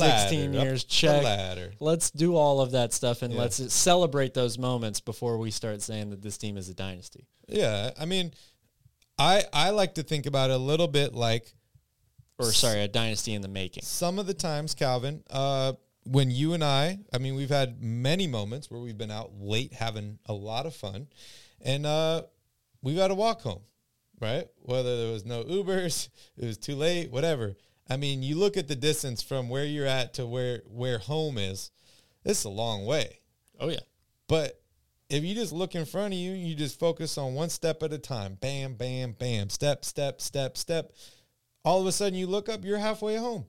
ladder, 0.53 0.65
years, 0.69 0.85
check. 0.85 1.25
Let's 1.81 2.13
do 2.13 2.37
all 2.37 2.61
of 2.61 2.71
that 2.71 2.93
stuff 2.93 3.23
and 3.23 3.35
Yeah. 3.35 3.41
let's 3.41 3.73
celebrate 3.73 4.33
those 4.33 4.59
moments 4.59 5.01
before 5.01 5.39
we 5.39 5.51
start 5.51 5.83
saying 5.83 6.11
that 6.11 6.23
this 6.23 6.39
team 6.39 6.57
is 6.57 6.69
a 6.69 6.75
dynasty. 6.75 7.27
Yeah, 7.49 7.91
I 7.99 8.05
mean, 8.05 8.33
I 9.19 9.45
I 9.53 9.71
like 9.71 9.95
to 9.95 10.05
think 10.05 10.27
about 10.27 10.51
it 10.51 10.55
a 10.55 10.59
little 10.59 10.87
bit 10.87 11.15
like 11.15 11.53
Or 12.39 12.53
sorry, 12.53 12.83
a 12.83 12.87
dynasty 12.89 13.35
in 13.35 13.43
the 13.43 13.49
making. 13.49 13.83
some 13.83 14.21
of 14.21 14.29
the 14.29 14.35
times, 14.35 14.75
Calvin, 14.77 15.25
uh, 15.29 15.73
when 16.05 16.31
you 16.31 16.53
and 16.55 16.63
I, 16.63 17.01
I 17.13 17.19
mean, 17.19 17.35
we've 17.35 17.51
had 17.51 17.83
many 17.83 18.29
moments 18.29 18.71
where 18.71 18.81
we've 18.81 18.97
been 18.99 19.11
out 19.11 19.33
late 19.41 19.73
having 19.73 20.21
a 20.27 20.33
lot 20.33 20.67
of 20.67 20.77
fun, 20.77 21.09
and 21.61 21.85
uh, 21.85 22.23
we've 22.83 22.99
had 22.99 23.09
to 23.09 23.17
walk 23.17 23.41
home, 23.43 23.63
right? 24.21 24.47
Whether 24.61 24.97
there 25.03 25.13
was 25.13 25.25
no 25.25 25.43
Ubers, 25.43 26.09
it 26.37 26.45
was 26.47 26.57
too 26.57 26.77
late, 26.77 27.11
whatever. 27.11 27.57
I 27.93 27.99
mean, 27.99 28.23
you 28.23 28.37
look 28.37 28.57
at 28.57 28.69
the 28.69 28.75
distance 28.75 29.23
from 29.23 29.51
where 29.51 29.67
you're 29.67 29.87
at 29.87 30.15
to 30.15 30.27
where 30.27 30.63
where 30.67 30.97
home 30.97 31.37
is. 31.37 31.71
It's 32.25 32.45
a 32.45 32.49
long 32.49 32.87
way. 32.87 33.19
Oh 33.61 33.69
yeah. 33.69 33.81
But 34.29 34.63
if 35.11 35.23
you 35.23 35.35
just 35.35 35.53
look 35.53 35.75
in 35.75 35.85
front 35.85 36.15
of 36.15 36.19
you, 36.19 36.33
you 36.33 36.55
just 36.55 36.79
focus 36.79 37.19
on 37.19 37.35
one 37.35 37.51
step 37.51 37.83
at 37.83 37.93
a 37.93 37.99
time. 37.99 38.39
Bam, 38.41 38.75
bam, 38.75 39.13
bam. 39.13 39.51
Step, 39.51 39.85
step, 39.85 40.23
step, 40.23 40.57
step. 40.57 40.93
All 41.67 41.83
of 41.83 41.87
a 41.87 41.93
sudden 41.93 42.19
you 42.19 42.27
look 42.27 42.49
up, 42.49 42.65
you're 42.65 42.79
halfway 42.79 43.17
home. 43.17 43.45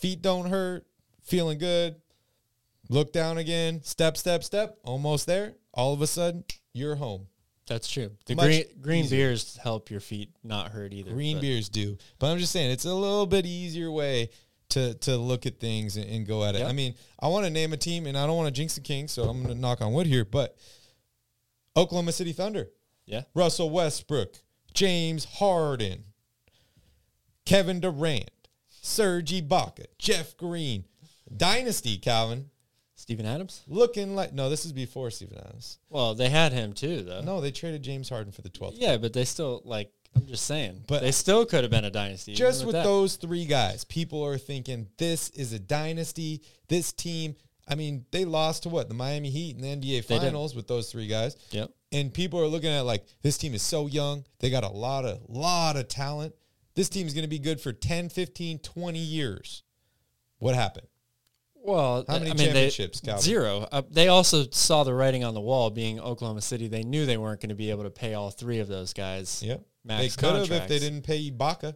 Feet 0.00 0.20
don't 0.20 0.50
hurt, 0.50 0.84
feeling 1.22 1.58
good. 1.58 1.94
Look 2.88 3.12
down 3.12 3.38
again, 3.38 3.80
step, 3.84 4.16
step, 4.16 4.42
step, 4.42 4.76
almost 4.82 5.26
there. 5.26 5.54
All 5.72 5.92
of 5.92 6.02
a 6.02 6.06
sudden, 6.08 6.44
you're 6.72 6.96
home. 6.96 7.28
That's 7.66 7.88
true. 7.88 8.10
The 8.26 8.34
Much 8.34 8.44
green 8.46 8.64
green 8.82 9.04
easier. 9.04 9.28
beers 9.28 9.56
help 9.56 9.90
your 9.90 10.00
feet 10.00 10.30
not 10.42 10.70
hurt 10.70 10.92
either. 10.92 11.12
Green 11.12 11.36
but- 11.38 11.42
beers 11.42 11.68
do. 11.68 11.96
But 12.18 12.26
I'm 12.30 12.38
just 12.38 12.52
saying 12.52 12.70
it's 12.70 12.84
a 12.84 12.94
little 12.94 13.26
bit 13.26 13.46
easier 13.46 13.90
way 13.90 14.30
to 14.70 14.94
to 14.94 15.16
look 15.16 15.46
at 15.46 15.60
things 15.60 15.96
and, 15.96 16.08
and 16.08 16.26
go 16.26 16.44
at 16.44 16.54
it. 16.54 16.58
Yep. 16.60 16.68
I 16.68 16.72
mean, 16.72 16.94
I 17.18 17.28
want 17.28 17.44
to 17.46 17.50
name 17.50 17.72
a 17.72 17.76
team 17.76 18.06
and 18.06 18.18
I 18.18 18.26
don't 18.26 18.36
want 18.36 18.48
to 18.48 18.52
jinx 18.60 18.74
the 18.74 18.80
king, 18.82 19.08
so 19.08 19.24
I'm 19.24 19.42
gonna 19.42 19.54
knock 19.54 19.80
on 19.80 19.92
wood 19.92 20.06
here, 20.06 20.24
but 20.24 20.56
Oklahoma 21.76 22.12
City 22.12 22.32
Thunder. 22.32 22.68
Yeah. 23.06 23.22
Russell 23.34 23.70
Westbrook, 23.70 24.36
James 24.72 25.24
Harden, 25.24 26.04
Kevin 27.44 27.80
Durant, 27.80 28.30
Serge 28.68 29.30
Ibaka, 29.32 29.86
Jeff 29.98 30.36
Green. 30.36 30.84
Dynasty, 31.34 31.96
Calvin. 31.98 32.50
Steven 32.96 33.26
Adams? 33.26 33.62
Looking 33.66 34.14
like 34.14 34.32
no, 34.32 34.48
this 34.48 34.64
is 34.64 34.72
before 34.72 35.10
Steven 35.10 35.38
Adams. 35.38 35.78
Well, 35.90 36.14
they 36.14 36.28
had 36.28 36.52
him 36.52 36.72
too, 36.72 37.02
though. 37.02 37.20
No, 37.22 37.40
they 37.40 37.50
traded 37.50 37.82
James 37.82 38.08
Harden 38.08 38.32
for 38.32 38.42
the 38.42 38.50
12th. 38.50 38.74
Yeah, 38.76 38.96
but 38.96 39.12
they 39.12 39.24
still 39.24 39.62
like. 39.64 39.90
I'm 40.16 40.26
just 40.26 40.46
saying, 40.46 40.84
But- 40.86 41.02
they 41.02 41.10
still 41.10 41.44
could 41.44 41.64
have 41.64 41.72
been 41.72 41.84
a 41.84 41.90
dynasty. 41.90 42.34
Just 42.34 42.64
with 42.64 42.74
that. 42.74 42.84
those 42.84 43.16
three 43.16 43.46
guys, 43.46 43.82
people 43.82 44.24
are 44.24 44.38
thinking 44.38 44.86
this 44.96 45.28
is 45.30 45.52
a 45.52 45.58
dynasty. 45.58 46.40
This 46.68 46.92
team, 46.92 47.34
I 47.66 47.74
mean, 47.74 48.06
they 48.12 48.24
lost 48.24 48.62
to 48.62 48.68
what? 48.68 48.86
The 48.88 48.94
Miami 48.94 49.28
Heat 49.30 49.56
in 49.56 49.62
the 49.62 49.68
NBA 49.74 50.04
Finals 50.04 50.54
with 50.54 50.68
those 50.68 50.92
three 50.92 51.08
guys. 51.08 51.36
Yep. 51.50 51.68
And 51.90 52.14
people 52.14 52.38
are 52.40 52.46
looking 52.46 52.70
at 52.70 52.82
like 52.82 53.04
this 53.22 53.36
team 53.36 53.54
is 53.54 53.62
so 53.62 53.88
young. 53.88 54.24
They 54.38 54.50
got 54.50 54.62
a 54.62 54.68
lot 54.68 55.04
of 55.04 55.18
lot 55.28 55.76
of 55.76 55.88
talent. 55.88 56.32
This 56.76 56.88
team 56.88 57.08
is 57.08 57.14
going 57.14 57.22
to 57.24 57.28
be 57.28 57.40
good 57.40 57.60
for 57.60 57.72
10, 57.72 58.08
15, 58.08 58.60
20 58.60 58.98
years. 59.00 59.64
What 60.38 60.54
happened? 60.54 60.86
Well, 61.66 62.04
How 62.06 62.18
many 62.18 62.30
I 62.30 62.34
mean, 62.34 62.44
championships, 62.46 63.00
They, 63.00 63.16
zero. 63.16 63.66
Uh, 63.72 63.80
they 63.90 64.08
also 64.08 64.44
saw 64.50 64.84
the 64.84 64.92
writing 64.92 65.24
on 65.24 65.32
the 65.32 65.40
wall. 65.40 65.70
Being 65.70 65.98
Oklahoma 65.98 66.42
City, 66.42 66.68
they 66.68 66.82
knew 66.82 67.06
they 67.06 67.16
weren't 67.16 67.40
going 67.40 67.48
to 67.48 67.54
be 67.54 67.70
able 67.70 67.84
to 67.84 67.90
pay 67.90 68.12
all 68.12 68.30
three 68.30 68.58
of 68.58 68.68
those 68.68 68.92
guys. 68.92 69.42
Yep. 69.42 69.64
Max 69.82 70.14
they 70.16 70.20
could 70.20 70.36
have 70.36 70.50
if 70.50 70.68
they 70.68 70.78
didn't 70.78 71.02
pay 71.02 71.30
Ibaka. 71.30 71.74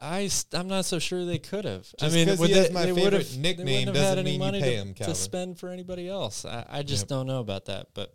I 0.00 0.30
I'm 0.54 0.68
not 0.68 0.84
so 0.86 0.98
sure 0.98 1.24
they 1.26 1.38
could 1.38 1.64
have. 1.66 1.86
I 2.00 2.08
mean, 2.08 2.28
would 2.38 2.48
he 2.48 2.54
they, 2.54 2.70
my 2.70 2.86
they 2.86 2.94
favorite 2.94 3.28
they 3.30 3.38
nickname 3.38 3.66
wouldn't 3.66 3.86
have 3.88 3.94
doesn't 3.94 4.08
had 4.08 4.18
any 4.18 4.24
mean 4.30 4.34
you 4.34 4.38
money 4.38 4.60
pay 4.60 4.76
to, 4.76 4.82
him, 4.82 4.94
to 4.94 5.14
spend 5.14 5.58
for 5.58 5.68
anybody 5.70 6.08
else. 6.08 6.44
I, 6.44 6.64
I 6.68 6.82
just 6.82 7.02
Yep. 7.02 7.08
don't 7.08 7.26
know 7.26 7.40
about 7.40 7.66
that. 7.66 7.88
But 7.94 8.14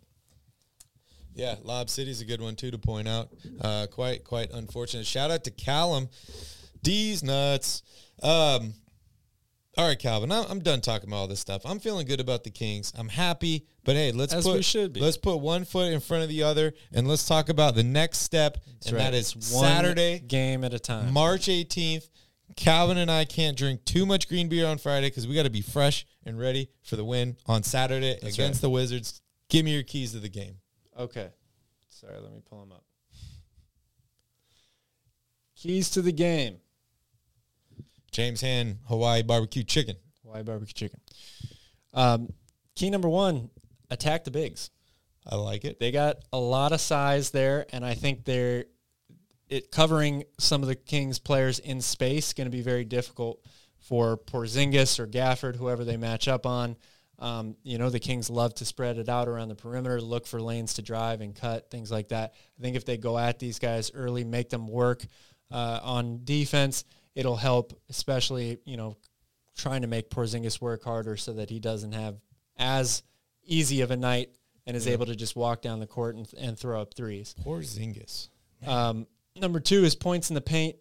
Yeah, 1.34 1.56
Lob 1.62 1.90
City's 1.90 2.20
a 2.20 2.24
good 2.24 2.40
one 2.40 2.56
too 2.56 2.70
to 2.70 2.78
point 2.78 3.06
out. 3.06 3.28
Uh, 3.60 3.86
quite 3.92 4.24
quite 4.24 4.50
unfortunate. 4.52 5.06
Shout 5.06 5.30
out 5.30 5.44
to 5.44 5.50
Callum. 5.50 6.08
D's 6.82 7.22
nuts. 7.22 7.82
Um, 8.22 8.74
all 9.76 9.86
right, 9.88 9.98
Calvin. 9.98 10.30
I'm, 10.30 10.60
done 10.60 10.80
talking 10.80 11.08
about 11.08 11.16
all 11.16 11.28
this 11.28 11.40
stuff. 11.40 11.62
I'm 11.64 11.78
feeling 11.78 12.06
good 12.06 12.20
about 12.20 12.44
the 12.44 12.50
Kings. 12.50 12.92
I'm 12.96 13.08
happy, 13.08 13.66
but 13.84 13.96
hey, 13.96 14.12
let's 14.12 14.32
As 14.32 14.44
put 14.44 14.56
we 14.56 14.62
should 14.62 14.92
be. 14.92 15.00
let's 15.00 15.16
put 15.16 15.38
one 15.38 15.64
foot 15.64 15.92
in 15.92 16.00
front 16.00 16.22
of 16.22 16.28
the 16.28 16.42
other, 16.42 16.72
and 16.92 17.08
let's 17.08 17.26
talk 17.26 17.48
about 17.48 17.74
the 17.74 17.82
next 17.82 18.18
step, 18.18 18.58
That's 18.66 18.86
and 18.86 18.96
right. 18.96 19.04
that 19.04 19.14
is 19.14 19.34
one 19.52 19.64
Saturday, 19.64 20.20
game 20.20 20.64
at 20.64 20.74
a 20.74 20.78
time. 20.78 21.12
March 21.12 21.46
18th. 21.46 22.08
Calvin 22.56 22.98
and 22.98 23.10
I 23.10 23.24
can't 23.24 23.56
drink 23.56 23.84
too 23.84 24.06
much 24.06 24.28
green 24.28 24.48
beer 24.48 24.66
on 24.66 24.78
Friday 24.78 25.08
because 25.08 25.26
we 25.26 25.34
got 25.34 25.42
to 25.44 25.50
be 25.50 25.62
fresh 25.62 26.06
and 26.24 26.38
ready 26.38 26.68
for 26.82 26.94
the 26.94 27.04
win 27.04 27.36
on 27.46 27.62
Saturday 27.62 28.18
That's 28.20 28.34
against 28.34 28.58
right. 28.58 28.60
the 28.62 28.70
Wizards. 28.70 29.22
Give 29.48 29.64
me 29.64 29.72
your 29.72 29.82
keys 29.82 30.12
to 30.12 30.20
the 30.20 30.28
game. 30.28 30.56
Okay. 30.96 31.30
Sorry, 31.88 32.14
let 32.20 32.32
me 32.32 32.40
pull 32.48 32.60
them 32.60 32.72
up. 32.72 32.84
Keys 35.56 35.90
to 35.90 36.02
the 36.02 36.12
game. 36.12 36.58
James 38.14 38.40
Hand 38.40 38.78
Hawaii 38.86 39.22
barbecue 39.22 39.64
chicken. 39.64 39.96
Hawaii 40.22 40.44
barbecue 40.44 40.72
chicken. 40.72 41.00
Um, 41.92 42.32
key 42.76 42.88
number 42.88 43.08
one: 43.08 43.50
attack 43.90 44.24
the 44.24 44.30
bigs. 44.30 44.70
I 45.26 45.34
like 45.36 45.64
it. 45.64 45.80
They 45.80 45.90
got 45.90 46.18
a 46.32 46.38
lot 46.38 46.72
of 46.72 46.80
size 46.80 47.30
there, 47.30 47.66
and 47.70 47.84
I 47.84 47.94
think 47.94 48.24
they're 48.24 48.66
it 49.48 49.70
covering 49.72 50.24
some 50.38 50.62
of 50.62 50.68
the 50.68 50.76
Kings 50.76 51.18
players 51.18 51.58
in 51.58 51.80
space 51.80 52.32
going 52.32 52.46
to 52.46 52.56
be 52.56 52.62
very 52.62 52.84
difficult 52.84 53.44
for 53.78 54.16
Porzingis 54.16 54.98
or 54.98 55.06
Gafford, 55.06 55.56
whoever 55.56 55.84
they 55.84 55.96
match 55.96 56.28
up 56.28 56.46
on. 56.46 56.76
Um, 57.18 57.56
you 57.64 57.78
know, 57.78 57.90
the 57.90 58.00
Kings 58.00 58.30
love 58.30 58.54
to 58.54 58.64
spread 58.64 58.96
it 58.96 59.08
out 59.08 59.28
around 59.28 59.48
the 59.48 59.54
perimeter, 59.54 60.00
look 60.00 60.26
for 60.26 60.40
lanes 60.40 60.74
to 60.74 60.82
drive 60.82 61.20
and 61.20 61.34
cut, 61.34 61.70
things 61.70 61.90
like 61.90 62.08
that. 62.08 62.34
I 62.58 62.62
think 62.62 62.76
if 62.76 62.84
they 62.84 62.96
go 62.96 63.18
at 63.18 63.38
these 63.38 63.58
guys 63.58 63.90
early, 63.92 64.24
make 64.24 64.50
them 64.50 64.68
work 64.68 65.04
uh, 65.50 65.80
on 65.82 66.20
defense, 66.24 66.84
it'll 67.14 67.36
help, 67.36 67.78
especially, 67.88 68.58
you 68.64 68.76
know, 68.76 68.96
trying 69.56 69.82
to 69.82 69.88
make 69.88 70.10
Porzingis 70.10 70.60
work 70.60 70.82
harder 70.84 71.16
so 71.16 71.32
that 71.34 71.48
he 71.50 71.60
doesn't 71.60 71.92
have 71.92 72.16
as 72.56 73.02
easy 73.44 73.80
of 73.82 73.90
a 73.90 73.96
night 73.96 74.30
and 74.66 74.76
is 74.76 74.86
Yeah. 74.86 74.92
able 74.94 75.06
to 75.06 75.14
just 75.16 75.36
walk 75.36 75.62
down 75.62 75.78
the 75.80 75.86
court 75.86 76.16
and, 76.16 76.28
and 76.36 76.58
throw 76.58 76.80
up 76.80 76.94
threes. 76.94 77.34
Porzingis. 77.44 78.28
Um, 78.66 79.06
number 79.36 79.60
two 79.60 79.84
is 79.84 79.94
points 79.94 80.30
in 80.30 80.34
the 80.34 80.40
paint. 80.40 80.76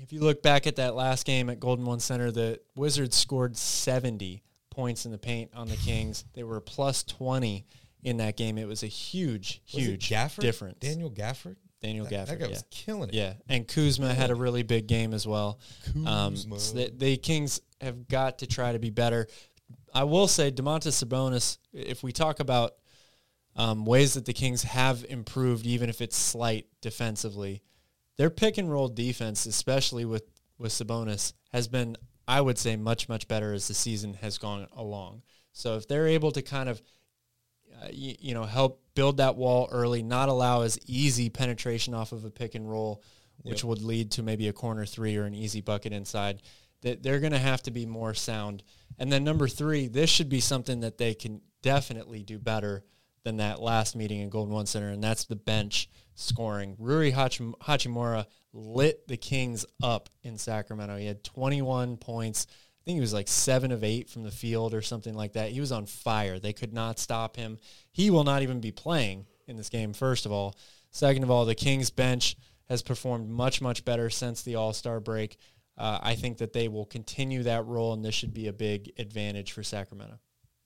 If 0.00 0.12
you 0.12 0.20
look 0.20 0.42
back 0.42 0.66
at 0.66 0.76
that 0.76 0.94
last 0.94 1.26
game 1.26 1.50
at 1.50 1.60
Golden 1.60 1.84
One 1.84 2.00
Center, 2.00 2.30
the 2.30 2.60
Wizards 2.76 3.14
scored 3.16 3.56
70 3.56 4.42
points 4.70 5.04
in 5.04 5.12
the 5.12 5.18
paint 5.18 5.50
on 5.54 5.68
the 5.68 5.76
Kings. 5.76 6.24
They 6.32 6.42
were 6.44 6.60
plus 6.60 7.02
20 7.04 7.66
in 8.02 8.16
that 8.16 8.36
game. 8.36 8.56
It 8.56 8.66
was 8.66 8.82
a 8.82 8.86
huge, 8.88 9.60
Was 9.74 9.84
huge 9.84 10.08
Gafford? 10.08 10.40
difference. 10.40 10.78
Daniel 10.80 11.10
Gafford? 11.10 11.56
Daniel 11.82 12.06
That, 12.06 12.26
that 12.26 12.36
Gafford. 12.36 12.38
guy 12.40 12.44
yeah. 12.46 12.50
was 12.50 12.64
killing 12.70 13.08
it. 13.10 13.14
Yeah, 13.14 13.34
and 13.48 13.66
Kuzma 13.66 14.14
had 14.14 14.30
a 14.30 14.34
really 14.34 14.62
big 14.62 14.86
game 14.86 15.12
as 15.12 15.26
well. 15.26 15.58
Um, 16.06 16.34
Kuzma. 16.34 16.58
so 16.58 16.76
the, 16.76 16.92
the 16.96 17.16
Kings 17.16 17.60
have 17.80 18.08
got 18.08 18.38
to 18.38 18.46
try 18.46 18.72
to 18.72 18.78
be 18.78 18.90
better. 18.90 19.26
I 19.94 20.04
will 20.04 20.28
say, 20.28 20.50
Domantas 20.50 21.04
Sabonis. 21.04 21.58
If 21.72 22.02
we 22.02 22.12
talk 22.12 22.40
about 22.40 22.72
um, 23.56 23.84
ways 23.84 24.14
that 24.14 24.24
the 24.24 24.32
Kings 24.32 24.62
have 24.62 25.04
improved, 25.08 25.66
even 25.66 25.90
if 25.90 26.00
it's 26.00 26.16
slight 26.16 26.66
defensively, 26.80 27.62
their 28.16 28.30
pick 28.30 28.56
and 28.58 28.70
roll 28.70 28.88
defense, 28.88 29.44
especially 29.46 30.04
with 30.04 30.24
with 30.58 30.72
Sabonis, 30.72 31.32
has 31.52 31.66
been, 31.66 31.96
I 32.28 32.40
would 32.40 32.56
say, 32.58 32.76
much 32.76 33.08
much 33.08 33.26
better 33.26 33.52
as 33.52 33.68
the 33.68 33.74
season 33.74 34.14
has 34.14 34.38
gone 34.38 34.68
along. 34.76 35.22
So 35.52 35.76
if 35.76 35.88
they're 35.88 36.06
able 36.06 36.30
to 36.32 36.40
kind 36.42 36.68
of 36.68 36.80
Uh, 37.82 37.88
you, 37.90 38.14
you 38.20 38.34
know, 38.34 38.44
help 38.44 38.80
build 38.94 39.16
that 39.16 39.36
wall 39.36 39.68
early, 39.72 40.02
not 40.02 40.28
allow 40.28 40.62
as 40.62 40.78
easy 40.86 41.28
penetration 41.30 41.94
off 41.94 42.12
of 42.12 42.24
a 42.24 42.30
pick 42.30 42.54
and 42.54 42.70
roll, 42.70 43.02
which 43.42 43.62
Yep. 43.62 43.68
would 43.68 43.82
lead 43.82 44.10
to 44.12 44.22
maybe 44.22 44.48
a 44.48 44.52
corner 44.52 44.84
three 44.86 45.16
or 45.16 45.24
an 45.24 45.34
easy 45.34 45.60
bucket 45.60 45.92
inside. 45.92 46.42
That 46.82 47.02
they're 47.02 47.20
going 47.20 47.32
to 47.32 47.38
have 47.38 47.62
to 47.62 47.70
be 47.70 47.86
more 47.86 48.12
sound. 48.14 48.62
And 48.98 49.10
then 49.10 49.24
number 49.24 49.48
three, 49.48 49.86
this 49.88 50.10
should 50.10 50.28
be 50.28 50.40
something 50.40 50.80
that 50.80 50.98
they 50.98 51.14
can 51.14 51.40
definitely 51.62 52.22
do 52.22 52.38
better 52.38 52.84
than 53.24 53.36
that 53.36 53.60
last 53.62 53.94
meeting 53.96 54.20
in 54.20 54.28
Golden 54.30 54.52
One 54.52 54.66
Center, 54.66 54.88
and 54.88 55.02
that's 55.02 55.24
the 55.24 55.36
bench 55.36 55.88
scoring. 56.14 56.74
Rui 56.78 57.12
Hachim- 57.12 57.54
Hachimura 57.62 58.26
lit 58.52 59.06
the 59.06 59.16
Kings 59.16 59.64
up 59.82 60.10
in 60.24 60.36
Sacramento. 60.38 60.96
He 60.96 61.06
had 61.06 61.22
21 61.24 61.96
points. 61.96 62.46
I 62.82 62.84
think 62.84 62.96
he 62.96 63.00
was 63.00 63.14
like 63.14 63.28
seven 63.28 63.70
of 63.70 63.84
eight 63.84 64.10
from 64.10 64.24
the 64.24 64.32
field 64.32 64.74
or 64.74 64.82
something 64.82 65.14
like 65.14 65.34
that. 65.34 65.50
He 65.50 65.60
was 65.60 65.70
on 65.70 65.86
fire. 65.86 66.40
They 66.40 66.52
could 66.52 66.72
not 66.72 66.98
stop 66.98 67.36
him. 67.36 67.58
He 67.92 68.10
will 68.10 68.24
not 68.24 68.42
even 68.42 68.60
be 68.60 68.72
playing 68.72 69.26
in 69.46 69.56
this 69.56 69.68
game, 69.68 69.92
first 69.92 70.26
of 70.26 70.32
all. 70.32 70.56
Second 70.90 71.22
of 71.22 71.30
all, 71.30 71.44
the 71.44 71.54
Kings 71.54 71.90
bench 71.90 72.36
has 72.68 72.82
performed 72.82 73.28
much, 73.28 73.60
much 73.60 73.84
better 73.84 74.10
since 74.10 74.42
the 74.42 74.56
All 74.56 74.72
Star 74.72 74.98
break. 74.98 75.36
Uh, 75.78 76.00
I 76.02 76.16
think 76.16 76.38
that 76.38 76.52
they 76.52 76.66
will 76.66 76.84
continue 76.84 77.44
that 77.44 77.64
role, 77.66 77.92
and 77.92 78.04
this 78.04 78.16
should 78.16 78.34
be 78.34 78.48
a 78.48 78.52
big 78.52 78.90
advantage 78.98 79.52
for 79.52 79.62
Sacramento. 79.62 80.18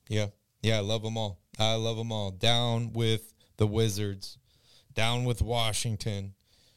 Yeah. 0.09 0.29
Yeah, 0.63 0.79
I 0.79 0.81
love 0.81 1.03
them 1.03 1.19
all. 1.19 1.39
I 1.59 1.75
love 1.75 1.99
them 1.99 2.11
all. 2.11 2.31
Down 2.31 2.95
with 2.95 3.35
the 3.59 3.67
Wizards. 3.67 4.39
Down 4.95 5.25
with 5.25 5.43
Washington. 5.43 6.33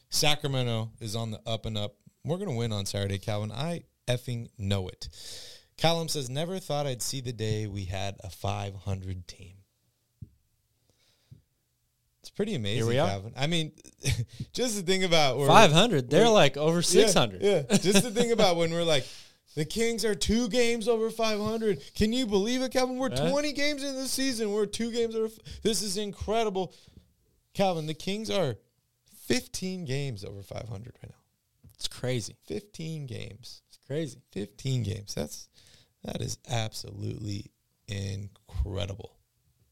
Sacramento 0.09 0.91
is 0.99 1.15
on 1.15 1.31
the 1.31 1.39
up 1.45 1.65
and 1.65 1.77
up. 1.77 1.95
We're 2.25 2.37
going 2.37 2.49
to 2.49 2.55
win 2.55 2.73
on 2.73 2.85
Saturday, 2.85 3.19
Calvin. 3.19 3.51
I 3.51 3.83
effing 4.09 4.49
know 4.57 4.87
it. 4.87 5.07
Callum 5.77 6.07
says, 6.09 6.29
never 6.29 6.59
thought 6.59 6.85
I'd 6.87 7.01
see 7.01 7.21
the 7.21 7.31
day 7.31 7.67
we 7.67 7.85
had 7.85 8.17
a 8.23 8.29
500 8.29 9.27
team. 9.27 9.53
It's 12.21 12.29
pretty 12.29 12.53
amazing, 12.55 12.77
Here 12.79 12.87
we 12.87 12.99
are. 12.99 13.07
Calvin. 13.07 13.33
I 13.37 13.47
mean, 13.47 13.71
just 14.53 14.77
to 14.77 14.83
think 14.83 15.03
about 15.05 15.37
where 15.37 15.47
500. 15.47 16.09
They're 16.09 16.27
like 16.29 16.57
over 16.57 16.81
600. 16.81 17.41
Yeah, 17.41 17.61
just 17.77 18.03
to 18.03 18.11
think 18.11 18.33
about 18.33 18.57
when 18.57 18.71
we're 18.71 18.83
like, 18.83 19.05
the 19.55 19.63
Kings 19.65 20.03
are 20.05 20.15
two 20.15 20.49
games 20.49 20.87
over 20.87 21.09
500. 21.09 21.81
Can 21.95 22.11
you 22.13 22.27
believe 22.27 22.61
it, 22.61 22.71
Calvin? 22.73 22.97
We're 22.97 23.09
Right. 23.09 23.29
20 23.31 23.53
games 23.53 23.83
in 23.83 23.95
the 23.95 24.07
season. 24.07 24.51
We're 24.51 24.65
two 24.65 24.91
games 24.91 25.15
over. 25.15 25.25
f- 25.25 25.61
This 25.63 25.81
is 25.81 25.97
incredible. 25.97 26.73
Calvin, 27.53 27.87
the 27.87 27.93
Kings 27.93 28.29
are 28.29 28.55
15 29.27 29.85
games 29.85 30.23
over 30.25 30.43
500 30.43 30.69
right 31.01 31.09
now. 31.09 31.15
It's 31.73 31.87
crazy. 31.87 32.35
15 32.47 33.05
games. 33.07 33.61
It's 33.89 34.13
crazy. 34.13 34.21
15 34.33 34.83
games. 34.83 35.15
That's 35.15 35.49
that 36.03 36.21
is 36.21 36.37
absolutely 36.49 37.51
incredible. 37.87 39.15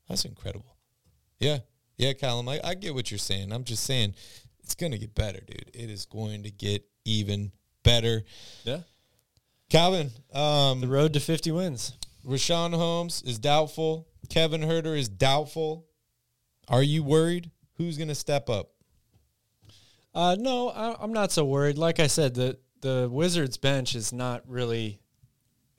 That's 0.10 0.26
incredible. 0.26 0.76
Yeah. 1.40 1.60
Yeah, 1.98 2.14
Callum, 2.14 2.50
I, 2.50 2.60
I 2.64 2.74
get 2.76 2.94
what 2.94 3.10
you're 3.12 3.18
saying. 3.18 3.52
I'm 3.52 3.64
just 3.64 3.84
saying 3.84 4.16
it's 4.64 4.76
gonna 4.76 4.98
get 4.98 5.16
better, 5.16 5.40
dude. 5.40 5.72
It 5.74 5.90
is 5.90 6.06
going 6.06 6.44
to 6.44 6.52
get 6.52 6.84
even 7.06 7.52
better. 7.84 8.24
Yeah. 8.64 8.82
Calvin, 9.70 10.12
um 10.34 10.82
The 10.82 10.88
road 10.88 11.14
to 11.14 11.20
50 11.20 11.52
wins. 11.52 11.94
Richaun 12.26 12.74
Holmes 12.74 13.22
is 13.24 13.40
doubtful. 13.40 14.08
Kevin 14.30 14.62
Huerter 14.62 14.98
is 14.98 15.08
doubtful. 15.08 15.86
Are 16.68 16.84
you 16.84 17.04
worried? 17.04 17.52
Who's 17.76 17.98
gonna 17.98 18.16
step 18.16 18.50
up? 18.50 18.72
Uh, 20.14 20.36
no, 20.40 20.70
I, 20.70 20.96
I'm 21.00 21.14
not 21.14 21.32
so 21.32 21.46
worried. 21.46 21.78
Like 21.78 22.00
I 22.00 22.08
said, 22.08 22.34
the 22.34 22.58
the 22.82 23.10
Wizards 23.12 23.58
bench 23.58 23.96
is 23.96 24.12
not 24.14 24.44
really. 24.48 25.00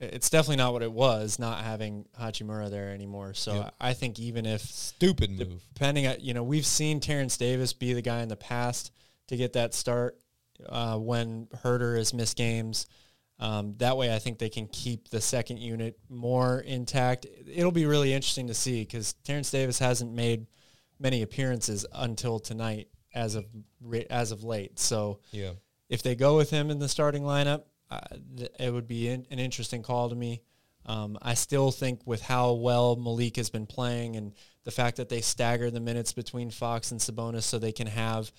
It's 0.01 0.29
definitely 0.29 0.55
not 0.57 0.71
what 0.71 0.81
it 0.81 0.91
was, 0.91 1.39
not 1.39 1.61
having 1.61 2.05
Hachimura 2.17 2.69
there 2.69 2.93
anymore. 2.93 3.33
So 3.33 3.55
Yep. 3.55 3.75
I 3.81 3.93
think 3.93 4.17
even 4.17 4.45
if 4.45 4.61
Stupid 4.61 5.31
move. 5.31 5.61
depending 5.73 6.07
on 6.07 6.15
you 6.21 6.33
know 6.33 6.43
we've 6.43 6.65
seen 6.65 7.01
Terence 7.01 7.35
Davis 7.35 7.73
be 7.73 7.91
the 7.93 8.01
guy 8.01 8.21
in 8.21 8.29
the 8.29 8.37
past 8.37 8.91
to 9.27 9.35
get 9.35 9.53
that 9.53 9.73
start 9.73 10.17
uh, 10.67 10.97
when 10.97 11.47
Huerter 11.63 11.97
has 11.97 12.13
missed 12.13 12.37
games. 12.37 12.85
Um, 13.39 13.75
that 13.77 13.95
way, 13.95 14.13
I 14.13 14.19
think 14.19 14.37
they 14.37 14.49
can 14.49 14.67
keep 14.67 15.09
the 15.09 15.21
second 15.21 15.57
unit 15.59 15.97
more 16.09 16.59
intact. 16.59 17.25
It'll 17.47 17.71
be 17.71 17.85
really 17.85 18.13
interesting 18.13 18.47
to 18.47 18.53
see 18.53 18.81
because 18.81 19.13
Terence 19.23 19.49
Davis 19.51 19.79
hasn't 19.79 20.13
made 20.13 20.47
many 20.99 21.21
appearances 21.21 21.85
until 21.93 22.39
tonight, 22.39 22.89
as 23.13 23.35
of 23.35 23.45
as 24.09 24.31
of 24.31 24.43
late. 24.43 24.77
So 24.79 25.19
Yeah. 25.31 25.51
If 25.89 26.03
they 26.03 26.15
go 26.15 26.37
with 26.37 26.49
him 26.49 26.69
in 26.69 26.79
the 26.79 26.87
starting 26.87 27.23
lineup, 27.23 27.63
uh, 27.89 27.99
th- 28.37 28.51
it 28.59 28.71
would 28.71 28.87
be 28.87 29.07
in, 29.09 29.25
an 29.31 29.39
interesting 29.39 29.81
call 29.81 30.09
to 30.09 30.15
me. 30.15 30.41
Um, 30.85 31.17
I 31.21 31.33
still 31.33 31.71
think 31.71 32.01
with 32.05 32.21
how 32.21 32.53
well 32.53 32.95
Malik 32.95 33.35
has 33.35 33.49
been 33.49 33.65
playing 33.65 34.15
and 34.15 34.33
the 34.63 34.71
fact 34.71 34.97
that 34.97 35.09
they 35.09 35.21
stagger 35.21 35.69
the 35.69 35.79
minutes 35.79 36.13
between 36.13 36.51
Fox 36.51 36.91
and 36.91 36.99
Sabonis 36.99 37.43
so 37.43 37.59
they 37.59 37.71
can 37.71 37.87
have 37.87 38.31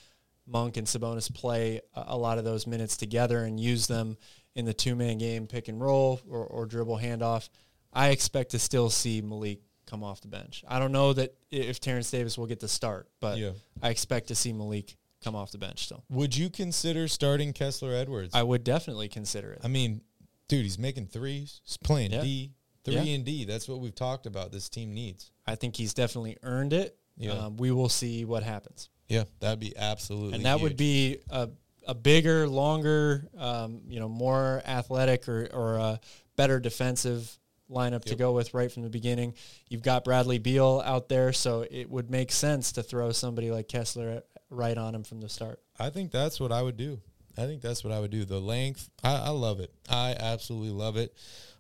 Monk 0.47 0.77
and 0.77 0.87
Sabonis 0.87 1.33
play 1.33 1.81
a, 1.95 2.05
a 2.09 2.17
lot 2.17 2.39
of 2.39 2.45
those 2.45 2.67
minutes 2.67 2.97
together 2.97 3.45
and 3.45 3.59
use 3.61 3.87
them 3.87 4.17
in 4.55 4.65
the 4.65 4.75
two-man 4.75 5.19
game 5.19 5.47
pick 5.47 5.69
and 5.69 5.81
roll 5.81 6.21
or, 6.29 6.45
or 6.45 6.67
dribble 6.67 6.99
handoff. 6.99 7.49
I 7.93 8.09
expect 8.09 8.53
to 8.53 8.59
still 8.59 8.91
see 8.91 9.21
Malik 9.21 9.61
come 9.87 10.03
off 10.03 10.21
the 10.21 10.29
bench. 10.29 10.65
I 10.69 10.79
don't 10.79 10.93
know 10.93 11.13
that 11.13 11.35
if 11.51 11.81
Terence 11.81 12.11
Davis 12.11 12.39
will 12.39 12.47
get 12.47 12.61
the 12.61 12.69
start, 12.69 13.09
but 13.21 13.39
Yeah. 13.39 13.51
I 13.83 13.91
expect 13.91 14.29
to 14.29 14.35
see 14.35 14.53
Malik 14.53 14.97
come 15.23 15.35
off 15.37 15.51
the 15.53 15.59
bench 15.59 15.85
still. 15.85 16.05
Would 16.11 16.37
you 16.37 16.51
consider 16.51 17.09
starting 17.09 17.53
Kessler 17.53 17.93
Edwards? 17.95 18.35
I 18.35 18.43
would 18.43 18.65
definitely 18.65 19.09
consider 19.09 19.53
it. 19.53 19.61
I 19.63 19.69
mean, 19.69 20.01
dude, 20.49 20.63
he's 20.65 20.79
making 20.79 21.07
threes. 21.07 21.61
He's 21.65 21.77
playing 21.77 22.13
Yeah. 22.13 22.23
D, 22.23 22.53
three 22.85 22.95
Yeah. 22.95 23.15
and 23.17 23.25
D. 23.25 23.45
That's 23.45 23.69
what 23.69 23.81
we've 23.81 23.95
talked 23.95 24.27
about. 24.27 24.53
This 24.53 24.69
team 24.69 24.95
needs. 24.95 25.31
I 25.47 25.55
think 25.55 25.77
he's 25.77 25.95
definitely 25.95 26.37
earned 26.43 26.73
it. 26.73 26.97
Yeah. 27.17 27.33
Um, 27.33 27.57
we 27.57 27.71
will 27.71 27.89
see 27.91 28.25
what 28.25 28.43
happens. 28.43 28.89
Yeah, 29.09 29.25
that'd 29.41 29.59
be 29.61 29.77
absolutely. 29.77 30.37
and 30.37 30.47
that 30.47 30.61
would 30.61 30.77
be 30.77 31.19
a, 31.29 31.51
a 31.87 31.95
bigger, 31.95 32.49
longer, 32.49 33.29
um, 33.37 33.83
you 33.89 33.99
know, 34.01 34.09
more 34.09 34.63
athletic 34.65 35.29
or, 35.29 35.49
or 35.53 35.75
a 35.77 36.01
better 36.37 36.61
defensive 36.61 37.37
lineup 37.71 38.05
to 38.05 38.15
go 38.17 38.33
with 38.33 38.55
right 38.55 38.71
from 38.71 38.83
the 38.85 38.89
beginning. 38.91 39.35
You've 39.69 39.83
got 39.83 40.05
Bradley 40.05 40.39
Beal 40.39 40.83
out 40.85 41.09
there, 41.09 41.33
so 41.33 41.67
it 41.71 41.91
would 41.91 42.11
make 42.11 42.33
sense 42.33 42.73
to 42.73 42.83
throw 42.83 43.13
somebody 43.13 43.51
like 43.51 43.69
Kessler 43.69 44.23
right 44.51 44.77
on 44.77 44.95
him 44.95 45.05
from 45.05 45.21
the 45.21 45.29
start. 45.29 45.61
I 45.79 45.91
think 45.91 46.11
that's 46.11 46.41
what 46.41 46.53
I 46.53 46.63
would 46.63 46.77
do. 46.77 47.01
I 47.39 47.47
think 47.47 47.63
that's 47.63 47.85
what 47.85 47.93
I 47.93 48.01
would 48.01 48.11
do. 48.11 48.25
The 48.25 48.41
length, 48.41 48.91
I, 49.03 49.15
I 49.15 49.29
love 49.31 49.61
it. 49.61 49.73
I 49.89 50.17
absolutely 50.19 50.71
love 50.71 50.97
it. 50.97 51.15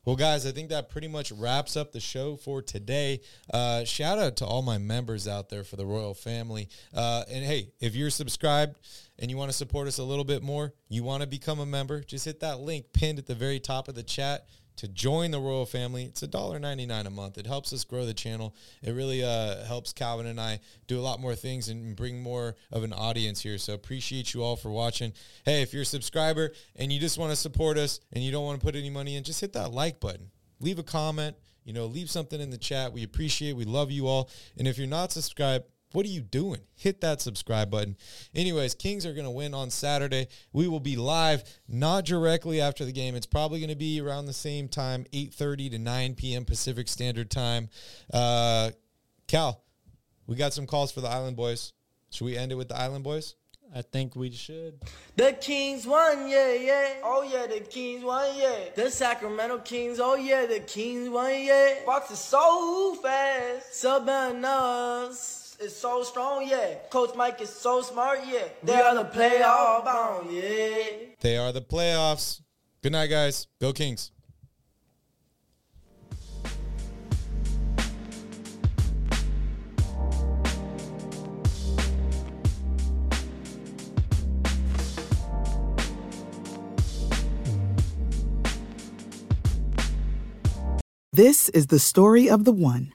Well, 0.04 0.16
guys, 0.16 0.46
I 0.46 0.50
think 0.50 0.70
that 0.70 0.88
pretty 0.88 1.08
much 1.08 1.30
wraps 1.30 1.76
up 1.76 1.92
the 1.92 2.00
show 2.00 2.36
for 2.36 2.62
today. 2.62 3.20
Uh, 3.52 3.84
shout 3.84 4.18
out 4.18 4.36
to 4.36 4.46
all 4.46 4.62
my 4.62 4.78
members 4.78 5.28
out 5.28 5.48
there 5.48 5.62
for 5.62 5.76
the 5.76 5.86
Royal 5.86 6.14
Family. 6.14 6.68
Uh, 6.94 7.22
and 7.30 7.44
hey, 7.44 7.70
if 7.80 7.94
you're 7.94 8.10
subscribed 8.10 8.78
and 9.18 9.30
you 9.30 9.36
want 9.36 9.50
to 9.50 9.56
support 9.56 9.86
us 9.88 9.98
a 9.98 10.04
little 10.04 10.24
bit 10.24 10.42
more, 10.42 10.72
you 10.88 11.02
want 11.04 11.22
to 11.22 11.28
become 11.28 11.60
a 11.60 11.66
member, 11.66 12.00
just 12.00 12.24
hit 12.24 12.40
that 12.40 12.60
link 12.60 12.86
pinned 12.92 13.18
at 13.18 13.26
the 13.26 13.34
very 13.34 13.60
top 13.60 13.88
of 13.88 13.94
the 13.94 14.02
chat 14.02 14.46
to 14.76 14.88
join 14.88 15.30
the 15.30 15.40
Royal 15.40 15.66
Family. 15.66 16.04
It's 16.04 16.22
$1.99 16.22 17.06
a 17.06 17.10
month. 17.10 17.38
It 17.38 17.46
helps 17.46 17.72
us 17.72 17.84
grow 17.84 18.06
the 18.06 18.14
channel. 18.14 18.54
It 18.82 18.92
really 18.92 19.22
uh, 19.22 19.64
helps 19.64 19.92
Calvin 19.92 20.26
and 20.26 20.40
I 20.40 20.60
do 20.86 20.98
a 20.98 21.02
lot 21.02 21.20
more 21.20 21.34
things 21.34 21.68
and 21.68 21.94
bring 21.94 22.22
more 22.22 22.56
of 22.72 22.82
an 22.82 22.92
audience 22.92 23.40
here. 23.40 23.58
So 23.58 23.74
appreciate 23.74 24.32
you 24.34 24.42
all 24.42 24.56
for 24.56 24.70
watching. 24.70 25.12
Hey, 25.44 25.62
if 25.62 25.72
you're 25.72 25.82
a 25.82 25.86
subscriber 25.86 26.52
and 26.76 26.92
you 26.92 26.98
just 26.98 27.18
want 27.18 27.30
to 27.30 27.36
support 27.36 27.78
us 27.78 28.00
and 28.12 28.24
you 28.24 28.32
don't 28.32 28.44
want 28.44 28.60
to 28.60 28.64
put 28.64 28.76
any 28.76 28.90
money 28.90 29.16
in, 29.16 29.24
just 29.24 29.40
hit 29.40 29.52
that 29.52 29.72
like 29.72 30.00
button. 30.00 30.30
Leave 30.60 30.78
a 30.78 30.82
comment. 30.82 31.36
You 31.64 31.74
know, 31.74 31.86
leave 31.86 32.10
something 32.10 32.40
in 32.40 32.50
the 32.50 32.58
chat. 32.58 32.92
We 32.92 33.02
appreciate. 33.02 33.54
We 33.54 33.64
love 33.64 33.90
you 33.90 34.06
all. 34.06 34.30
And 34.56 34.66
if 34.66 34.78
you're 34.78 34.86
not 34.86 35.12
subscribed, 35.12 35.66
what 35.92 36.06
are 36.06 36.10
you 36.10 36.20
doing? 36.20 36.60
Hit 36.76 37.00
that 37.00 37.20
subscribe 37.20 37.70
button. 37.70 37.96
Anyways, 38.34 38.74
Kings 38.74 39.04
are 39.04 39.12
going 39.12 39.24
to 39.24 39.30
win 39.30 39.54
on 39.54 39.70
Saturday. 39.70 40.28
We 40.52 40.68
will 40.68 40.80
be 40.80 40.96
live 40.96 41.42
not 41.68 42.04
directly 42.04 42.60
after 42.60 42.84
the 42.84 42.92
game. 42.92 43.14
It's 43.14 43.26
probably 43.26 43.60
going 43.60 43.70
to 43.70 43.76
be 43.76 44.00
around 44.00 44.26
the 44.26 44.32
same 44.32 44.68
time, 44.68 45.06
8:30 45.12 45.72
to 45.72 45.78
9 45.78 46.14
p.m. 46.14 46.44
Pacific 46.44 46.88
Standard 46.88 47.30
Time. 47.30 47.68
Uh, 48.12 48.70
Cal, 49.26 49.62
we 50.26 50.36
got 50.36 50.52
some 50.52 50.66
calls 50.66 50.92
for 50.92 51.00
the 51.00 51.08
Island 51.08 51.36
Boys. 51.36 51.72
Should 52.10 52.24
we 52.24 52.36
end 52.36 52.52
it 52.52 52.56
with 52.56 52.68
the 52.68 52.76
Island 52.76 53.04
Boys? 53.04 53.34
I 53.74 53.82
think 53.82 54.16
we 54.16 54.32
should. 54.32 54.80
The 55.16 55.32
Kings 55.40 55.86
won, 55.86 56.28
yeah, 56.28 56.52
yeah. 56.54 56.94
Oh 57.04 57.22
yeah, 57.22 57.46
the 57.46 57.60
Kings 57.60 58.02
won, 58.02 58.26
yeah. 58.36 58.64
The 58.74 58.90
Sacramento 58.90 59.58
Kings, 59.58 60.00
oh 60.00 60.16
yeah, 60.16 60.46
the 60.46 60.58
Kings 60.60 61.08
won, 61.08 61.32
yeah. 61.40 61.74
Fox 61.86 62.10
is 62.10 62.18
so 62.18 62.96
fast. 63.00 63.72
Sabonis. 63.72 65.39
Is 65.60 65.76
so 65.76 66.02
strong, 66.02 66.48
yeah. 66.48 66.76
Coach 66.90 67.14
Mike 67.14 67.40
is 67.40 67.50
so 67.50 67.82
smart, 67.82 68.20
yeah. 68.26 68.44
They 68.62 68.80
are 68.80 68.94
the 68.94 69.04
playoff 69.04 69.84
bound, 69.84 70.32
yeah. 70.32 70.84
They 71.20 71.36
are 71.36 71.52
the 71.52 71.60
playoffs. 71.60 72.40
Good 72.82 72.92
night, 72.92 73.08
guys. 73.08 73.46
Go 73.60 73.72
Kings. 73.72 74.10
This 91.12 91.50
is 91.50 91.66
the 91.66 91.78
story 91.78 92.30
of 92.30 92.46
the 92.46 92.52
one. 92.52 92.94